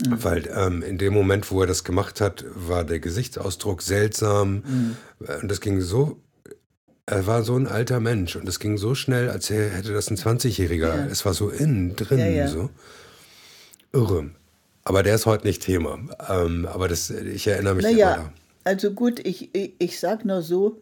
Weil 0.00 0.50
ähm, 0.54 0.82
in 0.82 0.98
dem 0.98 1.12
Moment, 1.12 1.50
wo 1.50 1.60
er 1.60 1.66
das 1.66 1.84
gemacht 1.84 2.20
hat, 2.20 2.44
war 2.54 2.84
der 2.84 3.00
Gesichtsausdruck 3.00 3.82
seltsam. 3.82 4.62
Mhm. 4.66 4.96
Und 5.42 5.50
das 5.50 5.60
ging 5.60 5.80
so, 5.80 6.20
er 7.06 7.26
war 7.26 7.42
so 7.42 7.56
ein 7.56 7.66
alter 7.66 8.00
Mensch 8.00 8.36
und 8.36 8.48
es 8.48 8.60
ging 8.60 8.78
so 8.78 8.94
schnell, 8.94 9.30
als 9.30 9.50
hätte 9.50 9.92
das 9.92 10.10
ein 10.10 10.16
20-Jähriger. 10.16 10.96
Ja. 10.96 11.06
Es 11.06 11.24
war 11.24 11.34
so 11.34 11.50
innen 11.50 11.96
drin, 11.96 12.18
ja, 12.18 12.26
ja. 12.26 12.48
so. 12.48 12.70
Irre. 13.92 14.30
Aber 14.84 15.02
der 15.02 15.14
ist 15.16 15.26
heute 15.26 15.46
nicht 15.46 15.62
Thema. 15.62 15.98
Ähm, 16.28 16.66
aber 16.66 16.88
das, 16.88 17.10
ich 17.10 17.46
erinnere 17.46 17.74
mich 17.74 17.84
naja, 17.84 18.14
daran. 18.16 18.32
Also 18.64 18.92
gut, 18.92 19.20
ich, 19.20 19.54
ich, 19.54 19.74
ich 19.78 20.00
sag 20.00 20.24
nur 20.24 20.42
so, 20.42 20.80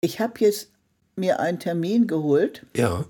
ich 0.00 0.20
habe 0.20 0.34
jetzt 0.38 0.70
mir 1.16 1.40
einen 1.40 1.58
Termin 1.58 2.06
geholt. 2.06 2.66
Ja. 2.76 3.04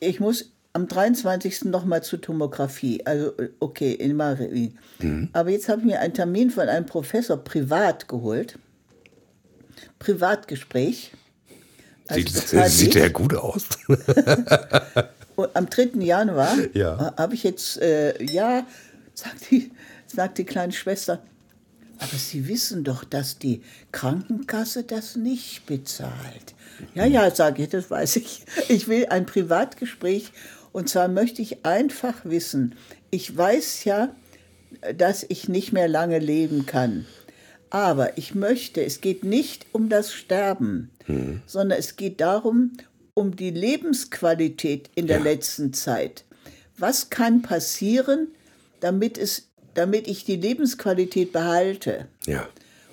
Ich 0.00 0.20
muss 0.20 0.52
am 0.72 0.88
23. 0.88 1.66
nochmal 1.66 2.02
zur 2.02 2.20
Tomographie. 2.20 3.04
Also, 3.06 3.32
okay, 3.60 3.92
in 3.92 4.16
Marie. 4.16 4.74
Mhm. 4.98 5.30
Aber 5.32 5.50
jetzt 5.50 5.68
habe 5.68 5.80
ich 5.80 5.86
mir 5.86 6.00
einen 6.00 6.14
Termin 6.14 6.50
von 6.50 6.68
einem 6.68 6.86
Professor 6.86 7.36
privat 7.36 8.08
geholt. 8.08 8.58
Privatgespräch. 9.98 11.12
Also 12.06 12.28
sieht, 12.28 12.66
sieht 12.66 12.94
der 12.94 13.10
gut 13.10 13.34
aus? 13.34 13.68
Und 15.36 15.56
am 15.56 15.68
3. 15.68 16.00
Januar 16.00 16.54
ja. 16.74 17.14
habe 17.16 17.34
ich 17.34 17.42
jetzt, 17.42 17.80
äh, 17.80 18.22
ja, 18.22 18.66
sagt 19.14 19.50
die, 19.50 19.72
sagt 20.06 20.38
die 20.38 20.44
kleine 20.44 20.72
Schwester, 20.72 21.22
aber 21.98 22.16
Sie 22.16 22.48
wissen 22.48 22.84
doch, 22.84 23.04
dass 23.04 23.38
die 23.38 23.62
Krankenkasse 23.92 24.84
das 24.84 25.16
nicht 25.16 25.66
bezahlt. 25.66 26.54
Ja, 26.94 27.06
ja, 27.06 27.30
sage 27.34 27.62
ich, 27.62 27.68
das 27.68 27.90
weiß 27.90 28.16
ich. 28.16 28.44
Ich 28.68 28.88
will 28.88 29.06
ein 29.06 29.26
Privatgespräch 29.26 30.32
und 30.72 30.88
zwar 30.88 31.08
möchte 31.08 31.40
ich 31.40 31.64
einfach 31.64 32.24
wissen, 32.24 32.74
ich 33.10 33.36
weiß 33.36 33.84
ja, 33.84 34.14
dass 34.96 35.24
ich 35.28 35.48
nicht 35.48 35.72
mehr 35.72 35.88
lange 35.88 36.18
leben 36.18 36.66
kann. 36.66 37.06
Aber 37.70 38.18
ich 38.18 38.34
möchte, 38.34 38.84
es 38.84 39.00
geht 39.00 39.24
nicht 39.24 39.66
um 39.72 39.88
das 39.88 40.12
Sterben, 40.12 40.90
mhm. 41.06 41.42
sondern 41.46 41.78
es 41.78 41.96
geht 41.96 42.20
darum, 42.20 42.72
um 43.14 43.36
die 43.36 43.50
Lebensqualität 43.50 44.90
in 44.94 45.06
der 45.06 45.18
ja. 45.18 45.24
letzten 45.24 45.72
Zeit. 45.72 46.24
Was 46.76 47.10
kann 47.10 47.42
passieren, 47.42 48.28
damit 48.80 49.16
es 49.16 49.48
damit 49.74 50.08
ich 50.08 50.24
die 50.24 50.36
Lebensqualität 50.36 51.32
behalte. 51.32 52.06
Ja. 52.26 52.48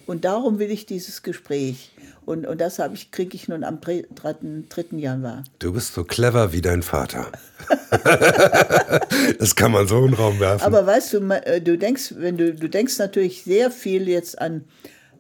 Und 0.06 0.26
darum 0.26 0.60
will 0.60 0.72
ich 0.72 0.86
dieses 0.86 1.24
Gespräch. 1.24 1.92
Und, 2.26 2.46
und 2.46 2.60
das 2.62 2.80
ich, 2.94 3.12
kriege 3.12 3.36
ich 3.36 3.48
nun 3.48 3.64
am 3.64 3.82
3. 3.82 4.08
3. 4.14 4.98
Januar. 4.98 5.44
Du 5.60 5.74
bist 5.74 5.94
so 5.94 6.04
clever 6.04 6.54
wie 6.54 6.62
dein 6.62 6.84
Vater. 6.84 7.32
das 9.40 9.56
kann 9.56 9.72
man 9.72 9.88
so 9.88 10.00
in 10.00 10.08
den 10.08 10.14
Raum 10.16 10.40
werfen. 10.40 10.64
Aber 10.64 10.86
weißt 10.86 11.14
du, 11.14 11.20
äh, 11.30 11.62
du 11.62 11.78
denkst, 11.78 12.16
wenn 12.18 12.38
du, 12.38 12.54
du 12.54 12.70
denkst 12.70 12.98
natürlich 13.00 13.44
sehr 13.44 13.72
viel 13.72 14.08
jetzt 14.08 14.40
an, 14.40 14.66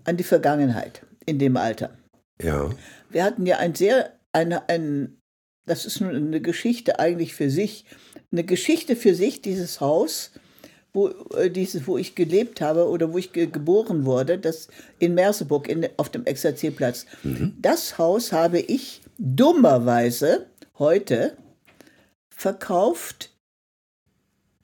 an 0.03 0.17
die 0.17 0.23
Vergangenheit 0.23 1.03
in 1.25 1.39
dem 1.39 1.57
Alter. 1.57 1.97
Ja. 2.41 2.69
Wir 3.09 3.23
hatten 3.23 3.45
ja 3.45 3.57
ein 3.57 3.75
sehr, 3.75 4.13
ein, 4.31 4.53
ein, 4.53 5.17
das 5.65 5.85
ist 5.85 6.01
nun 6.01 6.15
eine 6.15 6.41
Geschichte 6.41 6.99
eigentlich 6.99 7.33
für 7.33 7.49
sich, 7.49 7.85
eine 8.31 8.43
Geschichte 8.43 8.95
für 8.95 9.15
sich, 9.15 9.41
dieses 9.41 9.81
Haus 9.81 10.31
wo, 10.93 11.09
äh, 11.35 11.49
dieses, 11.49 11.87
wo 11.87 11.97
ich 11.97 12.15
gelebt 12.15 12.61
habe 12.61 12.87
oder 12.87 13.13
wo 13.13 13.17
ich 13.17 13.31
ge 13.31 13.47
geboren 13.47 14.05
wurde, 14.05 14.37
das 14.37 14.67
in 14.99 15.13
Merseburg 15.13 15.67
in, 15.67 15.87
auf 15.97 16.09
dem 16.09 16.25
Exerzierplatz. 16.25 17.05
Mhm. 17.23 17.55
Das 17.61 17.97
Haus 17.97 18.31
habe 18.31 18.59
ich 18.59 19.01
dummerweise 19.17 20.47
heute 20.77 21.37
verkauft, 22.29 23.29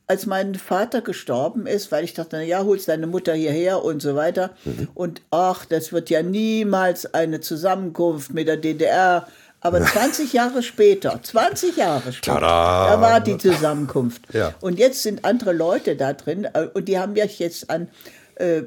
als 0.08 0.26
mein 0.26 0.56
Vater 0.56 1.02
gestorben 1.02 1.68
ist, 1.68 1.92
weil 1.92 2.06
ich 2.06 2.14
dachte, 2.14 2.38
na 2.38 2.42
ja, 2.42 2.64
holst 2.64 2.88
deine 2.88 3.08
Mutter 3.08 3.34
hierher 3.34 3.84
und 3.84 4.02
so 4.02 4.16
weiter. 4.16 4.56
Mhm. 4.64 4.88
Und 4.94 5.22
ach, 5.32 5.66
das 5.66 5.92
wird 5.92 6.10
ja 6.10 6.24
niemals 6.24 7.14
eine 7.14 7.42
Zusammenkunft 7.42 8.34
mit 8.34 8.48
der 8.48 8.56
DDR 8.58 9.28
aber 9.68 9.84
20 9.84 10.34
Jahre 10.34 10.64
später, 10.64 11.22
20 11.22 11.78
Jahre 11.78 12.14
später, 12.14 12.40
Tada. 12.40 12.96
da 12.96 13.02
war 13.02 13.20
die 13.20 13.38
Zusammenkunft. 13.38 14.34
Ja. 14.34 14.54
Und 14.62 14.80
jetzt 14.80 15.04
sind 15.04 15.26
andere 15.26 15.54
Leute 15.54 15.96
da 15.96 16.14
drin 16.14 16.46
äh, 16.46 16.68
und 16.74 16.88
die 16.88 16.98
haben 16.98 17.14
mich 17.14 17.40
jetzt 17.40 17.70
an, 17.70 17.90
äh, 18.36 18.64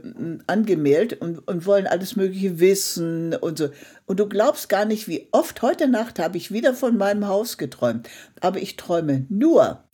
angemeldet 0.46 1.20
und, 1.20 1.46
und 1.46 1.66
wollen 1.66 1.86
alles 1.86 2.16
Mögliche 2.16 2.60
wissen 2.60 3.34
und 3.34 3.58
so. 3.58 3.70
Und 4.06 4.20
du 4.20 4.28
glaubst 4.28 4.68
gar 4.68 4.84
nicht, 4.84 5.08
wie 5.08 5.28
oft 5.32 5.62
heute 5.62 5.88
Nacht 5.88 6.18
habe 6.18 6.36
ich 6.36 6.52
wieder 6.52 6.74
von 6.74 6.96
meinem 6.96 7.26
Haus 7.26 7.58
geträumt. 7.58 8.08
Aber 8.40 8.58
ich 8.60 8.76
träume 8.76 9.26
nur 9.28 9.84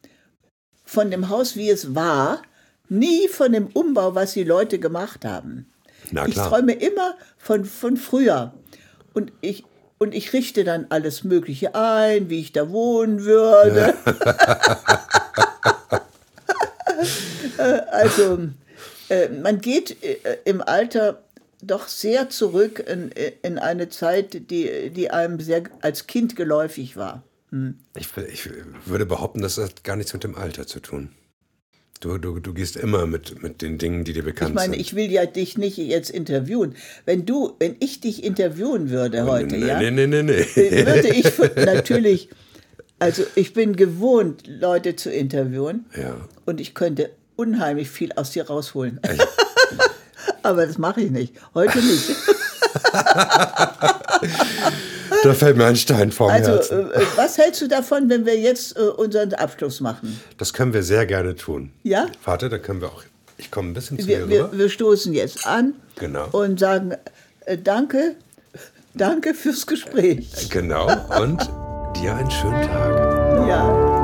von 0.84 1.11
dem 1.11 1.28
Haus, 1.28 1.57
wie 1.57 1.70
es 1.70 1.94
war, 1.94 2.42
nie 2.88 3.28
von 3.28 3.52
dem 3.52 3.66
Umbau, 3.66 4.14
was 4.14 4.32
die 4.32 4.44
Leute 4.44 4.78
gemacht 4.78 5.24
haben. 5.24 5.70
Ich 6.26 6.34
träume 6.34 6.72
immer 6.72 7.16
von, 7.36 7.64
von 7.64 7.96
früher. 7.96 8.54
Und 9.12 9.32
ich, 9.40 9.64
und 9.99 10.14
ich 10.14 10.32
richte 10.32 10.64
dann 10.64 10.86
alles 10.90 11.24
Mögliche 11.24 11.74
ein, 11.74 12.28
wie 12.28 12.40
ich 12.40 12.53
da 12.53 12.70
wohnen 12.70 13.24
würde. 13.24 13.94
Äh, 17.59 17.62
also, 17.90 18.49
äh, 19.09 19.28
man 19.28 19.61
geht 19.61 20.03
äh, 20.03 20.38
im 20.44 20.61
Alter 20.61 21.22
doch 21.62 21.88
sehr 21.88 22.28
zurück 22.28 22.84
in, 22.86 23.11
in 23.42 23.59
eine 23.59 23.88
Zeit, 23.88 24.51
die, 24.51 24.90
die 24.90 25.11
einem 25.11 25.40
sehr 25.40 25.62
als 25.80 26.07
Kind 26.07 26.36
geläufig 26.36 26.97
war. 26.97 27.22
Ich, 27.94 28.09
ich 28.16 28.51
würde 28.84 29.07
behaupten, 29.07 29.40
das 29.40 29.57
hat 29.57 29.82
gar 29.82 29.97
nichts 29.97 30.12
mit 30.12 30.22
dem 30.22 30.36
Alter 30.36 30.66
zu 30.66 30.80
tun. 30.80 31.11
Du, 32.01 32.18
du, 32.18 32.38
du 32.40 32.53
gehst 32.53 32.76
immer 32.76 33.07
mit, 33.07 33.42
mit 33.42 33.62
den 33.62 33.78
Dingen, 33.78 34.05
die 34.05 34.12
dir 34.12 34.22
bekannt 34.22 34.51
Ich 34.51 34.55
meine, 34.55 34.74
sind. 34.74 34.80
ich 34.80 34.94
will 34.94 35.11
ja 35.11 35.24
dich 35.24 35.57
nicht 35.57 35.78
jetzt 35.78 36.11
interviewen. 36.11 36.74
Wenn 37.07 37.24
du, 37.24 37.55
wenn 37.59 37.76
ich 37.80 38.01
dich 38.01 38.22
interviewen 38.22 38.90
würde 38.90 39.24
heute, 39.24 39.57
nee, 39.57 39.66
ja, 39.66 39.78
nee, 39.78 39.90
nee, 39.90 40.07
nee, 40.07 40.22
nee. 40.22 40.44
würde 40.55 41.09
ich 41.09 41.26
natürlich, 41.57 42.28
also 42.99 43.22
ich 43.34 43.55
bin 43.55 43.76
gewohnt, 43.76 44.42
Leute 44.47 44.94
zu 44.97 45.11
interviewen 45.11 45.86
Ja. 45.97 46.16
und 46.44 46.61
ich 46.61 46.74
könnte 46.74 47.11
unheimlich 47.36 47.88
viel 47.88 48.12
aus 48.12 48.32
dir 48.32 48.47
rausholen. 48.47 49.01
Aber 50.42 50.66
das 50.66 50.76
mache 50.78 51.01
ich 51.01 51.11
nicht. 51.11 51.34
Heute 51.55 51.78
nicht. 51.78 52.11
Da 55.26 55.34
fällt 55.34 55.56
mir 55.56 55.66
ein 55.66 55.76
Stein 55.76 56.12
vom 56.12 56.30
Also, 56.30 56.52
Herzen. 56.52 56.90
äh, 56.92 57.02
äh, 57.02 57.06
was 57.16 57.36
hältst 57.38 57.60
du 57.62 57.68
davon, 57.68 58.08
wenn 58.08 58.24
wir 58.26 58.38
jetzt 58.38 58.76
äh, 58.76 58.80
unseren 58.82 59.34
Abschluss 59.34 59.80
machen? 59.80 60.20
Das 60.38 60.52
können 60.52 60.72
wir 60.72 60.82
sehr 60.82 61.06
gerne 61.06 61.34
tun. 61.34 61.70
Ja? 61.82 62.06
Warte, 62.24 62.48
da 62.48 62.58
können 62.58 62.80
wir 62.80 62.88
auch. 62.88 63.02
Ich 63.38 63.50
komme 63.50 63.70
ein 63.70 63.74
bisschen 63.74 63.98
zu 63.98 64.06
Wir, 64.06 64.18
dir 64.20 64.28
wir, 64.28 64.44
rüber. 64.44 64.58
wir 64.58 64.68
stoßen 64.70 65.12
jetzt 65.12 65.46
an 65.46 65.74
Genau. 65.98 66.28
und 66.32 66.58
sagen 66.60 66.94
äh, 67.44 67.58
Danke, 67.58 68.14
danke 68.94 69.34
fürs 69.34 69.66
Gespräch. 69.66 70.48
Genau. 70.50 70.86
Und 71.20 71.40
dir 71.96 72.14
einen 72.14 72.30
schönen 72.30 72.62
Tag. 72.62 73.95